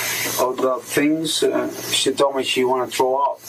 all 0.40 0.52
the 0.52 0.79
things, 0.83 1.42
uh, 1.42 1.70
she 1.90 2.12
told 2.12 2.37
me 2.37 2.44
she 2.44 2.64
wanted 2.64 2.90
to 2.90 2.96
throw 2.96 3.16
up 3.16 3.40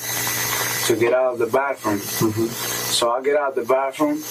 to 0.88 0.96
get 0.96 1.14
out 1.14 1.34
of 1.34 1.40
the 1.40 1.48
bathroom. 1.48 2.00
So 2.00 3.12
I 3.12 3.22
get 3.22 3.36
out 3.36 3.50
of 3.50 3.56
the 3.56 3.74
bathroom. 3.74 4.22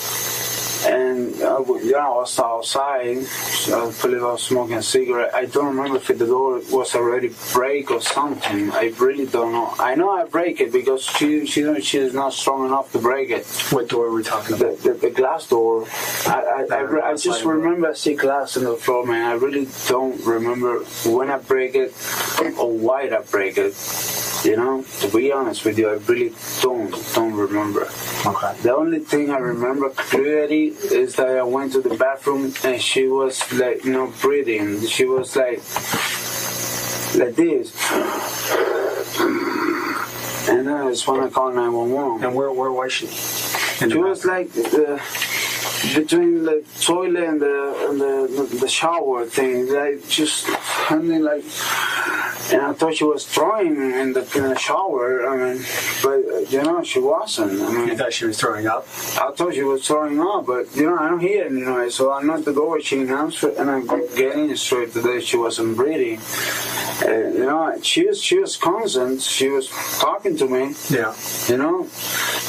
And 0.84 1.34
uh, 1.42 1.60
know, 1.96 1.98
I 1.98 2.08
was 2.20 2.38
outside. 2.38 3.24
So 3.24 3.88
I 3.88 4.02
believe 4.02 4.22
I 4.22 4.32
was 4.32 4.42
smoking 4.42 4.76
a 4.76 4.82
cigarette. 4.82 5.34
I 5.34 5.46
don't 5.46 5.76
remember 5.76 5.96
if 5.96 6.06
the 6.06 6.26
door 6.26 6.60
was 6.70 6.94
already 6.94 7.34
break 7.52 7.90
or 7.90 8.00
something. 8.00 8.70
I 8.72 8.92
really 8.98 9.26
don't 9.26 9.52
know. 9.52 9.74
I 9.78 9.94
know 9.94 10.10
I 10.10 10.24
break 10.24 10.60
it 10.60 10.72
because 10.72 11.04
she 11.04 11.46
she 11.46 11.80
she's 11.80 12.14
not 12.14 12.32
strong 12.32 12.66
enough 12.66 12.92
to 12.92 12.98
break 12.98 13.30
it. 13.30 13.46
What 13.70 13.88
door 13.88 14.10
were 14.10 14.16
we 14.16 14.22
talking 14.22 14.56
about? 14.56 14.78
The, 14.78 14.92
the, 14.92 14.98
the 14.98 15.10
glass 15.10 15.48
door. 15.48 15.86
I 16.26 16.66
I, 16.70 16.74
I, 16.76 16.80
re- 16.80 17.02
I 17.02 17.16
just 17.16 17.44
remember 17.44 17.88
I 17.88 17.94
see 17.94 18.14
glass 18.14 18.56
on 18.56 18.64
the 18.64 18.76
floor, 18.76 19.06
man. 19.06 19.30
I 19.30 19.34
really 19.34 19.68
don't 19.88 20.20
remember 20.24 20.80
when 21.06 21.30
I 21.30 21.38
break 21.38 21.74
it 21.74 21.92
or 22.58 22.70
why 22.70 23.02
I 23.08 23.20
break 23.30 23.58
it. 23.58 23.74
You 24.44 24.56
know, 24.56 24.84
to 25.00 25.08
be 25.08 25.32
honest 25.32 25.64
with 25.64 25.78
you, 25.78 25.88
I 25.88 25.94
really 25.94 26.32
don't 26.60 26.90
don't 27.14 27.34
remember. 27.34 27.88
Okay. 28.24 28.54
The 28.62 28.74
only 28.76 29.00
thing 29.00 29.30
I 29.30 29.38
remember 29.38 29.90
clearly 29.90 30.65
is 30.68 31.16
that 31.16 31.38
I 31.38 31.42
went 31.42 31.72
to 31.72 31.81
the 31.81 31.94
bathroom 31.94 32.52
and 32.64 32.81
she 32.81 33.07
was 33.09 33.40
like, 33.52 33.85
you 33.85 33.92
know, 33.92 34.12
breathing. 34.20 34.87
She 34.87 35.05
was 35.05 35.37
like, 35.37 35.59
like 37.16 37.35
this. 37.37 37.72
And 40.48 40.66
then 40.66 40.74
I 40.74 40.90
just 40.90 41.07
want 41.09 41.22
to 41.29 41.35
call 41.35 41.50
911. 41.52 42.24
And 42.24 42.35
where 42.35 42.52
where 42.52 42.70
was 42.70 42.92
she? 42.92 43.07
She 43.09 43.98
was 43.98 44.24
like 44.24 44.48
uh, 44.57 44.98
between 45.94 46.44
the 46.44 46.64
toilet 46.81 47.24
and 47.24 47.40
the 47.40 47.88
and 47.88 48.00
the, 48.00 48.59
the, 48.61 48.68
shower 48.68 49.26
thing, 49.26 49.74
I 49.76 49.98
just 50.09 50.46
something 50.88 51.22
like 51.22 51.44
and 52.52 52.62
I 52.62 52.72
thought 52.72 52.94
she 52.94 53.05
was 53.05 53.26
throwing 53.26 53.76
in 53.76 54.12
the 54.12 54.20
in 54.37 54.44
the 54.44 54.59
shower. 54.59 55.29
I 55.29 55.37
mean, 55.37 55.64
but 56.02 56.50
you 56.50 56.62
know 56.62 56.83
she 56.83 57.00
wasn't. 57.00 57.61
I 57.61 57.72
mean, 57.72 57.88
You 57.88 57.96
thought 57.96 58.12
she 58.12 58.26
was 58.26 58.38
throwing 58.38 58.66
up? 58.66 58.87
I 59.20 59.33
thought 59.33 59.55
she 59.55 59.62
was 59.62 59.87
throwing 59.87 60.20
up, 60.20 60.46
but 60.46 60.74
you 60.76 60.88
know 60.88 60.96
I 60.98 61.09
don't 61.09 61.20
hear 61.20 61.44
any 61.44 61.62
noise. 61.62 61.94
So 61.94 62.12
I 62.12 62.22
knocked 62.22 62.44
the 62.44 62.52
door. 62.55 62.81
She 62.81 63.00
answered, 63.00 63.55
and 63.55 63.70
I'm 63.70 63.87
getting 63.87 64.55
straight 64.57 64.92
to 64.92 65.00
that 65.00 65.24
she 65.24 65.37
wasn't 65.37 65.76
breathing. 65.76 66.20
Uh, 67.05 67.11
you 67.11 67.44
know, 67.44 67.79
she 67.83 68.07
was 68.07 68.22
she 68.22 68.38
was 68.38 68.57
constant. 68.57 69.20
She 69.20 69.48
was 69.48 69.68
talking 69.98 70.37
to 70.38 70.46
me. 70.46 70.74
Yeah. 70.88 71.14
You 71.48 71.59
know, 71.59 71.88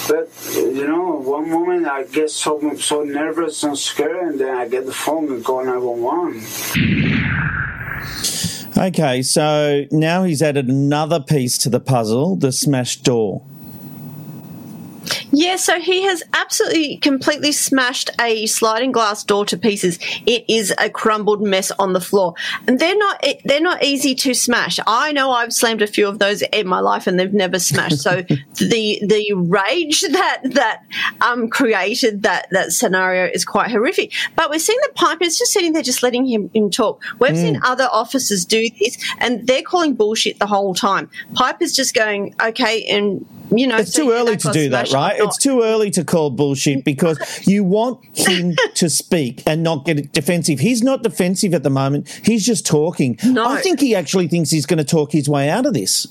but 0.07 0.29
you 0.53 0.87
know, 0.87 1.15
one 1.15 1.49
moment 1.49 1.87
I 1.87 2.03
get 2.03 2.29
so 2.29 2.75
so 2.75 3.03
nervous 3.07 3.63
and 3.63 3.77
scared, 3.77 4.31
and 4.31 4.39
then 4.39 4.55
I 4.55 4.67
get 4.67 4.85
the 4.85 4.93
phone 4.93 5.31
and 5.31 5.43
call 5.43 5.63
nine 5.65 5.81
one 5.81 6.01
one. 6.01 6.43
Okay, 8.77 9.23
so 9.23 9.85
now 9.91 10.23
he's 10.23 10.41
added 10.41 10.67
another 10.67 11.19
piece 11.19 11.57
to 11.59 11.69
the 11.69 11.79
puzzle 11.79 12.35
the 12.35 12.51
smashed 12.51 13.03
door. 13.03 13.43
Yeah, 15.31 15.57
so 15.57 15.79
he 15.79 16.03
has 16.03 16.23
absolutely 16.33 16.97
completely 16.97 17.51
smashed 17.51 18.09
a 18.19 18.45
sliding 18.45 18.91
glass 18.91 19.23
door 19.23 19.45
to 19.45 19.57
pieces. 19.57 19.99
It 20.25 20.45
is 20.47 20.73
a 20.79 20.89
crumbled 20.89 21.41
mess 21.41 21.71
on 21.71 21.93
the 21.93 21.99
floor, 22.01 22.33
and 22.67 22.79
they're 22.79 22.97
not 22.97 23.23
they're 23.45 23.61
not 23.61 23.83
easy 23.83 24.15
to 24.15 24.33
smash. 24.33 24.79
I 24.87 25.11
know 25.11 25.31
I've 25.31 25.53
slammed 25.53 25.81
a 25.81 25.87
few 25.87 26.07
of 26.07 26.19
those 26.19 26.41
in 26.41 26.67
my 26.67 26.79
life, 26.79 27.07
and 27.07 27.19
they've 27.19 27.33
never 27.33 27.59
smashed. 27.59 27.99
So 27.99 28.21
the 28.55 28.99
the 29.05 29.33
rage 29.35 30.01
that 30.01 30.41
that 30.53 30.83
um 31.21 31.49
created 31.49 32.23
that 32.23 32.47
that 32.51 32.71
scenario 32.71 33.29
is 33.31 33.43
quite 33.45 33.69
horrific. 33.69 34.13
But 34.35 34.49
we're 34.49 34.59
seeing 34.59 34.79
the 34.83 34.93
pipe 34.95 35.21
is 35.21 35.37
just 35.37 35.51
sitting 35.51 35.73
there, 35.73 35.83
just 35.83 36.03
letting 36.03 36.25
him, 36.25 36.49
him 36.53 36.69
talk. 36.69 37.03
We've 37.19 37.31
Mm. 37.31 37.41
seen 37.41 37.59
other 37.63 37.89
officers 37.91 38.45
do 38.45 38.67
this, 38.79 38.97
and 39.19 39.45
they're 39.45 39.61
calling 39.61 39.93
bullshit 39.95 40.39
the 40.39 40.47
whole 40.47 40.73
time. 40.73 41.09
Piper's 41.35 41.73
just 41.75 41.93
going 41.93 42.33
okay, 42.41 42.83
and 42.85 43.25
you 43.51 43.67
know 43.67 43.77
It's 43.77 43.93
so 43.93 44.03
too 44.03 44.11
early 44.11 44.37
to 44.37 44.51
do 44.51 44.69
that, 44.69 44.91
right? 44.91 45.15
It's 45.17 45.37
too 45.37 45.61
early 45.61 45.91
to 45.91 46.03
call 46.03 46.29
bullshit 46.29 46.83
because 46.83 47.17
you 47.47 47.63
want 47.63 48.03
him 48.17 48.55
to 48.75 48.89
speak 48.89 49.43
and 49.45 49.63
not 49.63 49.85
get 49.85 50.11
defensive. 50.11 50.59
He's 50.59 50.83
not 50.83 51.03
defensive 51.03 51.53
at 51.53 51.63
the 51.63 51.69
moment. 51.69 52.07
He's 52.23 52.45
just 52.45 52.65
talking. 52.65 53.17
No. 53.23 53.47
I 53.47 53.61
think 53.61 53.79
he 53.79 53.95
actually 53.95 54.27
thinks 54.27 54.49
he's 54.49 54.65
going 54.65 54.79
to 54.79 54.83
talk 54.83 55.11
his 55.11 55.29
way 55.29 55.49
out 55.49 55.65
of 55.65 55.73
this. 55.73 56.07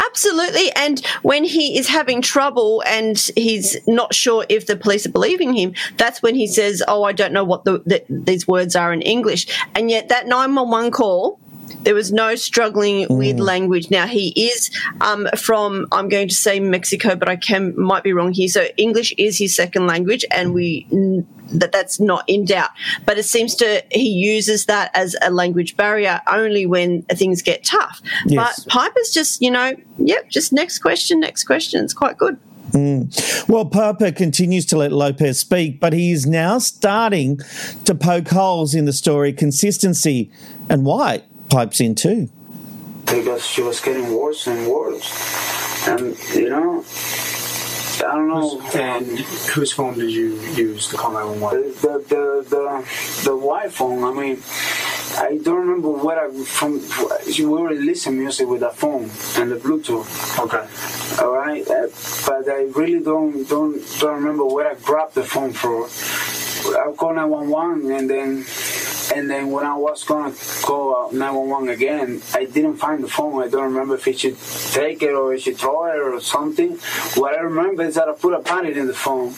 Absolutely. 0.00 0.72
And 0.72 1.04
when 1.22 1.44
he 1.44 1.78
is 1.78 1.88
having 1.88 2.20
trouble 2.20 2.82
and 2.86 3.16
he's 3.36 3.76
not 3.86 4.14
sure 4.14 4.44
if 4.48 4.66
the 4.66 4.76
police 4.76 5.06
are 5.06 5.12
believing 5.12 5.54
him, 5.54 5.74
that's 5.96 6.22
when 6.22 6.34
he 6.34 6.46
says, 6.46 6.82
Oh, 6.88 7.04
I 7.04 7.12
don't 7.12 7.32
know 7.32 7.44
what 7.44 7.64
the, 7.64 7.78
the, 7.86 8.04
these 8.08 8.48
words 8.48 8.74
are 8.74 8.92
in 8.92 9.02
English. 9.02 9.46
And 9.74 9.90
yet, 9.90 10.08
that 10.08 10.26
911 10.26 10.90
call, 10.90 11.38
there 11.82 11.94
was 11.94 12.12
no 12.12 12.34
struggling 12.34 13.06
with 13.08 13.38
language. 13.38 13.90
Now 13.90 14.06
he 14.06 14.28
is 14.36 14.70
um, 15.00 15.28
from 15.36 15.86
I'm 15.92 16.08
going 16.08 16.28
to 16.28 16.34
say 16.34 16.60
Mexico, 16.60 17.16
but 17.16 17.28
I 17.28 17.36
can 17.36 17.78
might 17.80 18.02
be 18.02 18.12
wrong 18.12 18.32
here. 18.32 18.48
So 18.48 18.66
English 18.76 19.14
is 19.18 19.38
his 19.38 19.54
second 19.54 19.86
language, 19.86 20.24
and 20.30 20.52
we 20.52 20.86
that 21.52 21.72
that's 21.72 22.00
not 22.00 22.24
in 22.28 22.44
doubt. 22.44 22.70
But 23.06 23.18
it 23.18 23.24
seems 23.24 23.54
to 23.56 23.82
he 23.90 24.08
uses 24.08 24.66
that 24.66 24.90
as 24.94 25.16
a 25.22 25.30
language 25.30 25.76
barrier 25.76 26.20
only 26.26 26.66
when 26.66 27.02
things 27.02 27.42
get 27.42 27.64
tough. 27.64 28.00
Yes. 28.26 28.64
But 28.64 28.72
Piper's 28.72 29.10
just 29.10 29.42
you 29.42 29.50
know, 29.50 29.74
yep, 29.98 30.28
just 30.28 30.52
next 30.52 30.80
question, 30.80 31.20
next 31.20 31.44
question. 31.44 31.84
It's 31.84 31.94
quite 31.94 32.18
good. 32.18 32.38
Mm. 32.72 33.48
Well, 33.48 33.64
Piper 33.64 34.12
continues 34.12 34.64
to 34.66 34.76
let 34.76 34.92
Lopez 34.92 35.40
speak, 35.40 35.80
but 35.80 35.92
he 35.92 36.12
is 36.12 36.24
now 36.24 36.58
starting 36.58 37.40
to 37.84 37.96
poke 37.96 38.28
holes 38.28 38.76
in 38.76 38.84
the 38.84 38.92
story 38.92 39.32
consistency 39.32 40.30
and 40.68 40.84
why 40.84 41.24
pipes 41.50 41.80
in 41.80 41.94
too. 41.94 42.28
because 43.06 43.44
she 43.44 43.62
was 43.62 43.80
getting 43.80 44.14
worse 44.14 44.46
and 44.46 44.66
worse. 44.68 45.08
And 45.88 46.16
you 46.34 46.48
know, 46.50 46.84
I 48.06 48.14
don't 48.14 48.28
know. 48.28 48.60
And 48.74 49.18
whose 49.52 49.72
phone 49.72 49.98
did 49.98 50.10
you 50.10 50.34
use 50.54 50.88
to 50.88 50.96
call 50.96 51.12
911? 51.12 51.72
The 51.82 52.04
the 52.08 52.24
the 52.48 52.64
the 53.30 53.36
wife 53.36 53.74
phone. 53.74 54.04
I 54.04 54.12
mean, 54.12 54.42
I 55.18 55.38
don't 55.42 55.58
remember 55.66 55.90
what 55.90 56.18
I 56.18 56.30
from. 56.44 56.80
We 57.38 57.44
were 57.46 57.72
listening 57.72 58.20
music 58.20 58.46
with 58.48 58.60
the 58.60 58.70
phone 58.70 59.10
and 59.38 59.50
the 59.50 59.56
Bluetooth. 59.56 60.08
Okay. 60.44 60.64
All 61.22 61.32
right, 61.34 61.66
uh, 61.68 61.88
but 62.26 62.48
I 62.48 62.62
really 62.78 63.02
don't 63.02 63.44
don't 63.48 63.74
don't 63.98 64.14
remember 64.22 64.44
where 64.44 64.68
I 64.70 64.74
grabbed 64.74 65.14
the 65.14 65.24
phone 65.24 65.52
for. 65.52 65.88
I 66.66 66.92
called 66.96 67.16
911 67.16 67.90
and 67.90 68.10
then 68.10 68.44
and 69.14 69.28
then 69.28 69.50
when 69.50 69.66
I 69.66 69.76
was 69.76 70.04
gonna 70.04 70.32
call 70.62 71.08
uh, 71.08 71.12
911 71.12 71.68
again, 71.70 72.22
I 72.32 72.44
didn't 72.44 72.76
find 72.76 73.02
the 73.02 73.08
phone. 73.08 73.42
I 73.42 73.48
don't 73.48 73.64
remember 73.64 73.96
if 73.96 74.04
he 74.04 74.12
should 74.12 74.38
take 74.72 75.02
it 75.02 75.12
or 75.12 75.34
if 75.34 75.42
she 75.42 75.52
throw 75.52 75.86
it 75.86 75.98
or 75.98 76.20
something. 76.20 76.78
What 77.16 77.36
I 77.36 77.40
remember 77.40 77.82
is 77.82 77.96
that 77.96 78.08
I 78.08 78.12
put 78.12 78.34
a 78.34 78.40
battery 78.40 78.78
in 78.78 78.86
the 78.86 78.94
phone. 78.94 79.34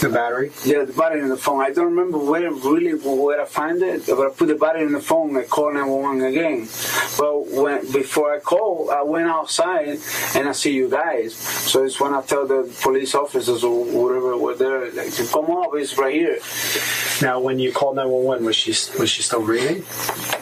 The 0.00 0.10
battery? 0.10 0.50
Yeah, 0.64 0.84
the 0.84 0.92
battery 0.92 1.22
in 1.22 1.28
the 1.30 1.36
phone. 1.36 1.62
I 1.62 1.70
don't 1.70 1.86
remember 1.86 2.18
where 2.18 2.50
really 2.50 2.92
where 2.92 3.40
I 3.40 3.46
find 3.46 3.82
it, 3.82 4.06
but 4.06 4.26
I 4.26 4.30
put 4.30 4.48
the 4.48 4.54
battery 4.54 4.82
in 4.82 4.92
the 4.92 5.00
phone. 5.00 5.34
I 5.36 5.44
called 5.44 5.74
911 5.74 6.24
again. 6.30 6.68
But 7.16 7.46
when 7.46 7.90
before 7.90 8.34
I 8.34 8.40
call, 8.40 8.90
I 8.90 9.02
went 9.02 9.28
outside 9.28 9.98
and 10.34 10.48
I 10.48 10.52
see 10.52 10.72
you 10.74 10.90
guys. 10.90 11.34
So 11.34 11.84
it's 11.84 11.98
when 12.00 12.12
I 12.12 12.20
tell 12.22 12.46
the 12.46 12.70
police 12.82 13.14
officers 13.14 13.64
or 13.64 13.84
whatever 13.84 14.36
were 14.36 14.56
there, 14.56 14.90
like, 14.92 15.14
come 15.30 15.50
up, 15.50 15.70
it's 15.74 15.96
right 15.96 16.14
here. 16.14 16.23
Now, 17.22 17.40
when 17.40 17.58
you 17.58 17.72
called 17.72 17.96
911, 17.96 18.44
was 18.44 18.56
she 18.56 18.70
was 18.98 19.08
she 19.10 19.22
still 19.22 19.44
breathing? 19.44 19.84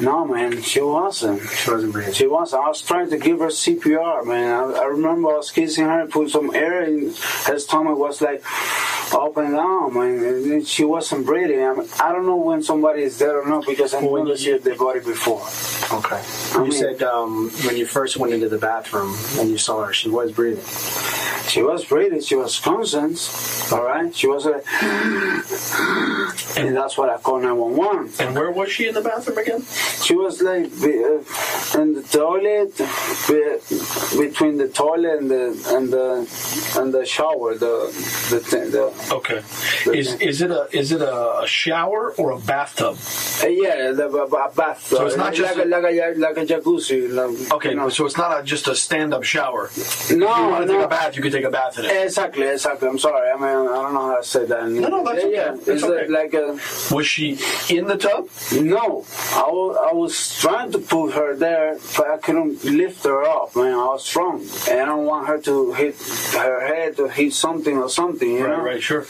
No, 0.00 0.24
man, 0.26 0.62
she 0.62 0.80
wasn't. 0.80 1.42
She 1.48 1.70
wasn't 1.70 1.92
breathing. 1.92 2.14
She 2.14 2.26
wasn't. 2.26 2.64
I 2.64 2.68
was 2.68 2.82
trying 2.82 3.10
to 3.10 3.18
give 3.18 3.40
her 3.40 3.48
CPR, 3.48 4.24
man. 4.26 4.52
I, 4.52 4.78
I 4.80 4.84
remember 4.86 5.28
I 5.30 5.36
was 5.36 5.50
kissing 5.50 5.84
her, 5.84 6.00
and 6.00 6.10
put 6.10 6.30
some 6.30 6.54
air 6.54 6.82
in 6.84 7.12
her 7.46 7.58
stomach, 7.58 7.98
was 7.98 8.20
like 8.20 8.42
up 9.14 9.36
and 9.36 9.54
down, 9.54 9.94
man. 9.94 10.24
And 10.24 10.66
she 10.66 10.84
wasn't 10.84 11.26
breathing. 11.26 11.62
I, 11.62 11.74
mean, 11.74 11.88
I 12.00 12.12
don't 12.12 12.26
know 12.26 12.36
when 12.36 12.62
somebody 12.62 13.02
is 13.02 13.18
dead 13.18 13.34
or 13.34 13.46
not 13.46 13.66
because 13.66 13.92
I 13.94 14.00
never 14.00 14.36
see 14.36 14.56
the 14.56 14.74
body 14.74 15.00
before. 15.00 15.42
Okay. 15.98 16.16
I 16.16 16.64
you 16.64 16.70
mean- 16.70 16.72
said 16.72 17.02
um, 17.02 17.50
when 17.66 17.76
you 17.76 17.86
first 17.86 18.16
went 18.16 18.32
into 18.32 18.48
the 18.48 18.58
bathroom 18.58 19.14
and 19.38 19.50
you 19.50 19.58
saw 19.58 19.84
her, 19.84 19.92
she 19.92 20.08
was 20.08 20.32
breathing. 20.32 20.64
She 21.48 21.62
was 21.62 21.84
breathing. 21.84 22.20
She 22.22 22.34
was 22.34 22.58
conscious. 22.58 23.70
All 23.72 23.84
right. 23.84 24.14
She 24.14 24.26
was 24.26 24.46
like, 24.46 24.64
and 26.56 26.76
that's 26.76 26.96
what 26.98 27.08
I 27.08 27.16
call 27.18 27.40
911. 27.40 28.12
And 28.20 28.34
where 28.36 28.50
was 28.50 28.70
she 28.70 28.88
in 28.88 28.94
the 28.94 29.00
bathroom 29.00 29.38
again? 29.38 29.62
She 30.02 30.14
was 30.14 30.42
like 30.42 30.66
uh, 30.66 31.80
in 31.80 31.94
the 31.94 32.02
toilet, 32.10 32.76
between 34.18 34.56
the 34.58 34.68
toilet 34.68 35.18
and 35.20 35.30
the 35.30 35.44
and 35.76 35.92
the 35.92 36.06
and 36.78 36.92
the 36.92 37.04
shower. 37.04 37.54
The 37.54 37.74
the, 38.30 38.38
the 38.76 39.14
Okay. 39.14 39.40
Is 39.98 40.14
is 40.20 40.42
it 40.42 40.50
a 40.50 40.68
is 40.72 40.92
it 40.92 41.02
a, 41.02 41.40
a 41.40 41.46
shower 41.46 42.12
or 42.18 42.32
a 42.32 42.38
bathtub? 42.38 42.96
Uh, 43.42 43.46
yeah, 43.48 43.92
the 43.92 44.08
b- 44.08 44.26
b- 44.30 44.56
bath. 44.56 44.86
So 44.86 45.06
it's 45.06 45.16
not 45.16 45.34
just 45.34 45.56
like, 45.56 45.66
a- 45.66 45.68
a, 45.68 45.80
like 45.80 45.84
a 45.84 46.18
like 46.18 46.36
a 46.38 46.44
jacuzzi. 46.46 47.00
Like, 47.12 47.52
Okay, 47.52 47.74
so 47.90 48.06
it's 48.06 48.16
not 48.16 48.40
a, 48.40 48.42
just 48.42 48.68
a 48.68 48.74
stand-up 48.74 49.22
shower. 49.24 49.70
No, 49.74 49.74
if 49.74 50.10
you 50.20 50.26
want 50.26 50.66
to 50.66 50.72
no. 50.72 50.78
take 50.78 50.84
a 50.86 50.88
bath, 50.88 51.16
you 51.16 51.22
could 51.22 51.32
take 51.32 51.44
a 51.44 51.50
bath 51.50 51.78
in 51.78 51.84
it. 51.86 52.04
Exactly, 52.04 52.46
exactly. 52.46 52.88
I'm 52.88 52.98
sorry. 52.98 53.30
I 53.30 53.34
mean, 53.34 53.44
I 53.44 53.82
don't 53.82 53.94
know 53.94 54.06
how 54.10 54.16
to 54.18 54.24
say 54.24 54.44
that. 54.46 54.68
No, 54.68 54.88
no, 54.88 55.04
that's 55.04 55.24
yeah, 55.24 55.28
okay. 55.28 55.58
Yeah, 55.58 55.61
That's 55.64 55.82
it's 55.82 55.84
okay. 55.84 56.06
like 56.08 56.34
a. 56.34 56.58
Was 56.94 57.06
she 57.06 57.38
in 57.70 57.86
the 57.86 57.96
tub? 57.96 58.28
No, 58.60 59.04
I 59.34 59.48
was, 59.50 59.76
I 59.90 59.92
was 59.94 60.40
trying 60.40 60.72
to 60.72 60.78
put 60.78 61.12
her 61.14 61.34
there, 61.36 61.76
but 61.96 62.06
I 62.08 62.18
couldn't 62.18 62.64
lift 62.64 63.04
her 63.04 63.22
up. 63.24 63.54
Man, 63.56 63.72
I 63.74 63.86
was 63.86 64.04
strong, 64.04 64.40
and 64.70 64.80
I 64.80 64.84
don't 64.84 65.06
want 65.06 65.26
her 65.28 65.38
to 65.40 65.72
hit 65.72 65.96
her 66.34 66.66
head 66.66 66.98
or 67.00 67.08
hit 67.08 67.32
something 67.32 67.76
or 67.78 67.88
something. 67.88 68.30
You 68.30 68.46
Right, 68.46 68.56
know, 68.58 68.64
right, 68.64 68.82
sure. 68.82 69.06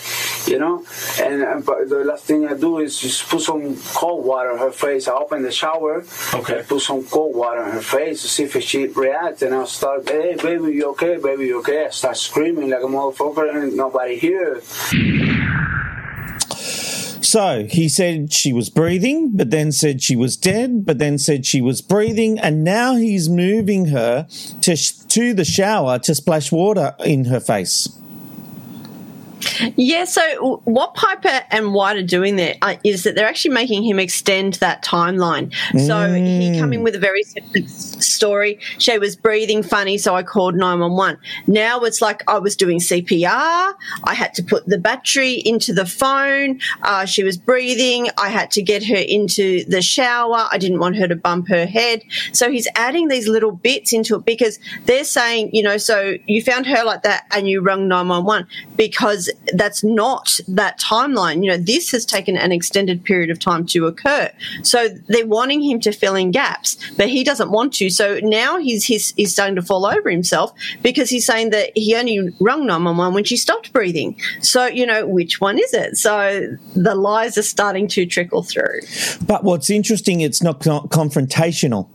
You 0.47 0.59
know, 0.59 0.85
and 1.21 1.43
uh, 1.43 1.61
but 1.65 1.88
the 1.88 2.05
last 2.05 2.25
thing 2.25 2.47
I 2.47 2.55
do 2.55 2.79
is 2.81 3.01
just 3.01 3.29
put 3.29 3.41
some 3.43 3.77
cold 3.95 4.25
water 4.25 4.51
on 4.53 4.59
her 4.59 4.73
face. 4.73 5.09
I 5.09 5.12
open 5.15 5.43
the 5.43 5.53
shower. 5.53 6.05
Okay. 6.35 6.59
I 6.61 6.62
put 6.62 6.81
some 6.83 7.05
cold 7.07 7.35
water 7.37 7.62
on 7.62 7.71
her 7.73 7.81
face 7.83 8.23
to 8.23 8.29
see 8.29 8.45
if 8.45 8.61
she 8.62 8.87
reacts, 8.88 9.43
and 9.43 9.55
I 9.55 9.65
start, 9.65 10.09
hey 10.09 10.35
baby, 10.37 10.73
you 10.73 10.91
okay? 10.91 11.17
Baby, 11.17 11.47
you 11.47 11.59
okay? 11.61 11.87
I 11.87 11.91
start 11.91 12.17
screaming 12.17 12.71
like 12.71 12.83
a 12.83 12.87
motherfucker, 12.87 13.55
and 13.55 13.77
nobody 13.77 14.19
here. 14.19 14.61
So 17.22 17.66
he 17.70 17.88
said 17.88 18.32
she 18.32 18.52
was 18.52 18.68
breathing, 18.68 19.30
but 19.37 19.50
then 19.50 19.70
said 19.70 20.02
she 20.02 20.16
was 20.16 20.37
dead, 20.37 20.85
but 20.85 20.98
then 20.98 21.18
said 21.18 21.46
she 21.46 21.62
was 21.62 21.80
breathing, 21.80 22.38
and 22.38 22.64
now 22.64 22.96
he's 22.96 23.28
moving 23.28 23.87
her 23.87 24.26
to 24.62 24.76
sh- 24.76 24.90
to 25.08 25.32
the 25.32 25.44
shower 25.44 26.00
to 26.00 26.14
splash 26.16 26.50
water 26.50 26.94
in 27.04 27.26
her 27.26 27.38
face. 27.40 27.88
Yeah, 29.76 30.05
so 30.05 30.61
what 30.64 30.94
Piper 30.94 31.40
and 31.50 31.74
White 31.74 31.96
are 31.96 32.02
doing 32.02 32.37
there 32.37 32.57
uh, 32.62 32.74
that 32.83 33.12
they're 33.14 33.26
actually 33.26 33.55
making 33.55 33.83
him 33.85 33.98
extend 33.98 34.55
that 34.55 34.85
timeline. 34.85 35.52
So 35.87 36.12
he 36.12 36.59
come 36.59 36.72
in 36.72 36.83
with 36.83 36.94
a 36.94 36.98
very 36.98 37.22
story. 37.24 38.59
She 38.78 38.98
was 38.98 39.16
breathing 39.16 39.62
funny, 39.62 39.98
so 39.98 40.14
I 40.14 40.22
called 40.22 40.55
911. 40.55 41.18
Now 41.46 41.81
it's 41.81 42.00
like 42.00 42.22
I 42.28 42.38
was 42.38 42.57
doing 42.57 42.78
CPR. 42.78 43.74
I 44.05 44.14
had 44.14 44.35
to 44.35 44.42
put 44.42 44.66
the 44.66 44.78
battery 44.78 45.35
into 45.35 45.72
the 45.72 45.87
phone. 45.87 46.61
Uh, 46.83 47.05
she 47.05 47.22
was 47.22 47.37
breathing. 47.37 48.09
I 48.18 48.28
had 48.28 48.50
to 48.52 48.62
get 48.62 48.85
her 48.85 48.96
into 48.96 49.64
the 49.64 49.83
shower. 49.83 50.48
I 50.50 50.59
didn't 50.59 50.78
want 50.78 50.96
her 50.96 51.09
to 51.09 51.16
bump 51.16 51.48
her 51.48 51.66
head. 51.66 52.02
So 52.33 52.50
he's 52.50 52.68
adding 52.76 53.09
these 53.09 53.28
little 53.28 53.52
bits 53.52 53.92
into 53.92 54.16
it 54.16 54.24
because 54.24 54.59
they're 54.85 55.05
saying, 55.05 55.50
you 55.52 55.62
know, 55.62 55.76
so 55.76 56.16
you 56.26 56.42
found 56.42 56.66
her 56.66 56.85
like 56.85 57.02
that 57.02 57.26
and 57.33 57.48
you 57.48 57.61
rung 57.61 57.88
911 57.88 58.46
because 58.76 59.31
that's 59.55 59.83
not 59.85 60.38
that 60.49 60.81
timeline. 60.81 61.45
You 61.45 61.53
know, 61.53 61.57
this 61.57 61.90
has 61.92 62.05
taken 62.05 62.37
an 62.37 62.53
extended 62.53 63.05
period 63.05 63.31
of 63.31 63.38
time 63.38 63.66
to 63.66 63.87
occur. 63.87 64.31
So 64.62 64.88
they're 65.09 65.27
wanting 65.27 65.63
him 65.63 65.81
to 65.81 65.92
fill 65.92 66.15
in 66.15 66.31
gaps, 66.31 66.77
but 66.96 67.09
he 67.09 67.25
doesn't 67.25 67.50
want 67.50 67.75
to. 67.75 67.90
So 67.90 68.21
now 68.23 68.59
he's, 68.59 68.85
he's, 68.85 69.13
he's 69.15 69.33
starting 69.33 69.56
to 69.56 69.63
fall 69.63 69.87
over 69.87 70.11
himself 70.11 70.52
because 70.83 71.11
he's 71.11 71.27
saying 71.27 71.50
that 71.50 71.71
he 71.77 71.94
only 71.96 72.19
rung 72.40 72.67
911 72.67 73.15
when 73.15 73.25
she 73.25 73.37
stopped 73.37 73.73
breathing. 73.73 74.19
So, 74.40 74.67
you 74.67 74.87
know, 74.87 75.06
which 75.06 75.40
one 75.40 75.59
is 75.59 75.75
it? 75.75 75.96
So 75.96 76.56
the 76.75 76.94
lies 76.94 77.38
are 77.38 77.42
starting 77.42 77.88
to 77.88 78.06
trickle 78.06 78.42
through. 78.42 78.81
But 79.27 79.44
what's 79.44 79.71
interesting, 79.71 80.21
it's 80.21 80.42
not 80.42 80.61
confrontational. 80.61 81.88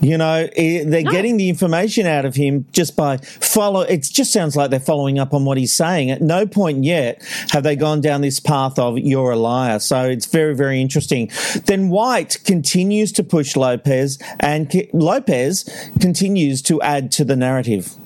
You 0.00 0.16
know, 0.16 0.48
eh, 0.56 0.84
they're 0.86 1.02
getting 1.02 1.36
the 1.36 1.48
information 1.48 2.06
out 2.06 2.24
of 2.24 2.34
him 2.34 2.66
just 2.72 2.96
by 2.96 3.18
follow. 3.18 3.80
It 3.82 4.02
just 4.02 4.32
sounds 4.32 4.56
like 4.56 4.70
they're 4.70 4.80
following 4.80 5.18
up 5.18 5.34
on 5.34 5.44
what 5.44 5.58
he's 5.58 5.72
saying. 5.72 6.10
At 6.10 6.22
no 6.22 6.46
point 6.46 6.84
yet 6.84 7.22
have 7.50 7.62
they 7.62 7.76
gone 7.76 8.00
down 8.00 8.20
this 8.20 8.40
path 8.40 8.78
of 8.78 8.98
you're 8.98 9.32
a 9.32 9.36
liar. 9.36 9.78
So 9.78 10.08
it's 10.08 10.26
very, 10.26 10.54
very 10.54 10.80
interesting. 10.80 11.30
Then 11.66 11.88
White 11.88 12.38
continues 12.44 13.12
to 13.12 13.24
push 13.24 13.56
Lopez, 13.56 14.18
and 14.38 14.70
Lopez 14.92 15.64
continues 16.00 16.62
to 16.62 16.80
add 16.82 17.12
to 17.12 17.24
the 17.24 17.36
narrative. 17.36 17.96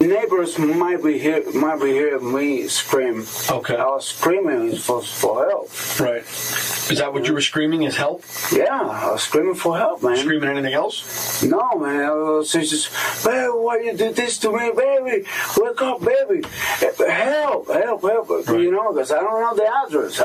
Neighbors 0.00 0.58
might 0.58 1.02
be 1.02 1.18
hear 1.18 1.42
might 1.52 1.80
be 1.80 1.92
hearing 1.92 2.32
me 2.32 2.68
scream. 2.68 3.26
Okay. 3.50 3.76
I 3.76 3.84
was 3.86 4.06
screaming 4.06 4.76
for 4.76 5.02
for 5.02 5.48
help. 5.48 5.68
Right. 6.00 6.22
Is 6.90 6.98
that 6.98 7.12
what 7.12 7.26
you 7.26 7.34
were 7.34 7.40
screaming? 7.40 7.82
Is 7.82 7.96
help? 7.96 8.24
Yeah, 8.50 8.80
I 8.80 9.10
was 9.12 9.22
screaming 9.22 9.54
for 9.54 9.76
help, 9.76 10.02
man. 10.02 10.16
Screaming 10.16 10.48
anything 10.48 10.72
else? 10.72 11.42
No, 11.42 11.78
man. 11.78 12.04
I 12.04 12.10
was 12.12 12.52
just, 12.52 12.90
baby, 13.24 13.48
why 13.48 13.80
you 13.80 13.94
do 13.94 14.10
this 14.12 14.38
to 14.38 14.52
me, 14.52 14.70
baby? 14.74 15.26
Wake 15.58 15.82
up, 15.82 16.00
baby. 16.00 16.46
Help, 16.80 17.68
help, 17.68 18.02
help. 18.02 18.48
You 18.48 18.70
know, 18.70 18.92
because 18.92 19.12
I 19.12 19.20
don't 19.20 19.40
know 19.40 19.54
the 19.54 19.68
address. 19.86 20.22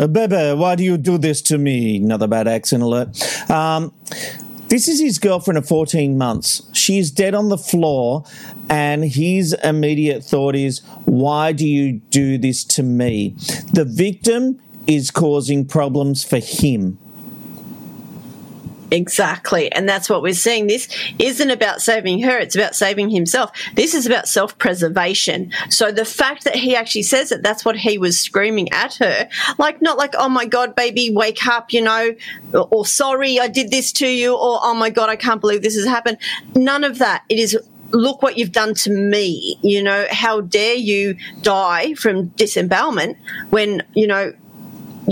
Uh, 0.00 0.06
Bebe, 0.06 0.54
why 0.54 0.74
do 0.74 0.82
you 0.82 0.96
do 0.96 1.18
this 1.18 1.42
to 1.42 1.58
me? 1.58 1.96
Another 1.98 2.26
bad 2.26 2.48
accent 2.48 2.82
alert. 2.82 3.08
Um, 3.50 3.92
this 4.68 4.86
is 4.88 5.00
his 5.00 5.18
girlfriend 5.18 5.58
of 5.58 5.66
14 5.66 6.16
months. 6.18 6.62
She 6.72 6.98
is 6.98 7.10
dead 7.10 7.34
on 7.34 7.48
the 7.48 7.58
floor, 7.58 8.24
and 8.68 9.04
his 9.04 9.54
immediate 9.64 10.24
thought 10.24 10.54
is, 10.54 10.80
Why 11.04 11.52
do 11.52 11.66
you 11.66 12.00
do 12.10 12.38
this 12.38 12.64
to 12.64 12.82
me? 12.82 13.34
The 13.72 13.84
victim 13.84 14.60
is 14.86 15.10
causing 15.10 15.64
problems 15.64 16.24
for 16.24 16.38
him. 16.38 16.98
Exactly. 18.90 19.70
And 19.72 19.88
that's 19.88 20.08
what 20.08 20.22
we're 20.22 20.32
seeing. 20.32 20.66
This 20.66 20.88
isn't 21.18 21.50
about 21.50 21.80
saving 21.82 22.22
her, 22.22 22.38
it's 22.38 22.56
about 22.56 22.74
saving 22.74 23.10
himself. 23.10 23.50
This 23.74 23.94
is 23.94 24.06
about 24.06 24.28
self 24.28 24.56
preservation. 24.58 25.52
So 25.68 25.92
the 25.92 26.04
fact 26.04 26.44
that 26.44 26.56
he 26.56 26.74
actually 26.74 27.02
says 27.02 27.28
that 27.28 27.42
that's 27.42 27.64
what 27.64 27.76
he 27.76 27.98
was 27.98 28.20
screaming 28.20 28.70
at 28.72 28.94
her, 28.96 29.28
like, 29.58 29.82
not 29.82 29.98
like, 29.98 30.14
oh 30.16 30.28
my 30.28 30.46
God, 30.46 30.74
baby, 30.74 31.10
wake 31.10 31.46
up, 31.46 31.72
you 31.72 31.82
know, 31.82 32.14
or, 32.54 32.68
or 32.70 32.86
sorry, 32.86 33.38
I 33.38 33.48
did 33.48 33.70
this 33.70 33.92
to 33.92 34.06
you, 34.08 34.32
or 34.32 34.58
oh 34.62 34.74
my 34.74 34.90
God, 34.90 35.08
I 35.08 35.16
can't 35.16 35.40
believe 35.40 35.62
this 35.62 35.76
has 35.76 35.86
happened. 35.86 36.18
None 36.54 36.84
of 36.84 36.98
that. 36.98 37.24
It 37.28 37.38
is 37.38 37.58
look 37.90 38.22
what 38.22 38.36
you've 38.36 38.52
done 38.52 38.74
to 38.74 38.90
me. 38.90 39.58
You 39.62 39.82
know, 39.82 40.06
how 40.10 40.42
dare 40.42 40.74
you 40.74 41.16
die 41.42 41.94
from 41.94 42.28
disembowelment 42.28 43.16
when, 43.50 43.82
you 43.94 44.06
know, 44.06 44.32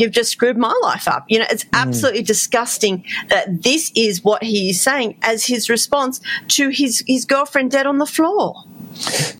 you've 0.01 0.13
just 0.13 0.31
screwed 0.31 0.57
my 0.57 0.75
life 0.83 1.09
up. 1.09 1.25
You 1.29 1.41
know, 1.41 1.47
it's 1.51 1.65
mm. 1.65 1.71
absolutely 1.75 2.23
disgusting 2.23 3.05
that 3.29 3.63
this 3.63 3.93
is 3.95 4.23
what 4.25 4.43
he 4.43 4.71
is 4.71 4.81
saying 4.81 5.19
as 5.23 5.47
his 5.47 5.69
response 5.69 6.21
to 6.49 6.69
his, 6.69 7.05
his 7.07 7.25
girlfriend 7.25 7.71
dead 7.71 7.87
on 7.87 7.99
the 7.99 8.07
floor. 8.07 8.65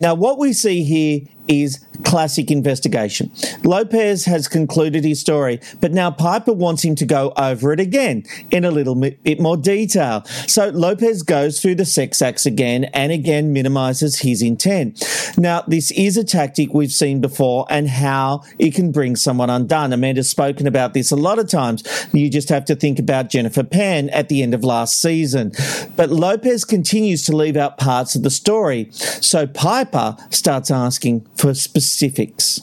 Now, 0.01 0.13
what 0.13 0.37
we 0.37 0.53
see 0.53 0.83
here 0.83 1.21
is 1.47 1.85
classic 2.03 2.51
investigation. 2.51 3.31
Lopez 3.63 4.25
has 4.25 4.47
concluded 4.47 5.03
his 5.03 5.19
story, 5.19 5.59
but 5.81 5.91
now 5.91 6.11
Piper 6.11 6.53
wants 6.53 6.83
him 6.83 6.95
to 6.95 7.05
go 7.05 7.33
over 7.37 7.73
it 7.73 7.79
again 7.79 8.23
in 8.51 8.65
a 8.65 8.71
little 8.71 8.95
bit 8.95 9.39
more 9.39 9.57
detail. 9.57 10.23
So 10.47 10.69
Lopez 10.69 11.23
goes 11.23 11.61
through 11.61 11.75
the 11.75 11.85
sex 11.85 12.21
acts 12.21 12.45
again 12.45 12.85
and 12.85 13.11
again 13.11 13.53
minimizes 13.53 14.19
his 14.19 14.41
intent. 14.41 15.03
Now, 15.37 15.63
this 15.67 15.91
is 15.91 16.17
a 16.17 16.23
tactic 16.23 16.73
we've 16.73 16.91
seen 16.91 17.21
before 17.21 17.65
and 17.69 17.87
how 17.87 18.43
it 18.59 18.73
can 18.73 18.91
bring 18.91 19.15
someone 19.15 19.49
undone. 19.49 19.93
Amanda's 19.93 20.29
spoken 20.29 20.67
about 20.67 20.93
this 20.93 21.11
a 21.11 21.15
lot 21.15 21.39
of 21.39 21.49
times. 21.49 21.83
You 22.13 22.29
just 22.29 22.49
have 22.49 22.65
to 22.65 22.75
think 22.75 22.99
about 22.99 23.29
Jennifer 23.29 23.63
Pan 23.63 24.09
at 24.09 24.29
the 24.29 24.41
end 24.43 24.53
of 24.53 24.63
last 24.63 24.99
season. 24.99 25.51
But 25.95 26.09
Lopez 26.09 26.65
continues 26.65 27.23
to 27.25 27.35
leave 27.35 27.57
out 27.57 27.77
parts 27.77 28.15
of 28.15 28.23
the 28.23 28.29
story. 28.29 28.89
So 28.91 29.47
Piper 29.47 30.15
starts 30.29 30.71
asking 30.71 31.27
for 31.35 31.53
specifics. 31.87 32.61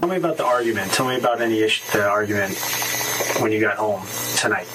Tell 0.00 0.08
me 0.08 0.16
about 0.16 0.36
the 0.36 0.44
argument. 0.44 0.92
Tell 0.92 1.06
me 1.08 1.16
about 1.16 1.40
any 1.40 1.60
issue, 1.60 1.84
the 1.92 2.06
argument 2.06 2.54
when 3.40 3.52
you 3.52 3.60
got 3.60 3.76
home 3.76 4.02
tonight. 4.36 4.66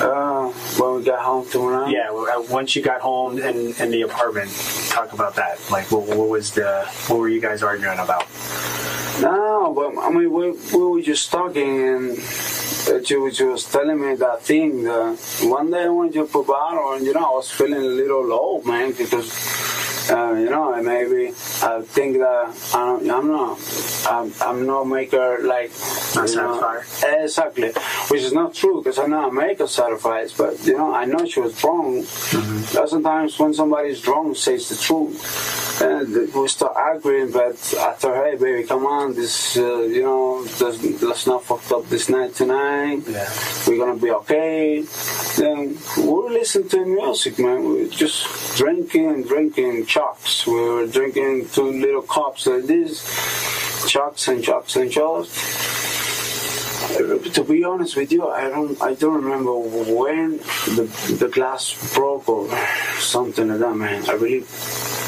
Uh, 0.00 0.48
when 0.78 0.94
we 0.96 1.04
got 1.04 1.20
home 1.20 1.48
tonight? 1.48 1.90
Yeah, 1.90 2.10
uh, 2.10 2.42
once 2.50 2.76
you 2.76 2.82
got 2.82 3.00
home 3.00 3.38
in, 3.38 3.74
in 3.82 3.90
the 3.90 4.02
apartment, 4.02 4.50
talk 4.90 5.12
about 5.12 5.34
that. 5.36 5.58
Like, 5.70 5.90
what, 5.90 6.06
what 6.16 6.28
was 6.28 6.52
the, 6.52 6.84
what 7.08 7.18
were 7.18 7.28
you 7.28 7.40
guys 7.40 7.62
arguing 7.62 7.98
about? 7.98 8.24
No, 9.20 9.72
but 9.74 9.98
I 10.00 10.10
mean, 10.10 10.30
we, 10.32 10.52
we 10.72 10.84
were 10.84 11.02
just 11.02 11.30
talking, 11.32 11.80
and 11.88 12.18
she, 13.06 13.16
was- 13.16 13.36
she 13.36 13.44
was 13.44 13.64
telling 13.64 14.00
me 14.00 14.14
that 14.14 14.42
thing. 14.42 14.84
That 14.84 15.18
one 15.42 15.70
day 15.72 15.88
when 15.88 16.12
you 16.12 16.24
put 16.26 16.46
bottle, 16.46 16.92
and 16.92 17.04
you 17.04 17.12
know, 17.14 17.24
I 17.24 17.34
was 17.34 17.50
feeling 17.50 17.74
a 17.82 17.94
little 18.02 18.24
low, 18.24 18.62
man, 18.62 18.92
because 18.92 19.28
uh, 20.10 20.32
you 20.34 20.50
know, 20.50 20.80
maybe 20.82 21.28
I 21.62 21.82
think 21.82 22.18
that 22.18 22.54
I 22.74 22.86
don't, 22.86 23.10
I'm 23.10 23.28
not, 23.28 23.58
I'm, 24.08 24.32
I'm 24.40 24.66
not 24.66 24.84
maker 24.84 25.38
like 25.42 25.70
Not 26.14 26.34
know, 26.34 26.82
exactly, 27.02 27.72
which 28.08 28.22
is 28.22 28.32
not 28.32 28.54
true 28.54 28.80
because 28.80 28.98
I'm 28.98 29.10
not 29.10 29.28
a 29.28 29.32
maker 29.32 29.66
satisfied, 29.66 30.32
but 30.36 30.64
you 30.64 30.76
know, 30.76 30.94
I 30.94 31.04
know 31.04 31.24
she 31.26 31.40
was 31.40 31.62
wrong. 31.62 32.02
Sometimes 32.02 33.38
when 33.38 33.52
somebody's 33.54 34.06
wrong, 34.06 34.34
says 34.34 34.68
the 34.68 34.76
truth, 34.76 35.82
and 35.82 36.32
we 36.34 36.48
start 36.48 36.74
arguing. 36.76 37.30
But 37.30 37.56
after, 37.78 38.14
hey, 38.24 38.36
baby, 38.36 38.64
come 38.66 38.86
on, 38.86 39.14
this, 39.14 39.56
uh, 39.56 39.80
you 39.80 40.02
know, 40.02 40.46
let's, 40.60 41.02
let's 41.02 41.26
not 41.26 41.44
fuck 41.44 41.70
up 41.70 41.88
this 41.88 42.08
night 42.08 42.34
tonight. 42.34 43.02
Yeah. 43.06 43.28
We're 43.66 43.78
gonna 43.78 44.00
be 44.00 44.10
okay. 44.10 44.84
Then 45.36 45.76
we 45.96 46.28
listen 46.30 46.68
to 46.70 46.84
music, 46.84 47.38
man. 47.38 47.64
We 47.64 47.82
were 47.84 47.88
just 47.88 48.56
drinking 48.56 49.06
and 49.08 49.26
drinking 49.26 49.86
chucks. 49.98 50.46
We 50.46 50.54
were 50.54 50.86
drinking 50.86 51.48
two 51.48 51.70
little 51.72 52.02
cups 52.02 52.46
like 52.46 52.64
this, 52.64 53.02
chucks 53.88 54.28
and 54.28 54.42
chucks 54.44 54.76
and 54.76 54.90
chucks. 54.90 55.30
To 57.34 57.44
be 57.44 57.64
honest 57.64 57.96
with 57.96 58.12
you, 58.12 58.28
I 58.28 58.48
don't, 58.48 58.80
I 58.80 58.94
don't 58.94 59.22
remember 59.22 59.54
when 59.56 60.38
the 60.76 60.86
the 61.18 61.28
glass 61.28 61.64
broke 61.94 62.28
or 62.28 62.48
something 62.98 63.48
like 63.48 63.58
that, 63.58 63.74
man. 63.74 64.08
I 64.08 64.12
really 64.12 64.44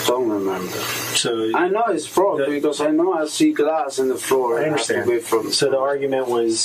don't 0.07 0.29
remember. 0.29 0.79
So 1.23 1.31
I 1.55 1.69
know 1.69 1.85
it's 1.89 2.09
broke 2.09 2.47
because 2.49 2.81
I 2.81 2.91
know 2.91 3.13
I 3.13 3.27
see 3.27 3.53
glass 3.53 3.99
in 3.99 4.09
the 4.09 4.17
floor. 4.17 4.59
I 4.61 4.65
It 4.65 4.73
has 4.73 4.87
to 4.89 4.99
understand. 4.99 5.25
from 5.25 5.53
So 5.53 5.71
the 5.71 5.79
argument 5.79 6.29
was 6.29 6.57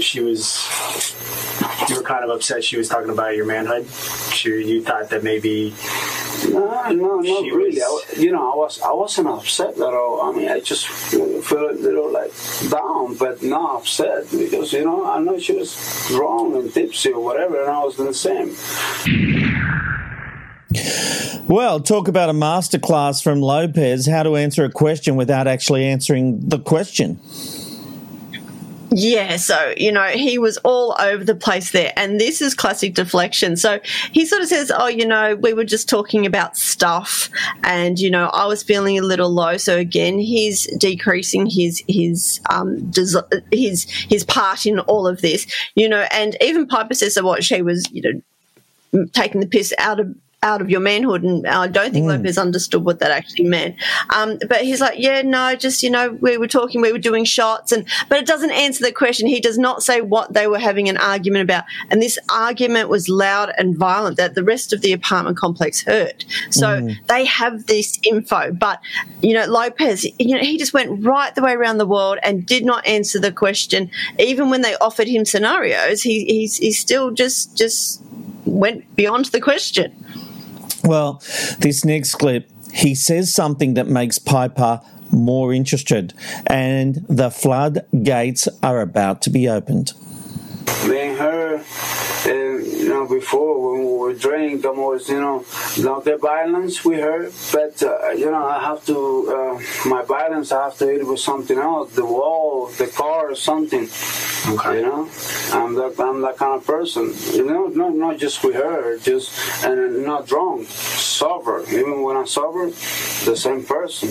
she 0.00 0.20
was 0.20 0.44
you 1.88 1.96
were 1.96 2.02
kind 2.02 2.24
of 2.24 2.30
upset 2.30 2.64
she 2.64 2.76
was 2.76 2.88
talking 2.88 3.10
about 3.10 3.36
your 3.36 3.44
manhood. 3.46 3.86
She, 4.32 4.48
you 4.50 4.82
thought 4.82 5.10
that 5.10 5.22
maybe 5.22 5.74
No, 6.48 6.90
no, 6.90 7.20
not 7.20 7.24
She 7.44 7.50
really. 7.50 7.78
Was- 7.78 8.04
wa- 8.16 8.22
you 8.22 8.32
know, 8.32 8.52
I 8.52 8.56
was 8.56 8.80
I 8.82 8.92
wasn't 8.92 9.28
upset 9.28 9.74
at 9.76 9.80
all. 9.80 10.22
I 10.22 10.32
mean, 10.36 10.48
I 10.48 10.60
just 10.60 10.86
felt 10.88 11.70
a 11.70 11.74
little 11.74 12.12
like 12.12 12.32
down, 12.70 13.14
but 13.16 13.42
not 13.42 13.80
upset 13.80 14.24
because 14.30 14.72
you 14.72 14.84
know 14.84 15.06
I 15.06 15.18
know 15.20 15.38
she 15.38 15.52
was 15.54 16.10
wrong 16.14 16.56
and 16.56 16.72
tipsy 16.72 17.12
or 17.12 17.22
whatever, 17.22 17.60
and 17.62 17.70
I 17.70 17.82
was 17.84 17.96
the 17.96 18.12
same. 18.14 18.54
Well, 21.48 21.78
talk 21.80 22.08
about 22.08 22.28
a 22.28 22.32
masterclass 22.32 23.22
from 23.22 23.40
Lopez 23.40 24.06
how 24.06 24.24
to 24.24 24.34
answer 24.36 24.64
a 24.64 24.70
question 24.70 25.14
without 25.14 25.46
actually 25.46 25.84
answering 25.84 26.40
the 26.48 26.58
question. 26.58 27.20
Yeah, 28.90 29.36
so, 29.36 29.74
you 29.76 29.90
know, 29.90 30.04
he 30.04 30.38
was 30.38 30.58
all 30.58 30.94
over 31.00 31.24
the 31.24 31.34
place 31.34 31.72
there. 31.72 31.92
And 31.96 32.20
this 32.20 32.40
is 32.40 32.54
classic 32.54 32.94
deflection. 32.94 33.56
So 33.56 33.80
he 34.12 34.24
sort 34.26 34.42
of 34.42 34.48
says, 34.48 34.70
Oh, 34.74 34.86
you 34.86 35.06
know, 35.06 35.34
we 35.36 35.54
were 35.54 35.64
just 35.64 35.88
talking 35.88 36.24
about 36.24 36.56
stuff 36.56 37.30
and, 37.64 37.98
you 37.98 38.10
know, 38.10 38.26
I 38.32 38.46
was 38.46 38.62
feeling 38.62 38.98
a 38.98 39.02
little 39.02 39.30
low. 39.30 39.56
So 39.56 39.76
again, 39.76 40.18
he's 40.18 40.66
decreasing 40.78 41.46
his, 41.46 41.82
his, 41.88 42.40
um, 42.50 42.90
des- 42.90 43.22
his, 43.52 43.84
his 43.90 44.24
part 44.24 44.66
in 44.66 44.78
all 44.80 45.06
of 45.06 45.20
this, 45.20 45.46
you 45.74 45.88
know, 45.88 46.06
and 46.12 46.36
even 46.40 46.66
Piper 46.66 46.94
says 46.94 47.14
that 47.14 47.24
what 47.24 47.44
she 47.44 47.62
was, 47.62 47.90
you 47.90 48.02
know, 48.02 49.06
taking 49.12 49.40
the 49.40 49.46
piss 49.46 49.74
out 49.78 50.00
of 50.00 50.14
out 50.42 50.60
of 50.60 50.70
your 50.70 50.80
manhood. 50.80 51.22
And 51.22 51.46
I 51.46 51.66
don't 51.66 51.92
think 51.92 52.06
Lopez 52.06 52.38
understood 52.38 52.84
what 52.84 53.00
that 53.00 53.10
actually 53.10 53.46
meant. 53.46 53.74
Um, 54.14 54.38
but 54.48 54.60
he's 54.62 54.80
like, 54.80 54.98
yeah, 54.98 55.22
no, 55.22 55.56
just, 55.56 55.82
you 55.82 55.90
know, 55.90 56.10
we 56.20 56.36
were 56.36 56.46
talking, 56.46 56.80
we 56.80 56.92
were 56.92 56.98
doing 56.98 57.24
shots. 57.24 57.72
And, 57.72 57.86
but 58.08 58.18
it 58.18 58.26
doesn't 58.26 58.52
answer 58.52 58.84
the 58.84 58.92
question. 58.92 59.26
He 59.26 59.40
does 59.40 59.58
not 59.58 59.82
say 59.82 60.02
what 60.02 60.34
they 60.34 60.46
were 60.46 60.58
having 60.58 60.88
an 60.88 60.98
argument 60.98 61.42
about. 61.42 61.64
And 61.90 62.00
this 62.00 62.18
argument 62.30 62.88
was 62.88 63.08
loud 63.08 63.52
and 63.58 63.76
violent 63.76 64.18
that 64.18 64.34
the 64.34 64.44
rest 64.44 64.72
of 64.72 64.82
the 64.82 64.92
apartment 64.92 65.36
complex 65.36 65.82
heard. 65.82 66.24
So 66.50 66.66
Mm. 66.66 66.94
they 67.06 67.24
have 67.24 67.66
this 67.66 67.98
info. 68.04 68.52
But, 68.52 68.80
you 69.22 69.34
know, 69.34 69.46
Lopez, 69.46 70.04
you 70.18 70.34
know, 70.36 70.42
he 70.42 70.58
just 70.58 70.74
went 70.74 71.04
right 71.04 71.34
the 71.34 71.42
way 71.42 71.54
around 71.54 71.78
the 71.78 71.86
world 71.86 72.18
and 72.22 72.44
did 72.46 72.64
not 72.64 72.86
answer 72.86 73.18
the 73.18 73.32
question. 73.32 73.90
Even 74.18 74.50
when 74.50 74.60
they 74.60 74.76
offered 74.76 75.08
him 75.08 75.24
scenarios, 75.24 76.02
he, 76.02 76.24
he's, 76.26 76.58
he 76.58 76.72
still 76.72 77.10
just, 77.10 77.56
just 77.56 78.02
went 78.44 78.94
beyond 78.94 79.26
the 79.26 79.40
question. 79.40 79.92
Well, 80.86 81.20
this 81.58 81.84
next 81.84 82.14
clip, 82.14 82.48
he 82.72 82.94
says 82.94 83.34
something 83.34 83.74
that 83.74 83.88
makes 83.88 84.18
Piper 84.18 84.80
more 85.10 85.52
interested, 85.52 86.14
and 86.46 87.04
the 87.08 87.30
floodgates 87.30 88.48
are 88.62 88.80
about 88.80 89.22
to 89.22 89.30
be 89.30 89.48
opened. 89.48 89.92
And 90.84 91.18
her, 91.18 91.56
you 92.26 92.45
know, 93.06 93.14
before 93.14 93.72
when 93.72 93.86
we 93.86 93.92
were 93.98 94.14
drinking, 94.14 94.64
I 94.66 94.70
was, 94.70 95.08
you 95.08 95.20
know, 95.20 95.44
not 95.78 96.04
the 96.04 96.16
violence 96.16 96.84
we 96.84 96.96
heard, 96.96 97.32
but 97.52 97.82
uh, 97.82 98.10
you 98.10 98.30
know, 98.30 98.46
I 98.46 98.60
have 98.60 98.84
to, 98.86 98.98
uh, 99.28 99.88
my 99.88 100.02
violence, 100.02 100.52
I 100.52 100.64
have 100.64 100.78
to 100.78 100.86
hit 100.86 101.00
it 101.00 101.06
with 101.06 101.20
something 101.20 101.58
else, 101.58 101.94
the 101.94 102.04
wall, 102.04 102.66
the 102.78 102.86
car, 102.86 103.30
or 103.30 103.34
something. 103.34 103.88
Okay. 104.48 104.80
You 104.80 104.86
know, 104.86 105.08
I'm 105.52 105.74
that, 105.74 105.94
I'm 105.98 106.20
that 106.22 106.36
kind 106.36 106.54
of 106.54 106.66
person. 106.66 107.12
You 107.32 107.46
know, 107.46 107.66
not 107.66 107.94
not 107.94 108.18
just 108.18 108.44
with 108.44 108.54
her, 108.54 108.98
just 108.98 109.64
and 109.64 110.04
not 110.04 110.26
drunk, 110.26 110.68
sober. 110.68 111.64
Even 111.68 112.02
when 112.02 112.16
I'm 112.16 112.26
sober, 112.26 112.66
the 112.66 113.36
same 113.36 113.64
person. 113.64 114.10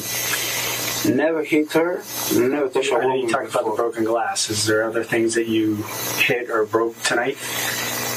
Never 1.05 1.43
hit 1.43 1.71
her, 1.73 2.01
never 2.33 2.67
touch 2.67 2.89
a 2.89 2.95
I 2.95 3.01
know 3.01 3.13
you 3.13 3.29
talked 3.29 3.51
about 3.51 3.65
the 3.65 3.75
broken 3.75 4.05
glass. 4.05 4.49
Is 4.49 4.65
there 4.65 4.83
other 4.83 5.03
things 5.03 5.35
that 5.35 5.47
you 5.47 5.75
hit 6.17 6.49
or 6.49 6.65
broke 6.65 6.99
tonight? 7.03 7.37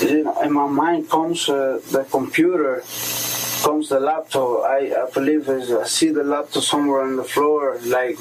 In 0.03 0.53
my 0.53 0.66
mind 0.66 1.11
comes 1.11 1.49
uh, 1.49 1.80
the 1.90 2.05
computer, 2.11 2.82
comes 3.64 3.88
the 3.88 4.01
laptop. 4.01 4.64
I, 4.64 4.94
I 4.94 5.11
believe 5.12 5.49
is 5.49 5.72
I 5.72 5.84
see 5.84 6.11
the 6.11 6.24
laptop 6.24 6.62
somewhere 6.62 7.03
on 7.03 7.16
the 7.16 7.24
floor, 7.24 7.78
like 7.84 8.18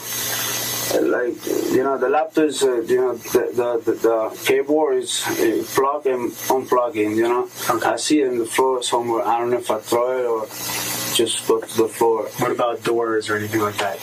like 1.02 1.36
you 1.72 1.84
know 1.84 1.98
the 1.98 2.10
laptop 2.10 2.46
is 2.46 2.64
uh, 2.64 2.82
you 2.82 2.98
know 2.98 3.14
the 3.16 3.82
the, 3.84 3.92
the, 3.92 4.40
keyboard 4.46 4.98
is 4.98 5.26
uh, 5.28 5.64
plug 5.76 6.06
and 6.08 6.32
unplugging. 6.32 7.16
You 7.16 7.28
know, 7.28 7.50
I 7.86 7.98
see 7.98 8.22
it 8.22 8.30
on 8.30 8.38
the 8.38 8.46
floor 8.46 8.82
somewhere. 8.84 9.26
I 9.28 9.40
don't 9.40 9.52
know 9.52 9.58
if 9.58 9.70
I 9.70 9.80
throw 9.80 10.20
it 10.20 10.26
or 10.26 10.46
just 11.16 11.48
go 11.48 11.60
to 11.60 11.78
the 11.78 11.90
floor. 11.90 12.24
What 12.38 12.52
about 12.52 12.84
doors 12.84 13.30
or 13.30 13.36
anything 13.38 13.62
like 13.62 13.78
that? 13.78 14.00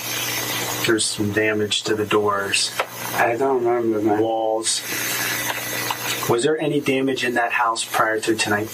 There's 0.86 1.04
some 1.04 1.32
damage 1.32 1.82
to 1.84 1.94
the 1.94 2.06
doors. 2.06 2.70
I 3.14 3.36
don't 3.36 3.64
remember, 3.64 4.02
man. 4.02 4.20
Walls. 4.20 4.82
Was 6.28 6.42
there 6.42 6.58
any 6.58 6.80
damage 6.80 7.22
in 7.24 7.34
that 7.34 7.52
house 7.52 7.84
prior 7.84 8.18
to 8.20 8.34
tonight? 8.34 8.68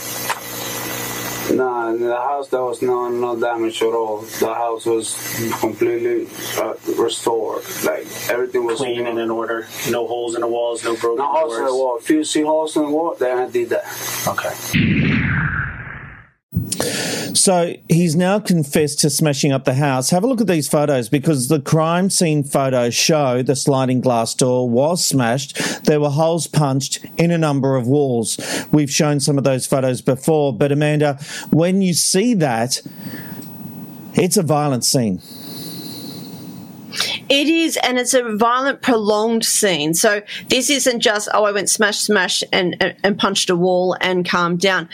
Nah, 1.53 1.90
in 1.90 2.01
the 2.01 2.14
house 2.14 2.48
there 2.48 2.62
was 2.62 2.80
no 2.80 3.09
no 3.09 3.38
damage 3.38 3.82
at 3.82 3.92
all. 3.92 4.20
The 4.20 4.55
house 4.55 4.86
was 4.86 5.16
completely 5.59 6.28
uh, 6.57 6.74
restored. 6.96 7.64
Like 7.84 8.07
everything 8.30 8.64
was 8.64 8.78
Clean 8.78 9.05
and 9.05 9.18
in 9.18 9.30
order. 9.30 9.66
No 9.90 10.07
holes 10.07 10.36
in 10.36 10.42
the 10.42 10.46
walls, 10.46 10.84
no 10.84 10.94
broken 10.94 11.18
No 11.18 11.32
holes 11.32 11.59
in 11.59 11.64
the 11.64 11.74
wall. 11.74 11.98
If 11.98 12.09
you 12.09 12.22
see 12.22 12.42
holes 12.42 12.76
in 12.76 12.84
the 12.84 12.90
wall, 12.90 13.16
then 13.18 13.36
I 13.38 13.51
did 13.51 13.70
that. 13.70 13.84
Okay. 14.28 14.55
So 16.81 17.74
he's 17.89 18.16
now 18.16 18.39
confessed 18.39 19.01
to 19.01 19.11
smashing 19.11 19.53
up 19.53 19.64
the 19.64 19.74
house. 19.74 20.11
Have 20.11 20.24
a 20.24 20.26
look 20.26 20.41
at 20.41 20.47
these 20.47 20.68
photos 20.68 21.09
because 21.09 21.49
the 21.49 21.61
crime 21.61 22.11
scene 22.11 22.43
photos 22.43 22.95
show 22.95 23.43
the 23.43 23.57
sliding 23.57 24.01
glass 24.01 24.35
door 24.35 24.68
was 24.68 25.05
smashed. 25.05 25.85
There 25.85 26.01
were 26.01 26.11
holes 26.11 26.47
punched 26.47 27.05
in 27.16 27.31
a 27.31 27.39
number 27.39 27.76
of 27.76 27.87
walls. 27.87 28.39
We've 28.72 28.91
shown 28.91 29.20
some 29.20 29.39
of 29.39 29.45
those 29.45 29.66
photos 29.66 30.01
before, 30.01 30.53
but 30.53 30.72
Amanda, 30.72 31.18
when 31.51 31.83
you 31.83 31.95
see 31.95 32.35
that, 32.35 32.83
it's 34.14 34.37
a 34.37 34.43
violent 34.43 34.85
scene. 34.85 35.20
It 37.28 37.49
is, 37.49 37.78
and 37.82 37.99
it's 37.99 38.14
a 38.14 38.36
violent, 38.36 38.82
prolonged 38.82 39.45
scene. 39.45 39.95
So 39.95 40.22
this 40.49 40.70
isn't 40.70 41.01
just, 41.01 41.28
oh, 41.32 41.45
I 41.45 41.53
went 41.53 41.70
smash, 41.70 41.99
smash, 41.99 42.43
and, 42.53 42.76
and, 42.80 42.95
and 43.05 43.18
punched 43.18 43.51
a 43.51 43.57
wall 43.57 43.97
and 44.01 44.28
calmed 44.28 44.61
down. 44.61 44.88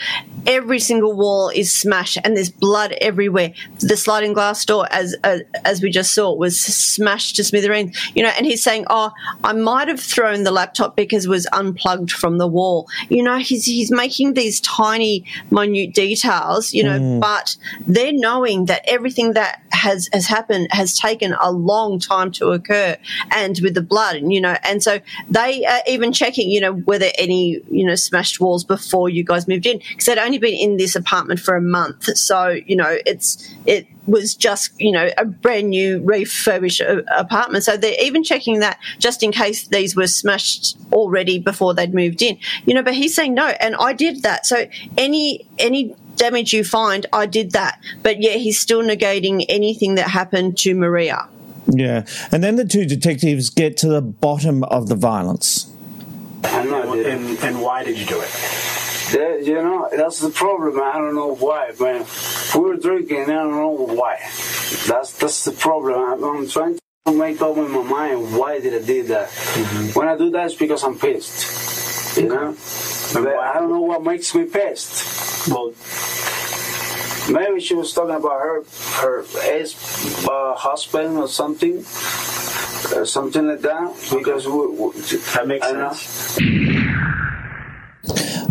Every 0.45 0.79
single 0.79 1.13
wall 1.13 1.49
is 1.49 1.71
smashed, 1.73 2.17
and 2.23 2.35
there's 2.35 2.49
blood 2.51 2.93
everywhere. 3.01 3.53
The 3.79 3.97
sliding 3.97 4.33
glass 4.33 4.63
door, 4.65 4.87
as 4.91 5.15
uh, 5.23 5.39
as 5.65 5.81
we 5.81 5.89
just 5.89 6.13
saw, 6.13 6.33
was 6.33 6.59
smashed 6.59 7.35
to 7.37 7.43
smithereens. 7.43 7.97
You 8.15 8.23
know, 8.23 8.31
and 8.37 8.45
he's 8.45 8.63
saying, 8.63 8.85
"Oh, 8.89 9.11
I 9.43 9.53
might 9.53 9.87
have 9.89 9.99
thrown 9.99 10.43
the 10.43 10.51
laptop 10.51 10.95
because 10.95 11.25
it 11.25 11.29
was 11.29 11.47
unplugged 11.51 12.11
from 12.11 12.37
the 12.37 12.47
wall." 12.47 12.87
You 13.09 13.23
know, 13.23 13.37
he's 13.37 13.65
he's 13.65 13.91
making 13.91 14.35
these 14.35 14.61
tiny, 14.61 15.25
minute 15.51 15.93
details. 15.93 16.73
You 16.73 16.83
know, 16.83 16.97
Mm. 16.97 17.19
but 17.19 17.57
they're 17.85 18.13
knowing 18.13 18.65
that 18.65 18.83
everything 18.87 19.33
that 19.33 19.61
has 19.71 20.09
has 20.13 20.27
happened 20.27 20.67
has 20.71 20.97
taken 20.97 21.35
a 21.41 21.51
long 21.51 21.86
time 21.99 22.31
to 22.31 22.51
occur 22.51 22.97
and 23.31 23.59
with 23.61 23.73
the 23.73 23.81
blood 23.81 24.15
and 24.15 24.33
you 24.33 24.41
know 24.41 24.57
and 24.63 24.83
so 24.83 24.99
they 25.29 25.65
are 25.65 25.81
even 25.87 26.11
checking 26.11 26.49
you 26.49 26.59
know 26.59 26.73
were 26.85 26.99
there 26.99 27.13
any 27.17 27.61
you 27.69 27.85
know 27.85 27.95
smashed 27.95 28.39
walls 28.39 28.63
before 28.63 29.09
you 29.09 29.23
guys 29.23 29.47
moved 29.47 29.65
in 29.65 29.77
because 29.77 30.05
they'd 30.05 30.17
only 30.17 30.37
been 30.37 30.53
in 30.53 30.77
this 30.77 30.95
apartment 30.95 31.39
for 31.39 31.55
a 31.55 31.61
month. 31.61 32.17
So 32.17 32.49
you 32.65 32.75
know 32.75 32.97
it's 33.05 33.53
it 33.65 33.87
was 34.05 34.35
just 34.35 34.79
you 34.79 34.91
know 34.91 35.09
a 35.17 35.25
brand 35.25 35.69
new 35.69 36.01
refurbished 36.03 36.81
uh, 36.81 37.01
apartment. 37.15 37.63
So 37.63 37.77
they're 37.77 38.01
even 38.01 38.23
checking 38.23 38.59
that 38.59 38.79
just 38.99 39.23
in 39.23 39.31
case 39.31 39.67
these 39.67 39.95
were 39.95 40.07
smashed 40.07 40.77
already 40.91 41.39
before 41.39 41.73
they'd 41.73 41.93
moved 41.93 42.21
in. 42.21 42.37
You 42.65 42.73
know 42.73 42.83
but 42.83 42.93
he's 42.93 43.15
saying 43.15 43.33
no 43.33 43.47
and 43.47 43.75
i 43.75 43.93
did 43.93 44.23
that. 44.23 44.45
So 44.45 44.67
any 44.97 45.47
any 45.57 45.95
damage 46.15 46.51
you 46.51 46.63
find 46.63 47.05
i 47.13 47.25
did 47.25 47.51
that. 47.51 47.79
But 48.03 48.21
yet 48.21 48.39
he's 48.39 48.59
still 48.59 48.81
negating 48.81 49.45
anything 49.49 49.95
that 49.95 50.09
happened 50.09 50.57
to 50.59 50.73
maria 50.73 51.27
Yeah. 51.67 52.05
And 52.31 52.43
then 52.43 52.55
the 52.55 52.65
two 52.65 52.85
detectives 52.85 53.49
get 53.49 53.77
to 53.77 53.87
the 53.87 54.01
bottom 54.01 54.63
of 54.63 54.87
the 54.89 54.95
violence. 54.95 55.71
And, 56.43 56.69
and, 56.69 57.39
and 57.39 57.61
why 57.61 57.83
did 57.83 57.97
you 57.97 58.05
do 58.05 58.21
it? 58.21 58.29
That, 59.11 59.43
you 59.45 59.55
know, 59.55 59.89
that's 59.91 60.19
the 60.19 60.29
problem. 60.29 60.81
I 60.81 60.93
don't 60.93 61.15
know 61.15 61.33
why, 61.35 61.71
man. 61.79 62.05
We 62.53 62.61
were 62.61 62.77
drinking. 62.77 63.23
I 63.23 63.25
don't 63.25 63.51
know 63.51 63.69
why. 63.69 64.17
That's 64.87 65.17
that's 65.17 65.45
the 65.45 65.53
problem. 65.53 65.95
I'm, 65.97 66.23
I'm 66.23 66.47
trying 66.49 66.77
to 67.05 67.11
make 67.13 67.41
up 67.41 67.55
in 67.57 67.71
my 67.71 67.83
mind 67.83 68.37
why 68.37 68.59
did 68.59 68.73
I 68.81 68.85
do 68.85 69.03
that. 69.03 69.29
Mm-hmm. 69.29 69.99
When 69.99 70.07
I 70.09 70.17
do 70.17 70.29
that, 70.31 70.47
it's 70.47 70.55
because 70.55 70.83
I'm 70.83 70.97
pissed. 70.99 72.17
You 72.17 72.27
know, 72.27 72.55
but 73.13 73.37
I 73.37 73.53
don't 73.59 73.69
know 73.69 73.81
what 73.81 74.03
makes 74.03 74.33
me 74.35 74.45
pissed. 74.45 75.47
Well, 75.47 75.73
maybe 77.29 77.59
she 77.59 77.73
was 77.73 77.93
talking 77.93 78.15
about 78.15 78.39
her 78.41 78.63
her 79.01 79.25
ex 79.41 80.25
uh, 80.27 80.53
husband 80.55 81.17
or 81.17 81.27
something, 81.27 81.79
uh, 81.79 83.05
something 83.05 83.47
like 83.47 83.61
that. 83.61 83.93
Because 84.11 84.47
we, 84.47 84.67
we, 84.67 84.91
that 85.33 85.47
makes 85.47 85.67
sense. 85.67 86.39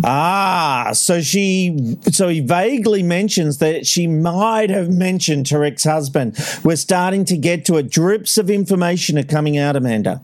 Ah, 0.03 0.91
so 0.93 1.21
she, 1.21 1.97
so 2.11 2.29
he 2.29 2.39
vaguely 2.39 3.01
mentions 3.03 3.57
that 3.57 3.85
she 3.87 4.07
might 4.07 4.69
have 4.69 4.89
mentioned 4.89 5.49
her 5.49 5.63
ex-husband. 5.63 6.37
We're 6.63 6.75
starting 6.75 7.25
to 7.25 7.35
get 7.35 7.65
to 7.65 7.77
it. 7.77 7.89
Drips 7.89 8.37
of 8.37 8.49
information 8.49 9.17
are 9.17 9.23
coming 9.23 9.57
out, 9.57 9.75
Amanda. 9.75 10.21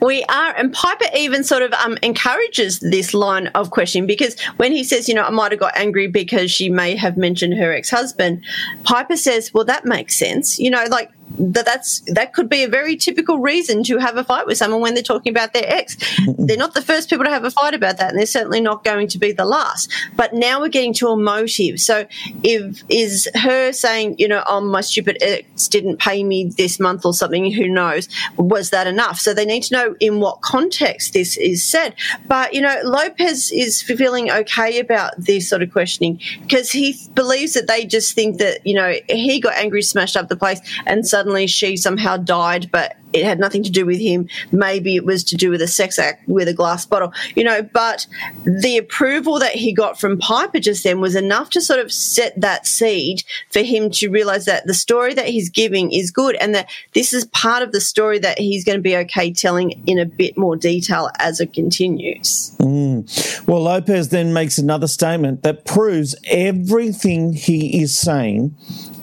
We 0.00 0.24
are, 0.24 0.54
and 0.56 0.72
Piper 0.72 1.06
even 1.16 1.44
sort 1.44 1.62
of 1.62 1.72
um, 1.74 1.98
encourages 2.02 2.80
this 2.80 3.14
line 3.14 3.48
of 3.48 3.70
questioning 3.70 4.06
because 4.06 4.38
when 4.56 4.72
he 4.72 4.84
says, 4.84 5.08
you 5.08 5.14
know, 5.14 5.24
I 5.24 5.30
might 5.30 5.52
have 5.52 5.60
got 5.60 5.76
angry 5.76 6.06
because 6.06 6.50
she 6.50 6.68
may 6.68 6.96
have 6.96 7.16
mentioned 7.16 7.54
her 7.54 7.72
ex 7.72 7.90
husband, 7.90 8.44
Piper 8.84 9.16
says, 9.16 9.52
well, 9.54 9.64
that 9.64 9.84
makes 9.84 10.18
sense. 10.18 10.58
You 10.58 10.70
know, 10.70 10.84
like 10.90 11.10
that 11.38 11.64
that's 11.64 12.00
that 12.00 12.32
could 12.32 12.48
be 12.48 12.62
a 12.62 12.68
very 12.68 12.96
typical 12.96 13.38
reason 13.38 13.82
to 13.84 13.98
have 13.98 14.16
a 14.16 14.24
fight 14.24 14.46
with 14.46 14.58
someone 14.58 14.80
when 14.80 14.94
they're 14.94 15.02
talking 15.02 15.30
about 15.30 15.52
their 15.52 15.64
ex. 15.66 15.96
they're 16.38 16.56
not 16.56 16.74
the 16.74 16.82
first 16.82 17.08
people 17.08 17.24
to 17.24 17.30
have 17.30 17.44
a 17.44 17.50
fight 17.50 17.74
about 17.74 17.98
that, 17.98 18.10
and 18.10 18.18
they're 18.18 18.26
certainly 18.26 18.60
not 18.60 18.84
going 18.84 19.08
to 19.08 19.18
be 19.18 19.32
the 19.32 19.44
last. 19.44 19.92
But 20.16 20.34
now 20.34 20.60
we're 20.60 20.68
getting 20.68 20.92
to 20.94 21.08
a 21.08 21.16
motive. 21.16 21.80
So 21.80 22.06
if 22.42 22.82
is 22.88 23.28
her 23.34 23.72
saying, 23.72 24.16
you 24.18 24.28
know, 24.28 24.42
oh 24.46 24.60
my 24.60 24.80
stupid 24.80 25.18
ex 25.20 25.68
didn't 25.68 25.98
pay 25.98 26.24
me 26.24 26.44
this 26.44 26.80
month 26.80 27.04
or 27.04 27.14
something, 27.14 27.50
who 27.52 27.68
knows? 27.68 28.08
Was 28.36 28.70
that 28.70 28.86
enough? 28.86 29.18
So 29.18 29.32
they 29.32 29.44
need 29.44 29.62
to 29.64 29.74
know 29.74 29.96
in 30.00 30.20
what 30.20 30.40
context 30.42 31.12
this 31.12 31.36
is 31.36 31.64
said. 31.64 31.94
But 32.26 32.54
you 32.54 32.60
know, 32.60 32.80
Lopez 32.84 33.50
is 33.52 33.82
feeling 33.82 34.30
okay 34.30 34.78
about 34.78 35.12
this 35.16 35.48
sort 35.48 35.62
of 35.62 35.72
questioning 35.72 36.20
because 36.42 36.70
he 36.70 36.96
believes 37.14 37.54
that 37.54 37.68
they 37.68 37.86
just 37.86 38.14
think 38.14 38.38
that 38.38 38.66
you 38.66 38.74
know 38.74 38.94
he 39.08 39.40
got 39.40 39.54
angry, 39.54 39.82
smashed 39.82 40.16
up 40.16 40.28
the 40.28 40.36
place, 40.36 40.60
and 40.86 41.06
suddenly 41.20 41.46
she 41.46 41.76
somehow 41.76 42.16
died, 42.16 42.70
but 42.72 42.96
it 43.12 43.24
had 43.24 43.38
nothing 43.38 43.62
to 43.62 43.70
do 43.70 43.84
with 43.84 43.98
him. 43.98 44.26
Maybe 44.52 44.96
it 44.96 45.04
was 45.04 45.22
to 45.24 45.36
do 45.36 45.50
with 45.50 45.60
a 45.60 45.68
sex 45.68 45.98
act 45.98 46.26
with 46.26 46.48
a 46.48 46.54
glass 46.54 46.86
bottle, 46.86 47.12
you 47.34 47.44
know. 47.44 47.60
But 47.60 48.06
the 48.44 48.78
approval 48.78 49.38
that 49.38 49.52
he 49.52 49.74
got 49.74 50.00
from 50.00 50.16
Piper 50.16 50.60
just 50.60 50.82
then 50.82 50.98
was 51.00 51.14
enough 51.14 51.50
to 51.50 51.60
sort 51.60 51.80
of 51.80 51.92
set 51.92 52.40
that 52.40 52.66
seed 52.66 53.22
for 53.50 53.60
him 53.60 53.90
to 53.90 54.08
realize 54.08 54.46
that 54.46 54.66
the 54.66 54.72
story 54.72 55.12
that 55.12 55.26
he's 55.26 55.50
giving 55.50 55.92
is 55.92 56.10
good 56.10 56.36
and 56.36 56.54
that 56.54 56.70
this 56.94 57.12
is 57.12 57.26
part 57.26 57.62
of 57.62 57.72
the 57.72 57.82
story 57.82 58.18
that 58.18 58.38
he's 58.38 58.64
going 58.64 58.78
to 58.78 58.82
be 58.82 58.96
okay 58.96 59.30
telling 59.30 59.72
in 59.86 59.98
a 59.98 60.06
bit 60.06 60.38
more 60.38 60.56
detail 60.56 61.10
as 61.18 61.38
it 61.38 61.52
continues. 61.52 62.56
Mm. 62.60 63.46
Well, 63.46 63.62
Lopez 63.62 64.08
then 64.08 64.32
makes 64.32 64.56
another 64.56 64.86
statement 64.86 65.42
that 65.42 65.66
proves 65.66 66.14
everything 66.24 67.34
he 67.34 67.82
is 67.82 67.98
saying 67.98 68.56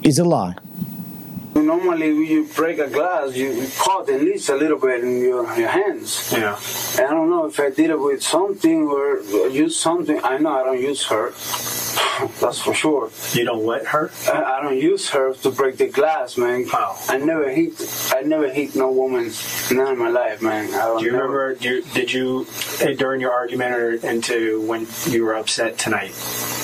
is 0.03 0.17
a 0.17 0.23
lie. 0.23 0.55
Normally, 1.67 2.13
when 2.13 2.25
you 2.25 2.45
break 2.55 2.77
a 2.79 2.87
glass, 2.87 3.35
you, 3.35 3.49
you 3.51 3.67
cut 3.79 4.09
at 4.09 4.21
least 4.21 4.49
a 4.49 4.55
little 4.55 4.77
bit 4.79 5.03
in 5.03 5.19
your, 5.21 5.43
your 5.57 5.67
hands. 5.69 6.31
Yeah. 6.31 6.57
I 6.97 7.09
don't 7.11 7.29
know 7.29 7.45
if 7.45 7.59
I 7.59 7.69
did 7.71 7.89
it 7.89 7.99
with 7.99 8.21
something 8.23 8.87
or 8.87 9.19
use 9.49 9.75
something. 9.75 10.19
I 10.23 10.37
know 10.37 10.51
I 10.51 10.63
don't 10.63 10.79
use 10.81 11.05
her. 11.07 11.31
That's 12.39 12.59
for 12.59 12.73
sure. 12.73 13.11
You 13.33 13.45
don't 13.45 13.63
wet 13.63 13.85
her? 13.87 14.11
I, 14.31 14.57
I 14.57 14.61
don't 14.61 14.77
use 14.77 15.09
her 15.09 15.33
to 15.33 15.51
break 15.51 15.77
the 15.77 15.87
glass, 15.87 16.37
man. 16.37 16.65
Wow. 16.71 16.95
I 17.09 17.17
never 17.17 17.49
hit. 17.49 17.73
I 18.15 18.21
never 18.21 18.49
hit 18.49 18.75
no 18.75 18.91
woman, 18.91 19.31
none 19.71 19.93
in 19.93 19.99
my 19.99 20.09
life, 20.09 20.41
man. 20.41 20.73
I 20.73 20.85
don't 20.85 20.99
Do 20.99 21.05
you 21.05 21.11
never- 21.11 21.23
remember? 21.27 21.55
Do 21.55 21.69
you, 21.69 21.81
did 21.93 22.11
you 22.13 22.47
eh, 22.81 22.93
during 22.93 23.19
your 23.21 23.31
argument 23.33 23.75
or 23.75 23.93
into 24.07 24.61
when 24.61 24.87
you 25.07 25.25
were 25.25 25.35
upset 25.35 25.77
tonight? 25.77 26.13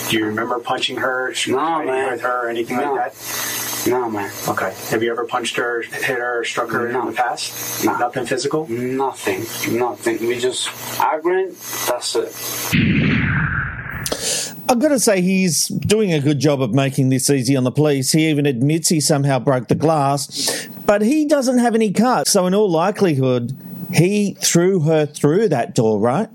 Do 0.10 0.18
you 0.18 0.26
remember 0.26 0.60
punching 0.60 0.98
her, 0.98 1.34
No, 1.48 1.84
man. 1.84 2.12
with 2.12 2.22
her, 2.22 2.46
or 2.46 2.50
anything 2.50 2.78
No. 2.78 2.94
like 2.94 3.14
that? 3.14 3.90
No, 3.90 4.10
man. 4.10 4.32
Okay. 4.48 4.74
Have 4.90 5.02
you 5.02 5.12
ever 5.12 5.26
punched 5.26 5.56
her, 5.56 5.82
hit 5.82 6.04
her, 6.20 6.44
struck 6.44 6.70
her 6.72 6.92
No. 6.92 7.02
in 7.02 7.08
the 7.08 7.14
past? 7.14 7.84
No. 7.86 7.98
Nothing 7.98 8.26
physical. 8.26 8.68
Nothing. 8.70 9.42
Nothing. 9.78 10.28
We 10.28 10.38
just 10.40 10.70
arguing. 11.00 11.56
That's 11.88 12.16
it. 12.16 12.34
I've 14.70 14.80
got 14.80 14.90
to 14.90 15.00
say, 15.00 15.22
he's 15.22 15.68
doing 15.68 16.14
a 16.14 16.20
good 16.20 16.40
job 16.40 16.62
of 16.62 16.74
making 16.74 17.10
this 17.10 17.30
easy 17.30 17.56
on 17.56 17.64
the 17.64 17.72
police. 17.72 18.12
He 18.12 18.30
even 18.30 18.46
admits 18.46 18.90
he 18.90 19.00
somehow 19.02 19.40
broke 19.40 19.68
the 19.68 19.76
glass, 19.76 20.68
but 20.86 21.02
he 21.02 21.26
doesn't 21.26 21.60
have 21.60 21.76
any 21.76 21.92
cuts. 21.92 22.32
So, 22.32 22.48
in 22.48 22.56
all 22.56 22.70
likelihood, 22.70 23.56
he 23.94 24.36
threw 24.42 24.80
her 24.82 25.06
through 25.06 25.50
that 25.50 25.76
door, 25.76 26.00
right? 26.00 26.30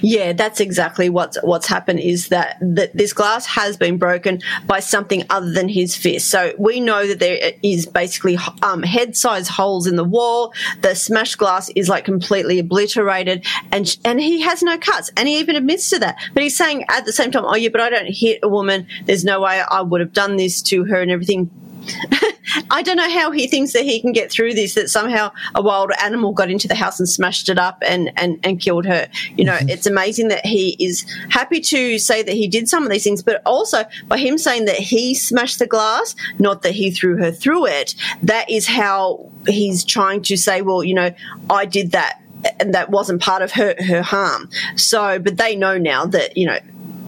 Yeah, 0.00 0.32
that's 0.32 0.60
exactly 0.60 1.08
what's 1.08 1.36
what's 1.42 1.66
happened. 1.66 2.00
Is 2.00 2.28
that 2.28 2.58
that 2.60 2.96
this 2.96 3.12
glass 3.12 3.46
has 3.46 3.76
been 3.76 3.98
broken 3.98 4.40
by 4.66 4.80
something 4.80 5.24
other 5.30 5.50
than 5.50 5.68
his 5.68 5.96
fist. 5.96 6.28
So 6.28 6.52
we 6.58 6.80
know 6.80 7.06
that 7.06 7.20
there 7.20 7.52
is 7.62 7.86
basically 7.86 8.38
um, 8.62 8.82
head-size 8.82 9.48
holes 9.48 9.86
in 9.86 9.96
the 9.96 10.04
wall. 10.04 10.52
The 10.82 10.94
smashed 10.94 11.38
glass 11.38 11.70
is 11.74 11.88
like 11.88 12.04
completely 12.04 12.58
obliterated, 12.58 13.44
and 13.72 13.96
and 14.04 14.20
he 14.20 14.40
has 14.42 14.62
no 14.62 14.78
cuts, 14.78 15.10
and 15.16 15.28
he 15.28 15.38
even 15.38 15.56
admits 15.56 15.90
to 15.90 15.98
that. 16.00 16.16
But 16.34 16.42
he's 16.42 16.56
saying 16.56 16.84
at 16.88 17.04
the 17.04 17.12
same 17.12 17.30
time, 17.30 17.44
"Oh 17.44 17.56
yeah, 17.56 17.70
but 17.70 17.80
I 17.80 17.90
don't 17.90 18.12
hit 18.12 18.40
a 18.42 18.48
woman. 18.48 18.86
There's 19.06 19.24
no 19.24 19.40
way 19.40 19.60
I 19.60 19.82
would 19.82 20.00
have 20.00 20.12
done 20.12 20.36
this 20.36 20.62
to 20.62 20.84
her 20.84 21.00
and 21.00 21.10
everything." 21.10 21.50
I 22.70 22.82
don't 22.82 22.96
know 22.96 23.10
how 23.10 23.30
he 23.30 23.46
thinks 23.46 23.72
that 23.72 23.82
he 23.82 24.00
can 24.00 24.12
get 24.12 24.30
through 24.30 24.54
this, 24.54 24.74
that 24.74 24.90
somehow 24.90 25.32
a 25.54 25.62
wild 25.62 25.92
animal 26.02 26.32
got 26.32 26.50
into 26.50 26.68
the 26.68 26.74
house 26.74 26.98
and 26.98 27.08
smashed 27.08 27.48
it 27.48 27.58
up 27.58 27.82
and, 27.86 28.12
and, 28.16 28.38
and 28.44 28.60
killed 28.60 28.86
her. 28.86 29.08
You 29.36 29.44
know, 29.44 29.54
mm-hmm. 29.54 29.68
it's 29.68 29.86
amazing 29.86 30.28
that 30.28 30.44
he 30.46 30.76
is 30.78 31.06
happy 31.30 31.60
to 31.60 31.98
say 31.98 32.22
that 32.22 32.34
he 32.34 32.48
did 32.48 32.68
some 32.68 32.84
of 32.84 32.90
these 32.90 33.04
things, 33.04 33.22
but 33.22 33.42
also 33.44 33.84
by 34.06 34.18
him 34.18 34.38
saying 34.38 34.66
that 34.66 34.76
he 34.76 35.14
smashed 35.14 35.58
the 35.58 35.66
glass, 35.66 36.14
not 36.38 36.62
that 36.62 36.74
he 36.74 36.90
threw 36.90 37.16
her 37.16 37.30
through 37.30 37.66
it, 37.66 37.94
that 38.22 38.48
is 38.50 38.66
how 38.66 39.30
he's 39.46 39.84
trying 39.84 40.22
to 40.22 40.36
say, 40.36 40.62
well, 40.62 40.84
you 40.84 40.94
know, 40.94 41.12
I 41.50 41.64
did 41.64 41.92
that 41.92 42.20
and 42.60 42.74
that 42.74 42.90
wasn't 42.90 43.22
part 43.22 43.42
of 43.42 43.52
her, 43.52 43.74
her 43.78 44.02
harm. 44.02 44.50
So, 44.76 45.18
but 45.18 45.36
they 45.36 45.56
know 45.56 45.78
now 45.78 46.06
that, 46.06 46.36
you 46.36 46.46
know, 46.46 46.58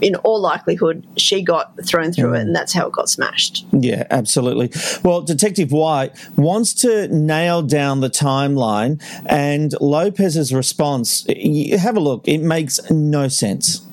in 0.01 0.15
all 0.17 0.39
likelihood, 0.39 1.05
she 1.17 1.41
got 1.41 1.73
thrown 1.85 2.11
through 2.11 2.33
it 2.33 2.37
mm. 2.37 2.41
and 2.41 2.55
that's 2.55 2.73
how 2.73 2.87
it 2.87 2.93
got 2.93 3.09
smashed. 3.09 3.65
Yeah, 3.71 4.05
absolutely. 4.09 4.71
Well, 5.03 5.21
Detective 5.21 5.71
White 5.71 6.13
wants 6.35 6.73
to 6.75 7.07
nail 7.07 7.61
down 7.61 8.01
the 8.01 8.09
timeline, 8.09 9.01
and 9.25 9.73
Lopez's 9.81 10.53
response, 10.53 11.25
you 11.27 11.77
have 11.77 11.97
a 11.97 11.99
look, 11.99 12.27
it 12.27 12.41
makes 12.41 12.79
no 12.89 13.27
sense. 13.27 13.85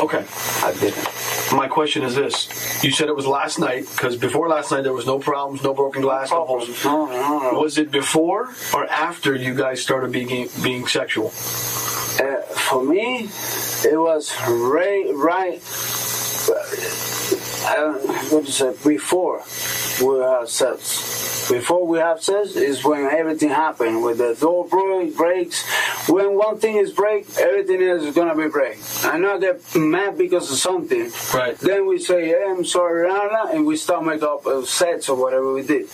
Okay. 0.00 0.24
I 0.62 0.72
didn't. 0.80 1.11
My 1.52 1.68
question 1.68 2.02
is 2.02 2.14
this: 2.14 2.82
You 2.82 2.90
said 2.90 3.08
it 3.08 3.16
was 3.16 3.26
last 3.26 3.58
night 3.58 3.86
because 3.90 4.16
before 4.16 4.48
last 4.48 4.70
night 4.70 4.82
there 4.82 4.92
was 4.92 5.06
no 5.06 5.18
problems, 5.18 5.62
no 5.62 5.74
broken 5.74 6.02
glass, 6.02 6.30
no 6.30 6.44
holes. 6.46 6.84
No, 6.84 7.06
no, 7.06 7.52
no. 7.52 7.60
Was 7.60 7.78
it 7.78 7.90
before 7.90 8.50
or 8.74 8.86
after 8.86 9.34
you 9.34 9.54
guys 9.54 9.82
started 9.82 10.12
being 10.12 10.48
being 10.62 10.86
sexual? 10.86 11.28
Uh, 11.28 12.42
for 12.68 12.82
me, 12.82 13.28
it 13.84 13.98
was 13.98 14.34
right, 14.48 15.10
right. 15.14 15.60
Uh, 17.64 17.92
what 18.30 18.44
you 18.44 18.52
say? 18.52 18.74
Before 18.84 19.42
we 20.02 20.18
have 20.20 20.48
sex. 20.48 21.48
Before 21.48 21.86
we 21.86 21.98
have 21.98 22.22
sex 22.22 22.56
is 22.56 22.84
when 22.84 23.04
everything 23.06 23.50
happened. 23.50 24.02
When 24.02 24.16
the 24.16 24.34
door 24.34 24.66
break, 24.66 25.16
breaks. 25.16 25.64
When 26.08 26.36
one 26.36 26.58
thing 26.58 26.76
is 26.76 26.92
break, 26.92 27.26
everything 27.38 27.82
else 27.82 28.02
is 28.02 28.14
gonna 28.14 28.34
be 28.34 28.48
break. 28.48 28.78
I 29.04 29.18
not 29.18 29.40
get 29.40 29.60
mad 29.76 30.18
because 30.18 30.50
of 30.50 30.58
something. 30.58 31.10
Right. 31.34 31.56
Then 31.58 31.86
we 31.86 31.98
say, 31.98 32.30
"Yeah, 32.30 32.50
I'm 32.50 32.64
sorry, 32.64 33.06
Rana," 33.06 33.52
and 33.52 33.66
we 33.66 33.76
start 33.76 34.04
make 34.04 34.22
up 34.22 34.46
uh, 34.46 34.64
sets 34.64 35.08
or 35.08 35.16
whatever 35.16 35.52
we 35.52 35.62
did. 35.62 35.88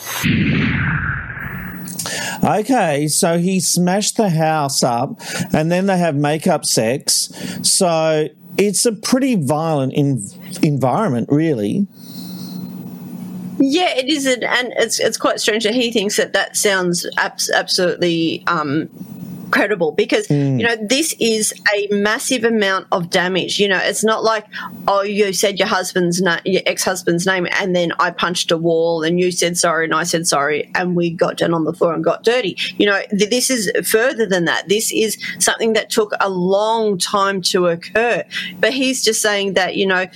Okay, 2.45 3.09
so 3.09 3.39
he 3.39 3.61
smashed 3.61 4.17
the 4.17 4.31
house 4.31 4.83
up, 4.83 5.21
and 5.53 5.71
then 5.73 5.87
they 5.87 5.99
have 5.99 6.15
makeup 6.15 6.65
sex. 6.65 7.33
So 7.63 8.29
it's 8.59 8.85
a 8.85 8.93
pretty 8.93 9.37
violent 9.37 9.95
in- 9.95 10.29
environment, 10.63 11.29
really. 11.31 11.87
Yeah, 13.61 13.97
it 13.97 14.09
is, 14.09 14.27
and 14.27 14.73
it's 14.77 15.01
it's 15.01 15.17
quite 15.17 15.41
strange 15.41 15.65
that 15.65 15.75
he 15.75 15.91
thinks 15.91 16.17
that 16.17 16.33
that 16.33 16.57
sounds 16.57 17.07
abs- 17.17 17.51
absolutely 17.51 18.45
um, 18.47 18.89
credible 19.51 19.93
because 19.93 20.29
you 20.31 20.37
hmm. 20.37 20.57
know 20.59 20.77
this 20.77 21.15
is 21.21 21.53
a 21.75 21.89
massive 21.91 22.45
amount 22.45 22.87
of 22.93 23.11
damage. 23.11 23.59
You 23.59 23.69
know, 23.69 23.79
it's 23.79 24.05
not 24.05 24.25
like 24.25 24.47
oh, 24.87 25.03
you 25.03 25.33
said 25.33 25.59
your 25.59 25.69
husband's 25.69 26.21
na- 26.21 26.41
your 26.45 26.63
ex 26.67 26.85
husband's 26.85 27.27
name, 27.27 27.47
and 27.53 27.75
then 27.75 27.93
I 27.99 28.11
punched 28.11 28.51
a 28.51 28.57
wall, 28.57 29.03
and 29.03 29.19
you 29.19 29.31
said 29.31 29.57
sorry, 29.57 29.85
and 29.85 29.95
I 29.95 30.05
said 30.05 30.27
sorry, 30.27 30.71
and 30.75 30.97
we 30.97 31.11
got 31.11 31.39
down 31.39 31.55
on 31.55 31.65
the 31.65 31.73
floor 31.73 31.95
and 31.95 32.05
got 32.05 32.25
dirty. 32.25 32.57
You 32.77 32.87
know, 32.87 33.01
th- 33.11 33.31
this 33.31 33.51
is 33.51 33.71
further 33.89 34.27
than 34.27 34.45
that. 34.47 34.69
This 34.69 34.93
is 34.93 35.19
something 35.39 35.73
that 35.75 35.91
took 35.91 36.13
a 36.21 36.29
long 36.29 36.99
time 36.99 37.43
to 37.43 37.69
occur. 37.69 38.25
But 38.61 38.73
he's 38.73 39.05
just 39.05 39.23
saying 39.23 39.55
that 39.55 39.77
you 39.77 39.87
know, 39.87 40.07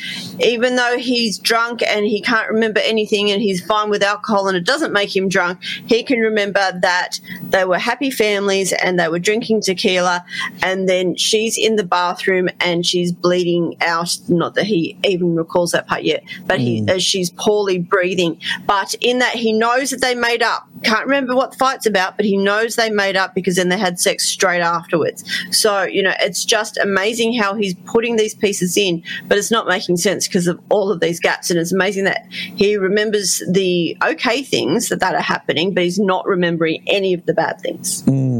even 0.40 0.76
though 0.76 0.98
he's 0.98 1.38
drunk 1.38 1.82
and 1.82 2.04
he 2.04 2.20
can't 2.20 2.50
remember 2.50 2.80
anything, 2.84 3.30
and 3.30 3.42
he's 3.42 3.64
fine 3.64 3.90
with 3.90 4.02
alcohol, 4.02 4.48
and 4.48 4.56
it 4.56 4.64
doesn't 4.64 4.92
make 4.92 5.14
him 5.14 5.28
drunk, 5.28 5.62
he 5.86 6.02
can 6.02 6.20
remember 6.20 6.72
that 6.80 7.20
they 7.42 7.64
were 7.64 7.78
happy 7.78 8.10
families 8.10 8.72
and 8.72 8.98
they 8.98 9.08
were 9.08 9.18
drinking 9.22 9.62
tequila, 9.62 10.24
and 10.62 10.88
then 10.88 11.16
she's 11.16 11.56
in 11.56 11.76
the 11.76 11.84
bathroom 11.84 12.48
and 12.60 12.84
she's 12.84 13.12
bleeding 13.12 13.76
out. 13.80 14.16
Not 14.28 14.54
that 14.54 14.64
he 14.64 14.98
even 15.04 15.34
recalls 15.36 15.72
that 15.72 15.86
part 15.86 16.02
yet, 16.02 16.22
but 16.46 16.60
he 16.60 16.84
as 16.88 17.02
she's 17.02 17.30
poorly 17.30 17.78
breathing. 17.78 18.40
But 18.66 18.94
in 19.00 19.18
that 19.20 19.34
he 19.34 19.52
knows 19.52 19.90
that 19.90 20.00
they 20.00 20.14
made 20.14 20.42
up. 20.42 20.66
Can't 20.82 21.06
remember 21.06 21.36
what 21.36 21.52
the 21.52 21.58
fight's 21.58 21.86
about, 21.86 22.16
but 22.16 22.26
he 22.26 22.36
knows 22.36 22.74
they 22.74 22.90
made 22.90 23.16
up 23.16 23.34
because 23.34 23.54
then 23.54 23.68
they 23.68 23.78
had 23.78 24.00
sex 24.00 24.26
straight 24.26 24.60
afterwards. 24.60 25.24
So 25.50 25.82
you 25.82 26.02
know, 26.02 26.14
it's 26.20 26.44
just 26.44 26.76
amazing 26.78 27.34
how 27.34 27.54
he's 27.54 27.74
putting 27.86 28.16
these 28.16 28.34
pieces 28.34 28.76
in, 28.76 29.02
but 29.28 29.38
it's 29.38 29.50
not 29.50 29.68
making 29.68 29.98
sense 29.98 30.26
because 30.26 30.46
of 30.48 30.60
all 30.70 30.90
of 30.90 31.00
these 31.00 31.20
gaps. 31.20 31.50
And 31.50 31.58
it's 31.58 31.72
amazing 31.72 32.04
that 32.04 32.26
he 32.30 32.76
remembers 32.76 33.42
the 33.48 33.96
okay 34.04 34.42
things 34.42 34.88
that 34.88 35.00
that 35.00 35.14
are 35.14 35.22
happening, 35.22 35.74
but 35.74 35.84
he's 35.84 35.98
not 35.98 36.26
remembering 36.26 36.82
any 36.86 37.14
of 37.14 37.24
the 37.26 37.34
bad 37.34 37.60
things. 37.60 38.02
Mm. 38.04 38.31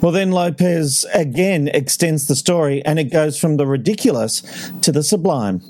Well, 0.00 0.12
then 0.12 0.30
Lopez 0.32 1.04
again 1.14 1.68
extends 1.68 2.26
the 2.26 2.36
story, 2.36 2.84
and 2.84 2.98
it 2.98 3.04
goes 3.12 3.38
from 3.38 3.56
the 3.56 3.66
ridiculous 3.66 4.42
to 4.82 4.92
the 4.92 5.02
sublime. 5.02 5.60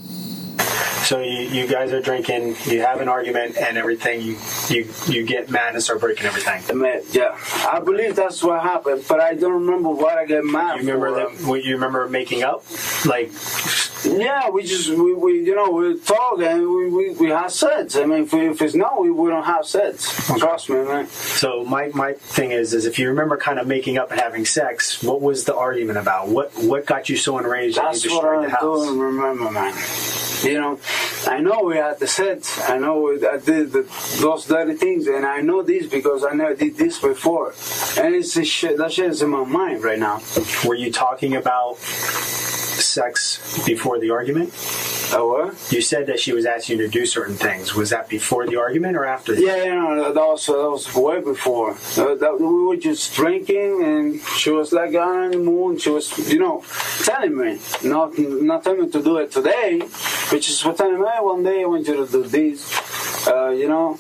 So 1.03 1.21
you, 1.21 1.41
you 1.49 1.67
guys 1.67 1.93
are 1.93 2.01
drinking, 2.03 2.57
you 2.67 2.83
have 2.83 3.01
an 3.01 3.09
argument, 3.09 3.57
and 3.57 3.79
everything. 3.79 4.21
You 4.21 4.37
you 4.69 4.89
you 5.09 5.27
get 5.27 5.51
mad 5.51 5.75
and 5.75 5.83
start 5.83 6.01
breaking 6.01 6.27
everything. 6.27 6.79
Man, 6.79 7.03
yeah, 7.11 7.37
I 7.69 7.81
believe 7.81 8.15
that's 8.15 8.43
what 8.45 8.63
happened, 8.63 9.05
but 9.09 9.19
I 9.19 9.35
don't 9.35 9.65
remember 9.65 9.89
what 9.89 10.19
I 10.19 10.27
get 10.27 10.45
mad 10.45 10.83
You 10.83 10.93
remember 10.93 11.09
for. 11.31 11.37
that? 11.37 11.49
what 11.49 11.65
You 11.65 11.75
remember 11.75 12.07
making 12.09 12.43
up? 12.43 12.63
Like 13.07 13.31
Yeah, 14.05 14.49
we 14.51 14.63
just 14.63 14.89
we, 14.89 15.15
we 15.15 15.41
you 15.45 15.55
know 15.55 15.71
we 15.71 15.99
talk 16.01 16.41
and 16.41 16.61
we, 16.69 16.87
we, 16.89 17.11
we 17.11 17.29
have 17.31 17.53
sex. 17.53 17.97
I 17.97 18.05
mean, 18.07 18.23
if, 18.25 18.33
we, 18.33 18.49
if 18.49 18.63
it's 18.63 18.75
no, 18.75 18.99
we, 19.01 19.11
we 19.11 19.29
don't 19.29 19.45
have 19.45 19.67
sex. 19.67 20.27
Trust 20.39 20.71
me, 20.71 20.77
man. 20.77 21.07
So 21.09 21.65
my, 21.65 21.89
my 21.95 22.15
thing 22.15 22.51
is 22.53 22.73
is 22.73 22.87
if 22.87 22.99
you 22.99 23.09
remember 23.09 23.37
kind 23.37 23.59
of 23.59 23.67
making 23.67 23.99
up 23.99 24.11
and 24.11 24.21
having 24.21 24.45
sex, 24.47 25.03
what 25.03 25.21
was 25.21 25.45
the 25.45 25.55
argument 25.55 25.99
about? 25.99 26.29
What 26.29 26.53
what 26.57 26.87
got 26.87 27.09
you 27.09 27.17
so 27.17 27.39
enraged 27.39 27.77
that 27.77 27.85
That's 27.93 28.05
you 28.05 28.11
what 28.13 28.23
destroyed 28.23 28.39
I 28.45 28.47
the 28.47 28.51
house? 28.53 28.61
don't 28.63 28.99
remember, 28.99 29.51
man. 29.51 29.75
You 30.43 30.59
know, 30.59 30.81
I 31.27 31.41
know 31.41 31.65
we 31.65 31.77
had 31.77 31.99
the 31.99 32.07
sex. 32.07 32.59
I 32.67 32.79
know 32.79 33.01
we- 33.03 33.27
I 33.27 33.37
did 33.37 33.73
the, 33.73 33.83
those 34.23 34.47
dirty 34.47 34.73
things, 34.75 35.07
and 35.07 35.27
I 35.27 35.43
know 35.43 35.63
this 35.63 35.87
because 35.87 36.25
I 36.25 36.33
never 36.33 36.55
did 36.55 36.79
this 36.79 36.99
before. 36.99 37.53
And 38.03 38.15
it's 38.15 38.43
shit. 38.47 38.79
That 38.79 38.91
shit 38.93 39.11
is 39.11 39.21
in 39.21 39.29
my 39.29 39.45
mind 39.45 39.85
right 39.85 39.99
now. 39.99 40.23
Were 40.67 40.75
you 40.75 40.91
talking 40.91 41.37
about 41.37 41.77
sex 42.71 43.65
before 43.65 43.99
the 43.99 44.11
argument? 44.11 44.53
Oh, 45.13 45.29
what? 45.29 45.73
You 45.73 45.81
said 45.81 46.07
that 46.07 46.21
she 46.21 46.33
was 46.33 46.47
asking 46.47 46.79
you 46.79 46.87
to 46.87 46.91
do 46.91 47.05
certain 47.05 47.35
things. 47.35 47.75
Was 47.75 47.91
that 47.91 48.09
before 48.09 48.47
the 48.47 48.57
argument 48.57 48.97
or 48.97 49.05
after? 49.05 49.35
The 49.35 49.43
Yeah, 49.43 49.65
you 49.65 49.75
know, 49.75 50.13
that 50.13 50.21
was, 50.21 50.47
that 50.47 50.53
was 50.55 50.95
way 50.95 51.21
before. 51.21 51.73
Uh, 51.73 52.15
that, 52.15 52.37
we 52.39 52.65
were 52.65 52.77
just 52.77 53.15
drinking, 53.15 53.83
and 53.83 54.21
she 54.39 54.51
was 54.51 54.73
like 54.73 54.95
on 54.95 55.33
the 55.33 55.39
moon. 55.39 55.79
She 55.79 55.91
was, 55.91 56.33
you 56.33 56.39
know, 56.39 56.65
telling 57.03 57.37
me, 57.37 57.59
not 57.85 58.17
not 58.19 58.63
telling 58.63 58.83
me 58.83 58.91
to 58.91 59.03
do 59.03 59.17
it 59.19 59.33
today, 59.33 59.81
which 60.31 60.49
is 60.49 60.65
was 60.65 60.77
telling 60.77 61.01
me, 61.01 61.01
one 61.01 61.43
day 61.43 61.63
I 61.63 61.67
want 61.67 61.87
you 61.87 62.07
to 62.07 62.11
do 62.11 62.23
this. 62.25 63.27
Uh, 63.27 63.51
you 63.51 63.69
know, 63.69 63.99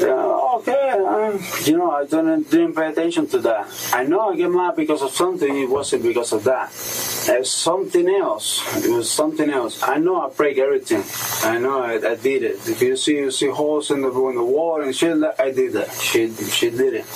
yeah, 0.00 0.56
okay. 0.56 0.90
Uh, 0.90 1.38
you 1.64 1.76
know, 1.76 1.90
I 1.90 2.04
didn't, 2.04 2.50
didn't 2.50 2.74
pay 2.74 2.88
attention 2.88 3.26
to 3.28 3.38
that. 3.40 3.90
I 3.92 4.04
know 4.04 4.30
I 4.30 4.36
get 4.36 4.50
mad 4.50 4.76
because 4.76 5.02
of 5.02 5.10
something. 5.12 5.56
It 5.56 5.68
wasn't 5.68 6.02
because 6.02 6.32
of 6.32 6.44
that. 6.44 6.70
It's 6.70 7.50
something 7.50 8.08
else. 8.08 8.62
It 8.84 8.90
was 8.90 9.10
something 9.10 9.50
else. 9.50 9.82
I 9.82 9.98
know 9.98 10.20
I 10.20 10.30
break 10.30 10.58
everything. 10.58 11.04
I 11.48 11.58
know 11.58 11.82
I, 11.82 11.94
I 11.94 12.14
did 12.16 12.42
it. 12.42 12.68
If 12.68 12.80
you 12.80 12.96
see 12.96 13.16
you 13.18 13.30
see 13.30 13.48
holes 13.48 13.90
in 13.90 14.00
the 14.02 14.10
in 14.28 14.36
the 14.36 14.44
wall 14.44 14.80
and 14.82 14.94
shit, 14.94 15.18
I 15.38 15.50
did 15.50 15.72
that. 15.74 15.92
She 15.92 16.32
she 16.34 16.70
did 16.70 16.94
it. 16.94 17.06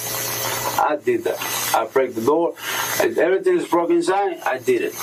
I 0.79 0.97
did 1.03 1.25
that. 1.25 1.39
I 1.75 1.87
break 1.87 2.15
the 2.15 2.21
door. 2.21 2.55
Everything 3.01 3.59
is 3.59 3.69
broken 3.69 3.97
inside. 3.97 4.41
I 4.41 4.59
did 4.59 4.93
it. 4.93 4.95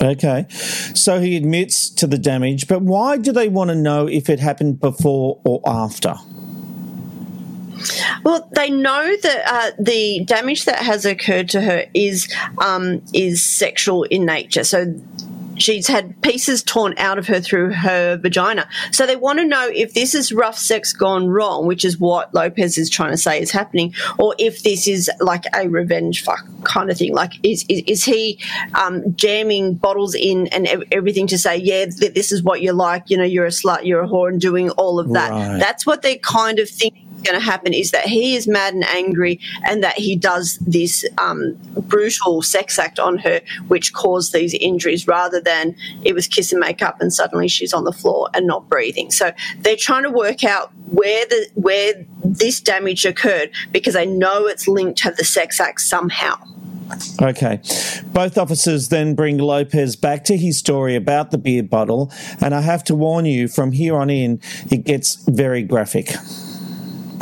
Okay. 0.00 0.46
So 0.94 1.20
he 1.20 1.36
admits 1.36 1.90
to 1.90 2.06
the 2.06 2.18
damage, 2.18 2.68
but 2.68 2.82
why 2.82 3.16
do 3.16 3.32
they 3.32 3.48
want 3.48 3.70
to 3.70 3.74
know 3.74 4.06
if 4.06 4.30
it 4.30 4.38
happened 4.38 4.80
before 4.80 5.40
or 5.44 5.60
after? 5.66 6.14
Well, 8.24 8.48
they 8.54 8.70
know 8.70 9.16
that 9.22 9.42
uh, 9.46 9.70
the 9.78 10.24
damage 10.24 10.64
that 10.64 10.80
has 10.80 11.04
occurred 11.06 11.48
to 11.50 11.60
her 11.60 11.84
is 11.94 12.32
um, 12.58 13.02
is 13.12 13.42
sexual 13.42 14.02
in 14.04 14.24
nature. 14.24 14.64
So 14.64 14.86
she's 15.58 15.86
had 15.86 16.20
pieces 16.22 16.62
torn 16.62 16.94
out 16.98 17.18
of 17.18 17.26
her 17.26 17.40
through 17.40 17.72
her 17.72 18.16
vagina. 18.16 18.68
So 18.92 19.06
they 19.06 19.16
want 19.16 19.38
to 19.38 19.44
know 19.44 19.68
if 19.72 19.94
this 19.94 20.14
is 20.14 20.32
rough 20.32 20.58
sex 20.58 20.92
gone 20.92 21.28
wrong, 21.28 21.66
which 21.66 21.84
is 21.84 21.98
what 21.98 22.34
Lopez 22.34 22.78
is 22.78 22.90
trying 22.90 23.10
to 23.10 23.16
say 23.16 23.40
is 23.40 23.50
happening, 23.50 23.94
or 24.18 24.34
if 24.38 24.62
this 24.62 24.86
is 24.86 25.10
like 25.20 25.44
a 25.54 25.68
revenge 25.68 26.22
fuck 26.22 26.44
kind 26.64 26.90
of 26.90 26.98
thing. 26.98 27.14
Like, 27.14 27.32
is 27.42 27.64
is, 27.68 27.82
is 27.86 28.04
he 28.04 28.40
um, 28.74 29.14
jamming 29.16 29.74
bottles 29.74 30.14
in 30.14 30.46
and 30.48 30.66
everything 30.92 31.26
to 31.28 31.38
say, 31.38 31.56
yeah, 31.56 31.86
th- 31.86 32.14
this 32.14 32.32
is 32.32 32.42
what 32.42 32.62
you're 32.62 32.74
like. 32.74 33.10
You 33.10 33.16
know, 33.16 33.24
you're 33.24 33.46
a 33.46 33.50
slut, 33.50 33.84
you're 33.84 34.02
a 34.02 34.08
whore, 34.08 34.28
and 34.28 34.40
doing 34.40 34.70
all 34.70 34.98
of 34.98 35.12
that. 35.12 35.30
Right. 35.30 35.58
That's 35.58 35.86
what 35.86 36.02
they 36.02 36.16
kind 36.16 36.58
of 36.58 36.68
think 36.68 36.94
going 37.22 37.38
to 37.38 37.44
happen 37.44 37.72
is 37.72 37.90
that 37.90 38.06
he 38.06 38.36
is 38.36 38.46
mad 38.46 38.74
and 38.74 38.84
angry 38.84 39.40
and 39.64 39.82
that 39.82 39.98
he 39.98 40.16
does 40.16 40.58
this 40.58 41.04
um, 41.18 41.56
brutal 41.82 42.42
sex 42.42 42.78
act 42.78 42.98
on 42.98 43.18
her 43.18 43.40
which 43.68 43.92
caused 43.92 44.32
these 44.32 44.54
injuries 44.54 45.06
rather 45.06 45.40
than 45.40 45.74
it 46.02 46.14
was 46.14 46.26
kiss 46.26 46.52
and 46.52 46.60
make 46.60 46.82
up 46.82 47.00
and 47.00 47.12
suddenly 47.12 47.48
she's 47.48 47.72
on 47.72 47.84
the 47.84 47.92
floor 47.92 48.28
and 48.34 48.46
not 48.46 48.68
breathing 48.68 49.10
so 49.10 49.32
they're 49.58 49.76
trying 49.76 50.02
to 50.02 50.10
work 50.10 50.44
out 50.44 50.70
where 50.90 51.26
the 51.26 51.48
where 51.54 51.92
this 52.24 52.60
damage 52.60 53.04
occurred 53.04 53.50
because 53.72 53.94
they 53.94 54.06
know 54.06 54.46
it's 54.46 54.68
linked 54.68 54.98
to 54.98 55.10
the 55.10 55.24
sex 55.24 55.60
act 55.60 55.80
somehow 55.80 56.36
Okay. 57.20 57.60
Both 58.06 58.38
officers 58.38 58.88
then 58.88 59.14
bring 59.14 59.38
Lopez 59.38 59.96
back 59.96 60.24
to 60.24 60.36
his 60.36 60.58
story 60.58 60.94
about 60.94 61.30
the 61.30 61.38
beer 61.38 61.62
bottle, 61.62 62.10
and 62.40 62.54
I 62.54 62.60
have 62.62 62.84
to 62.84 62.94
warn 62.94 63.26
you 63.26 63.48
from 63.48 63.72
here 63.72 63.96
on 63.96 64.10
in, 64.10 64.40
it 64.70 64.84
gets 64.84 65.16
very 65.28 65.62
graphic. 65.62 66.14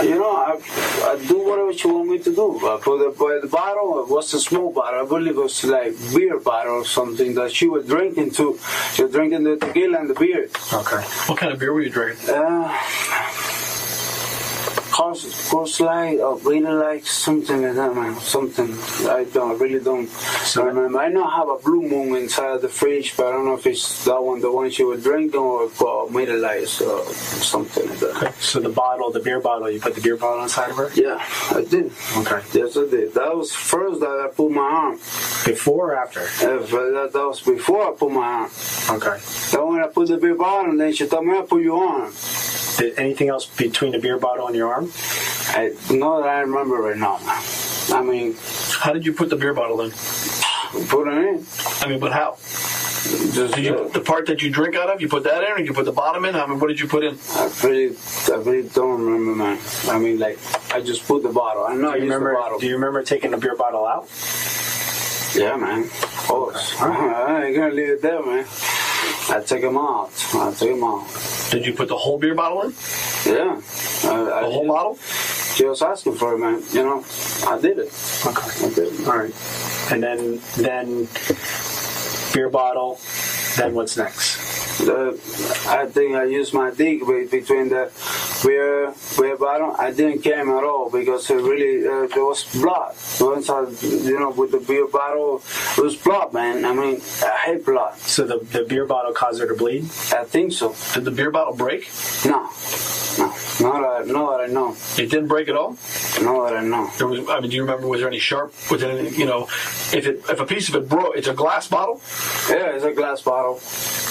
You 0.03 0.19
know, 0.19 0.31
I, 0.37 0.61
I 1.05 1.25
do 1.27 1.39
whatever 1.39 1.73
you 1.73 1.95
want 1.95 2.09
me 2.09 2.19
to 2.19 2.35
do. 2.35 2.57
I 2.69 2.79
put 2.83 2.99
the, 2.99 3.11
by 3.19 3.39
the 3.41 3.49
bottle, 3.49 4.03
it 4.03 4.09
was 4.11 4.35
a 4.35 4.41
small 4.41 4.73
bottle. 4.73 5.01
I 5.05 5.09
believe 5.09 5.37
it 5.37 5.41
was 5.43 5.65
like 5.65 5.95
beer 6.15 6.39
bottle 6.39 6.75
or 6.75 6.85
something 6.85 7.35
that 7.35 7.53
she 7.53 7.67
was 7.67 7.87
drinking 7.87 8.33
too. 8.33 8.59
She 8.93 9.05
was 9.05 9.13
drinking 9.13 9.45
the 9.45 9.57
tequila 9.57 9.99
and 10.01 10.11
the 10.11 10.15
beer. 10.15 10.49
Okay. 10.73 11.03
What 11.27 11.39
kind 11.39 11.53
of 11.53 11.59
beer 11.59 11.73
were 11.73 11.83
you 11.83 11.91
drinking? 11.91 12.29
Uh, 12.29 12.69
Coors, 14.97 15.27
Coors 15.51 15.79
Light, 15.81 16.21
or 16.21 16.39
really 16.39 16.73
like 16.73 17.07
something 17.07 17.61
like 17.61 17.75
that, 17.75 17.95
man. 17.95 18.19
Something 18.19 18.73
I 19.07 19.25
don't, 19.25 19.51
I 19.51 19.55
really 19.55 19.85
don't 19.85 20.09
remember. 20.57 20.99
I 20.99 21.11
know 21.11 21.25
I 21.25 21.37
have 21.37 21.49
a 21.51 21.59
blue 21.59 21.83
moon 21.83 22.17
inside 22.17 22.63
the 22.63 22.71
fridge, 22.71 23.15
but 23.15 23.27
I 23.27 23.33
don't 23.33 23.45
know 23.45 23.57
if 23.57 23.67
it's 23.67 24.07
that 24.07 24.23
one, 24.23 24.41
the 24.41 24.51
one 24.51 24.71
she 24.71 24.85
was 24.85 25.03
drinking, 25.03 25.39
or 25.39 25.65
uh, 25.67 26.11
Miller 26.11 26.39
Light 26.39 26.81
or 26.81 27.05
something 27.13 27.87
like 27.91 27.99
that. 27.99 28.17
Okay. 28.17 28.33
So 28.41 28.61
the 28.61 28.71
bottle, 28.71 29.11
the 29.11 29.21
beer 29.21 29.39
bottle, 29.39 29.71
you 29.71 29.81
put 29.81 29.95
the 29.95 30.01
beer 30.01 30.17
bottle 30.17 30.43
inside 30.45 30.71
of 30.71 30.77
her? 30.79 30.91
Yeah, 30.95 31.23
I 31.51 31.63
did. 31.69 31.93
Okay. 32.17 32.41
Yes, 32.55 32.79
I 32.79 32.89
did. 32.89 33.13
That 33.13 33.37
was 33.37 33.53
first 33.53 34.01
that 34.01 34.27
I 34.27 34.35
put 34.35 34.51
my 34.51 34.63
arm. 34.63 34.95
Before 35.45 35.93
or 35.93 35.97
after? 35.97 36.21
Uh, 36.21 36.65
that, 36.65 37.11
that 37.13 37.27
was 37.27 37.43
before 37.43 37.87
I 37.87 37.93
put 37.93 38.11
my 38.11 38.25
arm. 38.25 38.51
Okay. 38.89 39.19
Then 39.53 39.69
when 39.69 39.81
I 39.81 39.89
put 39.89 40.09
the 40.09 40.17
beer 40.17 40.35
bottle, 40.37 40.75
then 40.75 40.95
she 40.95 41.07
told 41.07 41.27
me 41.27 41.37
I 41.37 41.43
put 41.43 41.63
your 41.63 41.85
arm. 41.85 42.15
Did 42.79 42.99
anything 42.99 43.31
else 43.31 43.47
between 43.47 43.93
the 43.93 43.99
beer 43.99 44.19
bottle 44.19 44.49
and 44.49 44.55
your 44.55 44.73
arm? 44.73 44.86
I 45.49 45.72
know 45.91 46.22
that 46.22 46.28
I 46.28 46.41
remember 46.41 46.76
right 46.76 46.97
now. 46.97 47.18
I 47.95 48.03
mean, 48.03 48.37
How 48.78 48.93
did 48.93 49.07
you 49.07 49.12
put 49.12 49.30
the 49.30 49.37
beer 49.37 49.55
bottle 49.55 49.80
in? 49.80 49.91
put 50.89 51.09
it 51.09 51.16
in. 51.16 51.47
I 51.80 51.89
mean, 51.89 52.01
but 52.01 52.12
how? 52.12 52.37
Just 52.37 53.55
Did 53.55 53.64
you, 53.64 53.89
the 53.91 54.01
part 54.01 54.26
that 54.26 54.43
you 54.43 54.51
drink 54.51 54.74
out 54.74 54.91
of, 54.91 55.01
you 55.01 55.09
put 55.09 55.22
that 55.24 55.45
in, 55.45 55.53
or 55.53 55.61
you 55.61 55.72
put 55.72 55.84
the 55.84 55.93
bottom 55.93 56.24
in? 56.24 56.34
I 56.34 56.45
mean, 56.47 56.59
what 56.59 56.66
did 56.66 56.80
you 56.80 56.89
put 56.89 57.05
in? 57.05 57.16
I 57.37 57.51
really, 57.62 57.97
I 58.32 58.37
really 58.37 58.68
don't 58.68 59.01
remember, 59.01 59.34
man. 59.37 59.59
I 59.89 59.99
mean, 60.01 60.18
like, 60.18 60.39
I 60.74 60.80
just 60.80 61.07
put 61.07 61.22
the 61.22 61.28
bottle. 61.28 61.64
I 61.64 61.74
know 61.74 61.91
I 61.91 61.95
do 61.95 61.99
you 62.01 62.05
used 62.07 62.14
remember? 62.14 62.30
the 62.30 62.37
bottle. 62.43 62.59
Do 62.59 62.66
you 62.66 62.74
remember 62.74 63.03
taking 63.05 63.30
the 63.30 63.37
beer 63.37 63.55
bottle 63.55 63.87
out? 63.87 64.09
Yeah, 65.37 65.57
man. 65.57 65.84
Of 65.84 66.24
course. 66.26 66.74
I 66.80 67.45
ain't 67.47 67.57
gonna 67.57 67.72
leave 67.74 67.91
it 67.91 68.03
there, 68.03 68.24
man. 68.26 68.45
I 69.29 69.43
take 69.45 69.62
them 69.62 69.77
out. 69.77 70.11
I 70.35 70.53
take 70.53 70.71
them 70.71 70.85
out. 70.85 71.07
Did 71.51 71.67
you 71.67 71.73
put 71.75 71.89
the 71.89 71.97
whole 71.97 72.19
beer 72.19 72.35
bottle 72.35 72.62
in? 72.62 72.75
Yeah. 73.27 73.61
I, 74.05 74.09
I 74.09 74.43
The 74.43 74.51
whole 74.51 74.67
bottle? 74.67 74.99
She 75.57 75.64
was 75.64 75.83
asking 75.83 76.17
for 76.17 76.35
it, 76.35 76.39
man. 76.39 76.62
You 76.73 76.85
know, 76.85 77.05
I 77.47 77.59
did 77.61 77.79
it. 77.79 77.93
Okay. 78.27 78.67
I 78.67 78.69
did 78.75 78.93
it. 78.93 79.07
All 79.09 79.19
right. 79.19 79.35
And 79.91 80.03
then 80.03 80.41
then 80.57 81.09
beer 82.35 82.51
bottle. 82.51 83.01
Then 83.57 83.75
what's 83.75 83.97
next? 83.97 84.79
The, 84.85 85.19
I 85.67 85.87
think 85.87 86.14
I 86.17 86.25
used 86.25 86.53
my 86.53 86.71
dick 86.71 87.01
between 87.31 87.71
the 87.71 87.91
beer 88.45 88.93
beer 89.18 89.37
bottle. 89.37 89.74
I 89.78 89.91
didn't 89.93 90.22
came 90.22 90.49
at 90.51 90.64
all 90.64 90.91
because 90.91 91.30
it 91.30 91.37
really 91.37 91.87
uh, 91.87 92.07
there 92.12 92.24
was 92.24 92.45
blood. 92.53 92.95
Once 93.20 93.49
I, 93.51 93.62
you 93.82 94.18
know, 94.18 94.30
with 94.30 94.53
the 94.53 94.61
beer 94.61 94.87
bottle, 94.87 95.43
it 95.78 95.82
was 95.82 95.97
blood, 95.97 96.32
man. 96.32 96.64
I 96.64 96.72
mean, 96.72 97.01
I 97.24 97.37
hate 97.45 97.64
blood. 97.64 97.97
So 97.99 98.24
the, 98.26 98.39
the 98.39 98.64
beer 98.64 98.84
bottle 98.87 99.12
caused 99.12 99.41
her 99.41 99.49
to 99.49 99.55
bleed? 99.55 99.84
I 100.12 100.24
think 100.24 100.53
so. 100.53 100.74
Did 100.95 101.05
the 101.05 101.11
beer 101.11 101.30
bottle 101.30 101.55
break? 101.55 101.89
No, 102.24 102.49
no, 103.18 103.26
not 103.61 103.80
that, 103.80 104.05
not 104.07 104.30
that 104.39 104.41
I 104.45 104.47
know. 104.47 104.76
It 104.99 105.11
didn't 105.11 105.28
break 105.28 105.49
at 105.49 105.57
all. 105.57 105.76
Not 106.20 106.49
that 106.49 106.57
I 106.57 106.62
know. 106.64 106.91
There 106.99 107.07
was. 107.07 107.28
I 107.28 107.41
mean, 107.41 107.51
do 107.51 107.57
you 107.57 107.62
remember? 107.62 107.87
Was 107.87 108.01
there 108.01 108.09
any 108.09 108.18
sharp? 108.18 108.53
Was 108.70 108.80
there 108.80 108.91
any? 108.99 109.09
You 109.11 109.26
know, 109.26 109.45
if 109.45 110.07
it 110.07 110.22
if 110.28 110.41
a 110.41 110.47
piece 110.47 110.68
of 110.68 110.74
it 110.76 110.89
broke, 110.89 111.16
it's 111.16 111.28
a 111.28 111.34
glass 111.34 111.68
bottle. 111.68 112.01
Yeah, 112.51 112.74
it's 112.74 112.84
a 112.84 112.93
glass 112.93 113.22
bottle. 113.22 113.61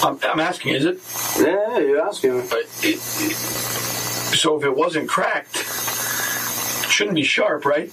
I'm, 0.02 0.18
I'm 0.30 0.40
asking, 0.40 0.74
is 0.74 0.84
it? 0.84 0.98
Yeah, 1.40 1.78
you're 1.78 2.00
asking. 2.06 2.40
But 2.48 2.64
it, 2.82 2.98
it- 3.20 4.25
so 4.36 4.56
if 4.58 4.64
it 4.64 4.76
wasn't 4.76 5.08
cracked, 5.08 5.56
it 5.56 6.90
shouldn't 6.90 7.16
be 7.16 7.22
sharp, 7.24 7.64
right? 7.64 7.90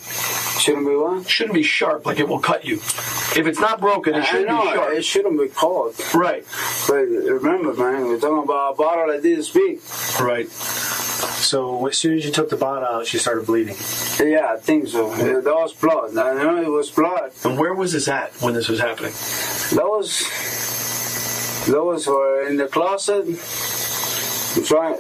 Shouldn't 0.60 0.86
be 0.86 0.96
what? 0.96 1.30
Shouldn't 1.30 1.56
be 1.56 1.64
sharp, 1.64 2.06
like 2.06 2.20
it 2.20 2.28
will 2.28 2.40
cut 2.40 2.66
you. 2.66 2.76
If 3.36 3.48
it's 3.48 3.60
not 3.60 3.80
broken, 3.82 4.14
it 4.16 4.24
shouldn't 4.26 4.48
know 4.50 4.62
be 4.62 4.68
sharp. 4.74 4.94
it 4.94 5.04
shouldn't 5.04 5.40
be 5.40 5.48
cold. 5.50 5.96
Right. 6.14 6.46
But 6.88 7.08
remember, 7.08 7.74
man, 7.74 8.06
we're 8.08 8.20
talking 8.20 8.44
about 8.44 8.74
a 8.74 8.76
bottle 8.78 9.08
that 9.08 9.24
didn't 9.24 9.44
speak. 9.44 9.82
Right. 10.22 10.50
So 10.50 11.86
as 11.88 11.98
soon 11.98 12.18
as 12.18 12.26
you 12.26 12.32
took 12.32 12.50
the 12.50 12.56
bottle 12.58 12.88
out, 12.88 13.08
she 13.08 13.18
started 13.18 13.46
bleeding. 13.46 13.76
Yeah, 14.20 14.54
I 14.54 14.58
think 14.58 14.88
so. 14.88 15.14
Yeah, 15.16 15.40
That 15.40 15.46
was 15.46 15.74
blood. 15.74 16.16
I 16.18 16.34
know 16.36 16.62
it 16.62 16.70
was 16.70 16.90
blood. 16.92 17.32
And 17.44 17.58
where 17.60 17.74
was 17.74 17.92
this 17.92 18.08
at 18.08 18.32
when 18.42 18.54
this 18.54 18.70
was 18.70 18.80
happening? 18.80 19.12
That 19.76 19.86
was 19.86 20.24
those 21.68 22.08
were 22.08 22.48
in 22.48 22.58
the 22.58 22.68
closet 22.68 23.26
trying 24.62 24.98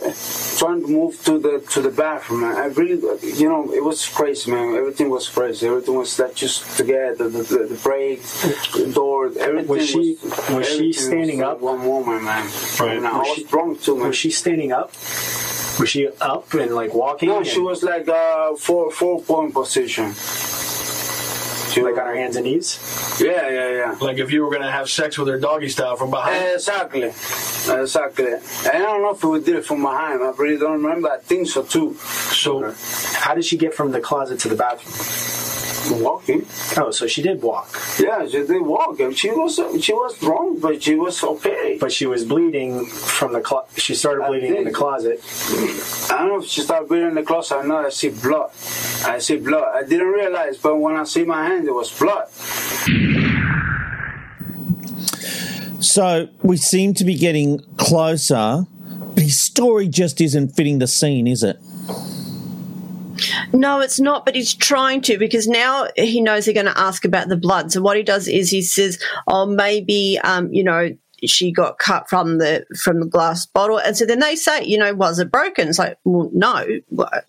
trying 0.57 0.81
to 0.81 0.87
move 0.87 1.23
to 1.25 1.39
the 1.39 1.59
to 1.71 1.81
the 1.81 1.89
bathroom. 1.91 2.41
Man. 2.41 2.55
I 2.55 2.65
really, 2.67 2.99
you 3.41 3.47
know, 3.49 3.71
it 3.73 3.83
was 3.83 4.07
crazy, 4.07 4.51
man. 4.51 4.75
Everything 4.75 5.09
was 5.09 5.27
crazy. 5.29 5.67
Everything 5.67 5.95
was 5.95 6.17
like 6.19 6.35
just 6.35 6.77
together. 6.77 7.29
The, 7.29 7.43
the, 7.43 7.59
the 7.73 7.79
brake, 7.83 8.21
the 8.23 8.91
door, 8.93 9.31
everything. 9.39 9.67
Was 9.67 9.89
she 9.89 10.17
was, 10.23 10.49
was 10.49 10.67
she 10.67 10.93
standing 10.93 11.39
was 11.39 11.47
up? 11.55 11.61
One 11.61 11.85
woman, 11.87 12.23
man. 12.23 12.45
Right. 12.79 12.97
And 12.97 13.07
I 13.07 13.19
Was 13.19 13.27
she- 13.35 13.43
drunk 13.45 13.81
too, 13.81 13.97
man. 13.97 14.07
Was 14.07 14.17
she 14.17 14.31
standing 14.31 14.71
up? 14.71 14.89
Was 15.79 15.89
she 15.89 16.07
up 16.21 16.53
and 16.53 16.73
like 16.75 16.93
walking? 16.93 17.29
No, 17.29 17.43
she 17.43 17.59
was 17.59 17.81
like 17.83 18.07
uh, 18.07 18.55
four 18.55 18.91
four 18.91 19.21
point 19.21 19.53
position. 19.53 20.13
She 21.73 21.81
like 21.81 21.97
on 21.97 22.05
her 22.05 22.15
hands 22.15 22.35
and 22.35 22.45
knees. 22.45 22.77
Yeah, 23.19 23.49
yeah, 23.49 23.69
yeah. 23.71 23.97
Like 23.99 24.19
if 24.19 24.31
you 24.31 24.43
were 24.43 24.51
going 24.51 24.61
to 24.61 24.69
have 24.69 24.87
sex 24.91 25.17
with 25.17 25.27
her 25.27 25.39
doggy 25.39 25.69
style 25.69 25.95
from 25.95 26.11
behind. 26.11 26.53
Exactly, 26.53 27.07
exactly. 27.07 28.33
I 28.71 28.77
don't 28.77 29.01
know 29.01 29.15
if 29.15 29.23
we 29.23 29.39
did 29.39 29.55
it 29.55 29.65
from 29.65 29.81
behind. 29.81 30.21
I 30.21 30.29
really 30.37 30.59
don't 30.59 30.83
remember. 30.83 31.09
I 31.09 31.17
think 31.17 31.47
so 31.47 31.63
too. 31.63 31.95
So, 31.95 32.75
how 33.15 33.33
did 33.33 33.45
she 33.45 33.57
get 33.57 33.73
from 33.73 33.91
the 33.91 34.01
closet 34.01 34.39
to 34.41 34.49
the 34.49 34.55
bathroom? 34.55 35.32
Walking. 35.91 36.45
Oh, 36.77 36.91
so 36.91 37.07
she 37.07 37.21
did 37.21 37.41
walk. 37.41 37.69
Yeah, 37.99 38.25
she 38.25 38.45
did 38.45 38.61
walk. 38.61 38.99
And 38.99 39.17
She 39.17 39.29
was 39.31 39.59
she 39.83 39.93
was 39.93 40.17
drunk, 40.19 40.61
but 40.61 40.81
she 40.81 40.95
was 40.95 41.21
okay. 41.23 41.77
But 41.79 41.91
she 41.91 42.05
was 42.05 42.23
bleeding 42.25 42.85
from 42.85 43.33
the 43.33 43.41
clo- 43.41 43.65
she 43.75 43.93
started 43.95 44.25
bleeding 44.27 44.55
in 44.55 44.63
the 44.63 44.71
closet. 44.71 45.19
I 46.09 46.17
don't 46.19 46.27
know 46.29 46.39
if 46.41 46.45
she 46.47 46.61
started 46.61 46.87
bleeding 46.87 47.09
in 47.09 47.15
the 47.15 47.23
closet. 47.23 47.57
I 47.57 47.63
know 47.63 47.77
I 47.77 47.89
see 47.89 48.09
blood. 48.09 48.49
I 49.05 49.19
see 49.19 49.37
blood. 49.37 49.75
I 49.75 49.83
didn't 49.83 50.07
realize, 50.07 50.57
but 50.57 50.77
when 50.77 50.95
I 50.95 51.03
see 51.03 51.25
my 51.25 51.45
hand, 51.47 51.67
it 51.67 51.73
was 51.73 51.91
blood. 51.97 52.29
So 55.83 56.29
we 56.41 56.57
seem 56.57 56.93
to 56.95 57.03
be 57.03 57.15
getting 57.15 57.59
closer, 57.77 58.65
but 59.13 59.23
his 59.23 59.39
story 59.39 59.87
just 59.87 60.21
isn't 60.21 60.49
fitting 60.55 60.79
the 60.79 60.87
scene, 60.87 61.27
is 61.27 61.43
it? 61.43 61.57
No, 63.51 63.79
it's 63.79 63.99
not, 63.99 64.25
but 64.25 64.35
he's 64.35 64.53
trying 64.53 65.01
to 65.01 65.17
because 65.17 65.47
now 65.47 65.87
he 65.95 66.21
knows 66.21 66.45
they're 66.45 66.53
going 66.53 66.65
to 66.65 66.77
ask 66.77 67.05
about 67.05 67.27
the 67.29 67.37
blood. 67.37 67.71
So 67.71 67.81
what 67.81 67.97
he 67.97 68.03
does 68.03 68.27
is 68.27 68.49
he 68.49 68.61
says, 68.61 68.99
"Oh, 69.27 69.45
maybe 69.45 70.19
um, 70.23 70.51
you 70.53 70.63
know." 70.63 70.95
She 71.25 71.53
got 71.53 71.77
cut 71.77 72.09
from 72.09 72.39
the 72.39 72.65
from 72.77 72.99
the 72.99 73.05
glass 73.05 73.45
bottle, 73.45 73.79
and 73.79 73.95
so 73.95 74.05
then 74.05 74.19
they 74.19 74.35
say, 74.35 74.65
you 74.65 74.77
know, 74.77 74.93
was 74.93 75.19
it 75.19 75.31
broken? 75.31 75.69
It's 75.69 75.79
like, 75.79 75.97
well, 76.03 76.29
no. 76.33 76.65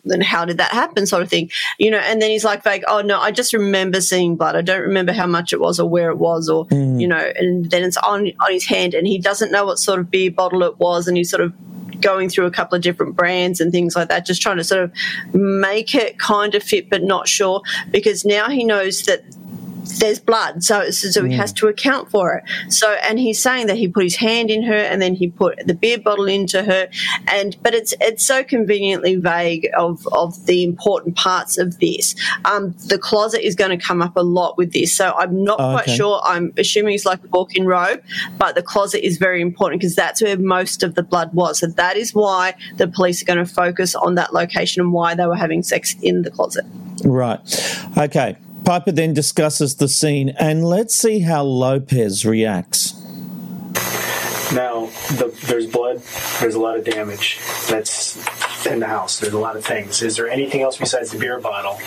Then 0.05 0.21
how 0.21 0.45
did 0.45 0.59
that 0.59 0.73
happen? 0.73 1.07
Sort 1.07 1.23
of 1.23 1.31
thing, 1.31 1.49
you 1.79 1.93
know. 1.93 1.99
And 1.99 2.21
then 2.21 2.29
he's 2.31 2.45
like, 2.45 2.65
vague, 2.65 2.83
oh 2.89 3.03
no, 3.03 3.21
I 3.21 3.31
just 3.31 3.53
remember 3.53 4.01
seeing 4.01 4.35
blood. 4.35 4.57
I 4.57 4.63
don't 4.63 4.81
remember 4.81 5.13
how 5.13 5.29
much 5.29 5.53
it 5.53 5.61
was 5.61 5.79
or 5.79 5.89
where 5.89 6.11
it 6.11 6.19
was, 6.19 6.49
or 6.49 6.67
you 6.73 7.07
know. 7.07 7.33
And 7.37 7.71
then 7.71 7.85
it's 7.85 7.97
on 7.99 8.33
on 8.41 8.51
his 8.51 8.67
hand, 8.67 8.95
and 8.95 9.07
he 9.07 9.17
doesn't 9.19 9.53
know 9.53 9.65
what 9.65 9.79
sort 9.79 10.01
of 10.01 10.11
beer 10.11 10.33
bottle 10.33 10.65
it 10.65 10.77
was, 10.81 11.07
and 11.07 11.17
he's 11.17 11.31
sort 11.31 11.43
of 11.43 11.53
going 12.01 12.29
through 12.29 12.47
a 12.47 12.51
couple 12.51 12.77
of 12.77 12.83
different 12.83 13.17
brands 13.17 13.61
and 13.61 13.73
things 13.73 13.97
like 13.97 14.09
that, 14.09 14.27
just 14.27 14.43
trying 14.43 14.57
to 14.57 14.65
sort 14.65 14.83
of 14.83 15.35
make 15.35 15.95
it 15.95 16.19
kind 16.19 16.55
of 16.55 16.63
fit, 16.63 16.91
but 16.91 17.03
not 17.03 17.29
sure, 17.29 17.63
because 17.91 18.25
now 18.25 18.49
he 18.49 18.65
knows 18.65 19.03
that 19.03 19.23
there's 19.99 20.19
blood, 20.21 20.63
so 20.65 20.91
so 20.91 21.25
he 21.25 21.35
has 21.35 21.53
to 21.55 21.69
account 21.69 22.11
for 22.11 22.35
it. 22.35 22.73
So, 22.73 22.93
and 22.93 23.19
he's 23.19 23.43
saying 23.43 23.67
that 23.69 23.77
he 23.77 23.89
put 23.89 24.05
his 24.05 24.17
hand 24.17 24.51
in 24.51 24.63
her, 24.63 24.75
and 24.75 25.01
then 25.01 25.15
he 25.15 25.29
put 25.29 25.67
the 25.67 25.75
beer 25.75 25.99
bottle 25.99 26.27
into 26.27 26.63
her, 26.63 26.89
and 27.29 27.57
but 27.63 27.75
it's 27.75 27.95
it's 28.01 28.27
so 28.27 28.43
conveniently 28.45 29.17
vague 29.17 29.69
of 29.77 30.07
of 30.13 30.47
the 30.47 30.65
important 30.65 31.17
parts 31.17 31.59
of 31.59 31.79
this. 31.81 32.15
Um, 32.45 32.75
the 32.87 32.99
closet 32.99 33.47
is 33.47 33.55
going 33.55 33.77
to 33.77 33.85
come 33.85 34.03
up 34.03 34.17
a 34.17 34.23
lot 34.23 34.57
with 34.57 34.73
this, 34.73 34.95
so 34.95 35.13
I'm 35.17 35.45
not 35.45 35.61
Oh, 35.61 35.73
quite 35.73 35.83
okay. 35.89 35.97
sure. 35.97 36.21
I'm 36.25 36.53
assuming 36.57 36.95
it's 36.95 37.05
like 37.07 37.23
a 37.23 37.29
walk-in 37.29 37.67
robe, 37.67 38.03
but 38.39 38.55
the 38.55 38.63
closet 38.63 39.07
is 39.07 39.19
very 39.19 39.41
important 39.41 39.81
because 39.81 39.95
that's 39.95 40.21
where 40.23 40.37
most 40.37 40.83
of 40.83 40.95
the 40.95 41.03
blood 41.03 41.33
was. 41.33 41.61
So 41.61 41.67
that 41.69 41.97
is 41.97 42.13
why 42.15 42.55
the 42.77 42.89
police 42.89 43.23
are 43.23 43.25
going 43.25 43.39
to 43.39 43.47
focus 43.47 43.95
on 43.95 44.17
that 44.17 44.35
location 44.35 44.83
and 44.83 44.93
why 44.93 45.15
they 45.15 45.27
were 45.27 45.37
having 45.37 45.63
sex 45.63 45.95
in 46.03 46.23
the 46.23 46.31
closet. 46.31 46.65
Right. 47.05 47.39
Okay. 47.97 48.37
Piper 48.65 48.93
then 48.93 49.13
discusses 49.13 49.77
the 49.77 49.89
scene, 49.89 50.31
and 50.31 50.65
let's 50.65 50.95
see 50.95 51.21
how 51.21 51.43
Lopez 51.43 52.25
reacts. 52.25 52.95
Now, 54.53 54.87
the, 55.17 55.37
there's 55.47 55.67
blood. 55.67 56.01
There's 56.41 56.55
a 56.55 56.61
lot 56.61 56.79
of 56.79 56.85
damage 56.85 57.39
that's 57.69 58.17
in 58.67 58.81
the 58.81 58.87
house. 58.87 59.21
There's 59.21 59.35
a 59.35 59.39
lot 59.39 59.57
of 59.57 59.65
things. 59.65 60.03
Is 60.03 60.17
there 60.17 60.29
anything 60.29 60.63
else 60.63 60.79
besides 60.79 61.11
the 61.11 61.19
beer 61.19 61.41
bottle 61.41 61.79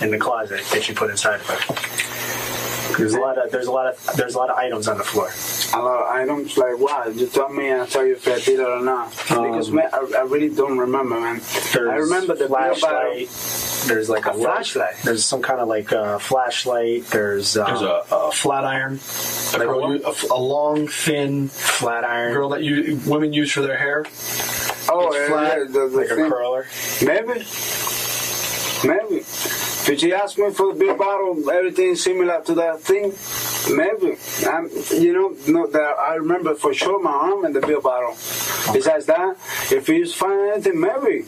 in 0.00 0.10
the 0.10 0.18
closet 0.18 0.64
that 0.72 0.88
you 0.88 0.94
put 0.94 1.10
inside 1.10 1.40
of 1.40 1.46
her? 1.46 2.96
There's 2.98 3.14
a 3.14 3.20
lot 3.20 3.36
of 3.36 3.50
there's 3.50 3.66
a 3.66 3.72
lot 3.72 3.86
of 3.86 4.16
there's 4.16 4.34
a 4.34 4.38
lot 4.38 4.50
of 4.50 4.56
items 4.56 4.88
on 4.88 4.96
the 4.96 5.04
floor. 5.04 5.30
A 5.74 5.84
lot 5.84 6.02
of 6.02 6.08
items 6.08 6.56
like 6.56 6.78
what? 6.78 7.14
You 7.14 7.26
tell 7.26 7.50
me, 7.50 7.68
and 7.68 7.82
I'll 7.82 7.86
tell 7.86 8.06
you 8.06 8.14
if 8.14 8.26
I 8.26 8.40
did 8.40 8.60
it 8.60 8.60
or 8.60 8.82
not. 8.82 9.30
Um, 9.30 9.50
because 9.50 9.70
man, 9.70 9.90
I, 9.92 9.98
I 10.18 10.22
really 10.22 10.48
don't 10.48 10.78
remember, 10.78 11.20
man. 11.20 11.40
I 11.74 11.96
remember 11.96 12.34
the 12.34 12.48
beer 12.48 12.74
bottle. 12.80 13.26
Flashlight. 13.86 13.96
There's 13.96 14.08
like 14.08 14.26
a, 14.26 14.30
A 14.30 14.34
flashlight. 14.34 14.94
There's 15.04 15.24
some 15.24 15.42
kind 15.42 15.60
of 15.60 15.68
like 15.68 15.92
uh, 15.92 16.18
flashlight. 16.18 17.06
There's 17.06 17.56
uh, 17.56 17.66
There's 17.66 17.82
a, 17.82 18.02
a 18.10 18.32
flat 18.32 18.64
iron, 18.64 18.94
a, 18.94 19.58
Like 19.58 19.66
girl, 19.68 19.80
what? 19.80 20.00
u- 20.00 20.06
a, 20.06 20.10
f- 20.10 20.30
a 20.30 20.34
long, 20.40 20.88
thin 20.88 21.48
flat 21.48 22.04
iron. 22.04 22.32
girl 22.34 22.48
that 22.50 22.62
you 22.62 23.00
women 23.06 23.32
use 23.32 23.52
for 23.52 23.62
their 23.62 23.76
hair. 23.76 24.04
Oh, 24.88 25.08
It's 25.08 25.16
yeah, 25.16 25.26
flat, 25.28 25.58
yeah, 25.58 25.64
the, 25.64 25.88
the 25.88 25.96
like 25.96 26.10
a 26.10 26.14
curler. 26.16 26.66
Maybe. 27.04 27.44
Maybe. 28.84 29.24
Did 29.86 30.00
she 30.00 30.12
ask 30.12 30.36
me 30.38 30.50
for 30.50 30.72
the 30.72 30.78
beer 30.78 30.94
bottle, 30.94 31.48
everything 31.50 31.96
similar 31.96 32.42
to 32.42 32.54
that 32.54 32.80
thing? 32.80 33.12
Maybe. 33.70 34.16
Um, 34.46 34.70
you 34.92 35.12
know, 35.12 35.36
no, 35.48 35.66
that 35.66 35.98
I 35.98 36.14
remember 36.14 36.54
for 36.54 36.72
sure 36.72 37.02
my 37.02 37.10
arm 37.10 37.44
and 37.44 37.54
the 37.54 37.60
beer 37.60 37.80
bottle. 37.80 38.12
Besides 38.72 39.06
that, 39.06 39.36
if 39.70 39.88
you 39.88 40.06
find 40.06 40.52
anything, 40.52 40.80
maybe. 40.80 41.22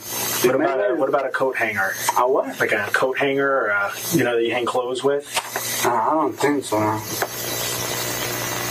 What 0.46 0.54
about 0.54 0.90
a, 0.90 0.94
what 0.94 1.08
about 1.08 1.26
a 1.26 1.30
coat 1.30 1.56
hanger? 1.56 1.94
A 2.16 2.30
what? 2.30 2.58
Like 2.60 2.72
a 2.72 2.88
coat 2.92 3.18
hanger, 3.18 3.50
or 3.50 3.66
a, 3.68 3.92
you 4.12 4.24
know, 4.24 4.36
that 4.36 4.44
you 4.44 4.52
hang 4.52 4.66
clothes 4.66 5.02
with? 5.02 5.26
Uh, 5.84 5.92
I 5.92 6.10
don't 6.10 6.32
think 6.32 6.64
so. 6.64 6.78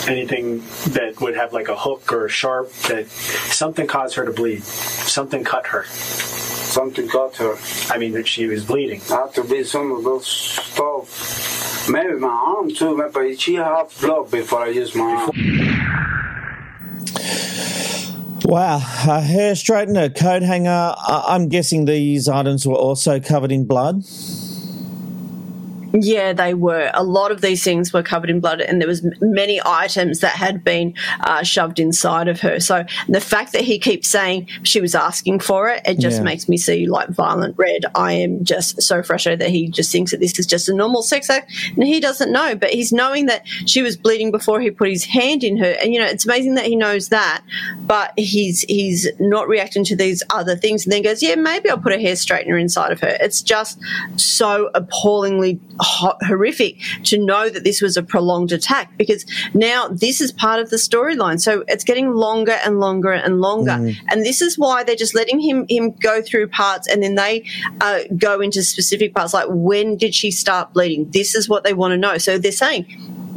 No. 0.07 0.13
Anything 0.13 0.59
that 0.93 1.19
would 1.21 1.35
have 1.35 1.53
like 1.53 1.67
a 1.69 1.75
hook 1.75 2.11
or 2.11 2.25
a 2.25 2.29
sharp 2.29 2.71
that 2.89 3.07
something 3.07 3.87
caused 3.87 4.15
her 4.15 4.25
to 4.25 4.31
bleed. 4.31 4.63
Something 4.63 5.43
cut 5.43 5.67
her. 5.67 5.85
Something 5.85 7.07
cut 7.07 7.35
her. 7.37 7.55
I 7.89 7.97
mean, 7.97 8.13
that 8.13 8.27
she 8.27 8.45
was 8.47 8.65
bleeding. 8.65 9.01
Have 9.01 9.33
to 9.33 9.43
be 9.43 9.63
some 9.63 9.91
of 9.91 10.03
those 10.03 10.27
stuff. 10.27 11.89
Maybe 11.89 12.13
my 12.13 12.27
arm 12.27 12.73
too, 12.73 12.97
man, 12.97 13.11
but 13.13 13.39
she 13.39 13.55
had 13.55 13.85
blood 14.01 14.31
before 14.31 14.63
I 14.63 14.67
used 14.69 14.95
my 14.95 15.03
arm. 15.05 15.31
Wow, 18.45 18.77
a 18.77 19.19
hair 19.21 19.53
straightener, 19.53 20.05
a 20.05 20.09
coat 20.09 20.41
hanger. 20.41 20.69
I- 20.97 21.25
I'm 21.29 21.49
guessing 21.49 21.85
these 21.85 22.29
items 22.29 22.65
were 22.65 22.75
also 22.75 23.19
covered 23.19 23.51
in 23.51 23.65
blood. 23.65 24.03
Yeah, 25.99 26.33
they 26.33 26.53
were. 26.53 26.91
A 26.93 27.03
lot 27.03 27.31
of 27.31 27.41
these 27.41 27.63
things 27.63 27.93
were 27.93 28.03
covered 28.03 28.29
in 28.29 28.39
blood, 28.39 28.61
and 28.61 28.79
there 28.81 28.87
was 28.87 29.05
many 29.21 29.59
items 29.65 30.19
that 30.19 30.33
had 30.33 30.63
been 30.63 30.93
uh, 31.21 31.43
shoved 31.43 31.79
inside 31.79 32.27
of 32.27 32.41
her. 32.41 32.59
So 32.59 32.85
the 33.07 33.21
fact 33.21 33.53
that 33.53 33.61
he 33.61 33.79
keeps 33.79 34.07
saying 34.07 34.47
she 34.63 34.81
was 34.81 34.93
asking 34.95 35.39
for 35.39 35.69
it, 35.69 35.81
it 35.85 35.99
just 35.99 36.17
Yeah. 36.17 36.23
makes 36.23 36.47
me 36.49 36.57
see 36.57 36.85
like 36.87 37.09
violent 37.09 37.55
red. 37.57 37.85
I 37.95 38.13
am 38.13 38.43
just 38.43 38.81
so 38.81 39.01
frustrated 39.01 39.39
that 39.39 39.49
he 39.49 39.69
just 39.69 39.91
thinks 39.91 40.11
that 40.11 40.19
this 40.19 40.37
is 40.37 40.45
just 40.45 40.69
a 40.69 40.73
normal 40.73 41.01
sex 41.01 41.29
act, 41.29 41.51
and 41.75 41.83
he 41.83 41.99
doesn't 41.99 42.31
know. 42.31 42.55
But 42.55 42.71
he's 42.71 42.91
knowing 42.91 43.25
that 43.27 43.47
she 43.65 43.81
was 43.81 43.97
bleeding 43.97 44.31
before 44.31 44.59
he 44.61 44.69
put 44.71 44.89
his 44.89 45.05
hand 45.05 45.43
in 45.43 45.57
her, 45.57 45.71
and 45.81 45.93
you 45.93 45.99
know 45.99 46.05
it's 46.07 46.25
amazing 46.25 46.55
that 46.55 46.65
he 46.65 46.75
knows 46.75 47.09
that, 47.09 47.43
but 47.79 48.11
he's 48.17 48.61
he's 48.61 49.07
not 49.19 49.47
reacting 49.47 49.83
to 49.85 49.95
these 49.95 50.21
other 50.31 50.55
things, 50.55 50.85
and 50.85 50.91
then 50.93 51.01
goes, 51.01 51.23
"Yeah, 51.23 51.35
maybe 51.35 51.69
I'll 51.69 51.77
put 51.77 51.93
a 51.93 51.99
hair 51.99 52.13
straightener 52.15 52.59
inside 52.59 52.91
of 52.91 52.99
her." 53.01 53.17
It's 53.21 53.41
just 53.41 53.79
so 54.15 54.69
appallingly 54.75 55.59
horrific 55.87 56.77
to 57.03 57.17
know 57.17 57.49
that 57.49 57.63
this 57.63 57.81
was 57.81 57.97
a 57.97 58.03
prolonged 58.03 58.51
attack 58.51 58.95
because 58.97 59.25
now 59.53 59.87
this 59.87 60.21
is 60.21 60.31
part 60.31 60.59
of 60.59 60.69
the 60.69 60.77
storyline. 60.77 61.39
So 61.39 61.63
it's 61.67 61.83
getting 61.83 62.13
longer 62.13 62.57
and 62.65 62.79
longer 62.79 63.11
and 63.11 63.41
longer, 63.41 63.71
and 64.09 64.25
this 64.25 64.41
is 64.41 64.57
why 64.57 64.83
they're 64.83 64.95
just 64.95 65.15
letting 65.15 65.39
him 65.39 65.65
him 65.69 65.91
go 65.91 66.21
through 66.21 66.47
parts, 66.47 66.87
and 66.87 67.01
then 67.01 67.15
they 67.15 67.43
uh, 67.81 67.99
go 68.17 68.41
into 68.41 68.63
specific 68.63 69.13
parts 69.13 69.33
like 69.33 69.47
when 69.49 69.97
did 69.97 70.13
she 70.13 70.31
start 70.31 70.73
bleeding? 70.73 71.09
This 71.11 71.35
is 71.35 71.49
what 71.49 71.63
they 71.63 71.73
want 71.73 71.91
to 71.91 71.97
know. 71.97 72.17
So 72.17 72.37
they're 72.37 72.51
saying 72.51 72.85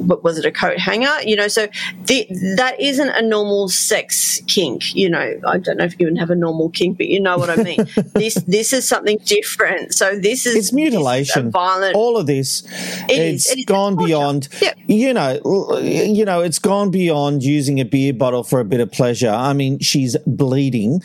was 0.01 0.39
it 0.39 0.45
a 0.45 0.53
coat 0.53 0.79
hanger? 0.79 1.15
You 1.25 1.37
know, 1.37 1.49
so 1.49 1.69
the, 2.05 2.27
that 2.57 2.81
isn't 2.81 3.09
a 3.11 3.23
normal 3.23 3.69
sex 3.69 4.41
kink. 4.47 4.95
You 4.95 5.11
know, 5.11 5.41
I 5.47 5.59
don't 5.59 5.77
know 5.77 5.85
if 5.85 5.99
you 5.99 6.07
even 6.07 6.17
have 6.17 6.31
a 6.31 6.35
normal 6.37 6.71
kink, 6.71 6.97
but 6.99 7.07
you 7.09 7.21
know 7.21 7.37
what 7.39 7.51
I 7.51 7.57
mean. 7.57 7.87
this 8.15 8.35
this 8.47 8.73
is 8.73 8.87
something 8.87 9.19
different. 9.25 9.95
So 9.95 10.19
this 10.19 10.47
is 10.47 10.57
It's 10.57 10.73
mutilation. 10.73 11.47
is 11.49 11.53
violent. 11.53 11.95
All 11.97 12.17
of 12.17 12.27
this, 12.27 12.63
It 13.09 13.19
is, 13.19 13.47
it's 13.47 13.53
it 13.53 13.59
is. 13.61 13.65
gone 13.67 13.97
beyond. 13.97 14.49
You 14.87 15.15
know, 15.15 15.79
you 15.81 16.25
know, 16.25 16.41
it's 16.41 16.59
gone 16.59 16.91
beyond 16.91 17.43
using 17.43 17.79
a 17.81 17.85
beer 17.85 18.13
bottle 18.13 18.43
for 18.45 18.61
a 18.61 18.65
bit 18.65 18.81
of 18.81 18.91
pleasure. 18.91 19.31
I 19.31 19.53
mean, 19.53 19.79
she's 19.79 20.17
bleeding, 20.27 21.03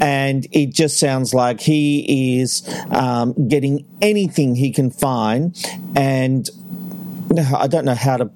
and 0.00 0.46
it 0.52 0.72
just 0.72 0.98
sounds 0.98 1.34
like 1.34 1.60
he 1.60 2.40
is 2.40 2.62
um, 2.90 3.48
getting 3.48 3.84
anything 4.00 4.54
he 4.54 4.70
can 4.72 4.90
find, 4.90 5.54
and 5.94 6.48
I 7.56 7.66
don't 7.66 7.84
know 7.84 7.94
how 7.94 8.16
to 8.16 8.30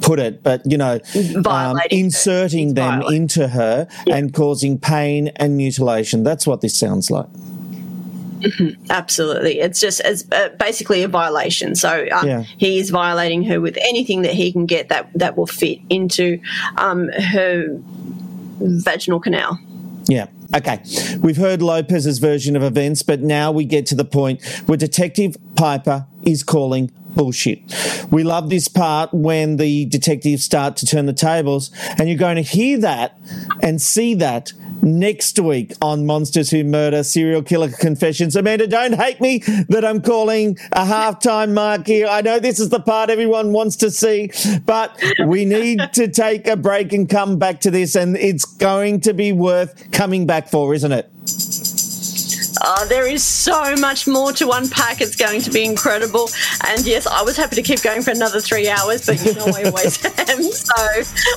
put 0.00 0.18
it, 0.20 0.42
but 0.42 0.62
you 0.64 0.78
know, 0.78 1.00
um, 1.46 1.78
inserting 1.90 2.74
them 2.74 3.02
into 3.02 3.48
her 3.48 3.88
and 4.10 4.32
causing 4.32 4.78
pain 4.78 5.28
and 5.36 5.56
mutilation. 5.56 6.22
That's 6.22 6.46
what 6.46 6.60
this 6.60 6.78
sounds 6.78 7.10
like. 7.10 7.26
Absolutely. 8.90 9.60
It's 9.60 9.80
just 9.80 10.00
it's 10.04 10.30
uh, 10.30 10.50
basically 10.58 11.02
a 11.02 11.08
violation. 11.08 11.74
So 11.74 12.06
um, 12.12 12.26
Yeah. 12.26 12.42
he 12.58 12.78
is 12.78 12.90
violating 12.90 13.42
her 13.44 13.60
with 13.60 13.76
anything 13.80 14.22
that 14.22 14.34
he 14.34 14.52
can 14.52 14.66
get 14.66 14.88
that, 14.90 15.10
that 15.14 15.36
will 15.36 15.46
fit 15.46 15.80
into 15.88 16.40
um, 16.76 17.08
her 17.08 17.66
vaginal 18.60 19.20
canal. 19.20 19.58
Yeah. 20.06 20.26
Okay. 20.54 20.80
We've 21.20 21.36
heard 21.36 21.60
Lopez's 21.62 22.18
version 22.18 22.54
of 22.56 22.62
events, 22.62 23.02
but 23.02 23.20
now 23.20 23.50
we 23.50 23.64
get 23.64 23.86
to 23.86 23.94
the 23.94 24.04
point 24.04 24.44
where 24.66 24.78
Detective 24.78 25.36
Piper 25.56 26.06
is 26.22 26.44
calling 26.44 26.92
bullshit. 27.16 27.60
We 28.10 28.22
love 28.22 28.50
this 28.50 28.68
part 28.68 29.12
when 29.12 29.56
the 29.56 29.86
detectives 29.86 30.44
start 30.44 30.76
to 30.76 30.86
turn 30.86 31.06
the 31.06 31.12
tables, 31.12 31.70
and 31.98 32.08
you're 32.08 32.18
going 32.18 32.36
to 32.36 32.42
hear 32.42 32.78
that 32.78 33.18
and 33.62 33.82
see 33.82 34.14
that 34.14 34.52
next 34.82 35.38
week 35.38 35.72
on 35.80 36.06
Monsters 36.06 36.50
Who 36.50 36.62
Murder 36.62 37.02
Serial 37.02 37.42
Killer 37.42 37.70
Confessions. 37.70 38.36
Amanda, 38.36 38.66
don't 38.66 38.94
hate 38.94 39.20
me 39.20 39.38
that 39.68 39.84
I'm 39.84 40.02
calling 40.02 40.58
a 40.72 40.84
halftime 40.84 41.54
mark 41.54 41.86
here. 41.86 42.06
I 42.06 42.20
know 42.20 42.38
this 42.38 42.60
is 42.60 42.68
the 42.68 42.80
part 42.80 43.10
everyone 43.10 43.52
wants 43.52 43.76
to 43.76 43.90
see, 43.90 44.30
but 44.64 45.02
we 45.26 45.44
need 45.44 45.80
to 45.94 46.08
take 46.08 46.46
a 46.46 46.56
break 46.56 46.92
and 46.92 47.08
come 47.08 47.38
back 47.38 47.60
to 47.62 47.70
this, 47.70 47.96
and 47.96 48.16
it's 48.16 48.44
going 48.44 49.00
to 49.00 49.14
be 49.14 49.32
worth 49.32 49.90
coming 49.90 50.26
back 50.26 50.48
for, 50.48 50.74
isn't 50.74 50.92
it? 50.92 51.10
Uh, 52.62 52.84
there 52.86 53.06
is 53.06 53.22
so 53.22 53.74
much 53.76 54.06
more 54.06 54.32
to 54.32 54.50
unpack. 54.50 55.00
It's 55.00 55.16
going 55.16 55.40
to 55.42 55.50
be 55.50 55.64
incredible. 55.64 56.28
And 56.66 56.84
yes, 56.86 57.06
I 57.06 57.22
was 57.22 57.36
happy 57.36 57.56
to 57.56 57.62
keep 57.62 57.82
going 57.82 58.02
for 58.02 58.10
another 58.10 58.40
three 58.40 58.68
hours, 58.68 59.06
but 59.06 59.24
you 59.24 59.34
know 59.34 59.46
I 59.46 59.64
always 59.64 60.04
am. 60.28 60.42
So 60.42 60.74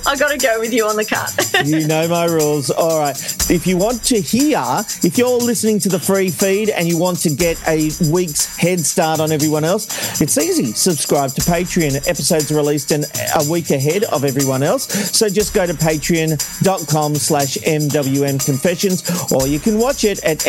I 0.08 0.16
got 0.16 0.32
to 0.32 0.38
go 0.38 0.60
with 0.60 0.74
you 0.74 0.86
on 0.86 0.96
the 0.96 1.06
cut. 1.06 1.30
you 1.66 1.88
know 1.88 2.08
my 2.08 2.26
rules. 2.26 2.70
All 2.70 3.00
right. 3.00 3.18
If 3.50 3.66
you 3.66 3.78
want 3.78 4.04
to 4.06 4.20
hear, 4.20 4.64
if 5.04 5.18
you're 5.18 5.38
listening 5.38 5.80
to 5.80 5.90
the 5.90 6.00
free 6.00 6.30
feed 6.30 6.70
and 6.70 6.88
you 6.88 6.98
want 6.98 7.20
to 7.20 7.30
get 7.30 7.58
a 7.68 7.92
week's 8.12 8.58
head 8.58 8.80
start 8.80 9.20
on 9.20 9.32
everyone 9.32 9.64
else, 9.64 10.22
it's 10.22 10.38
easy. 10.38 10.74
Subscribe 10.74 11.32
to 11.32 11.42
Patreon. 11.42 12.08
Episodes 12.08 12.52
are 12.52 12.56
released 12.56 12.92
in 12.92 13.04
a 13.36 13.50
week 13.50 13.70
ahead 13.72 14.04
of 14.06 14.24
everyone 14.24 14.64
else. 14.64 14.88
So 15.18 15.30
just 15.30 15.54
go 15.54 15.66
to 15.66 15.74
patreon.com 15.74 17.16
slash 17.16 17.58
MWM 17.58 18.44
Confessions 18.46 19.32
or 19.32 19.48
you 19.48 19.60
can 19.60 19.78
watch 19.78 20.04
it 20.04 20.24
at 20.24 20.40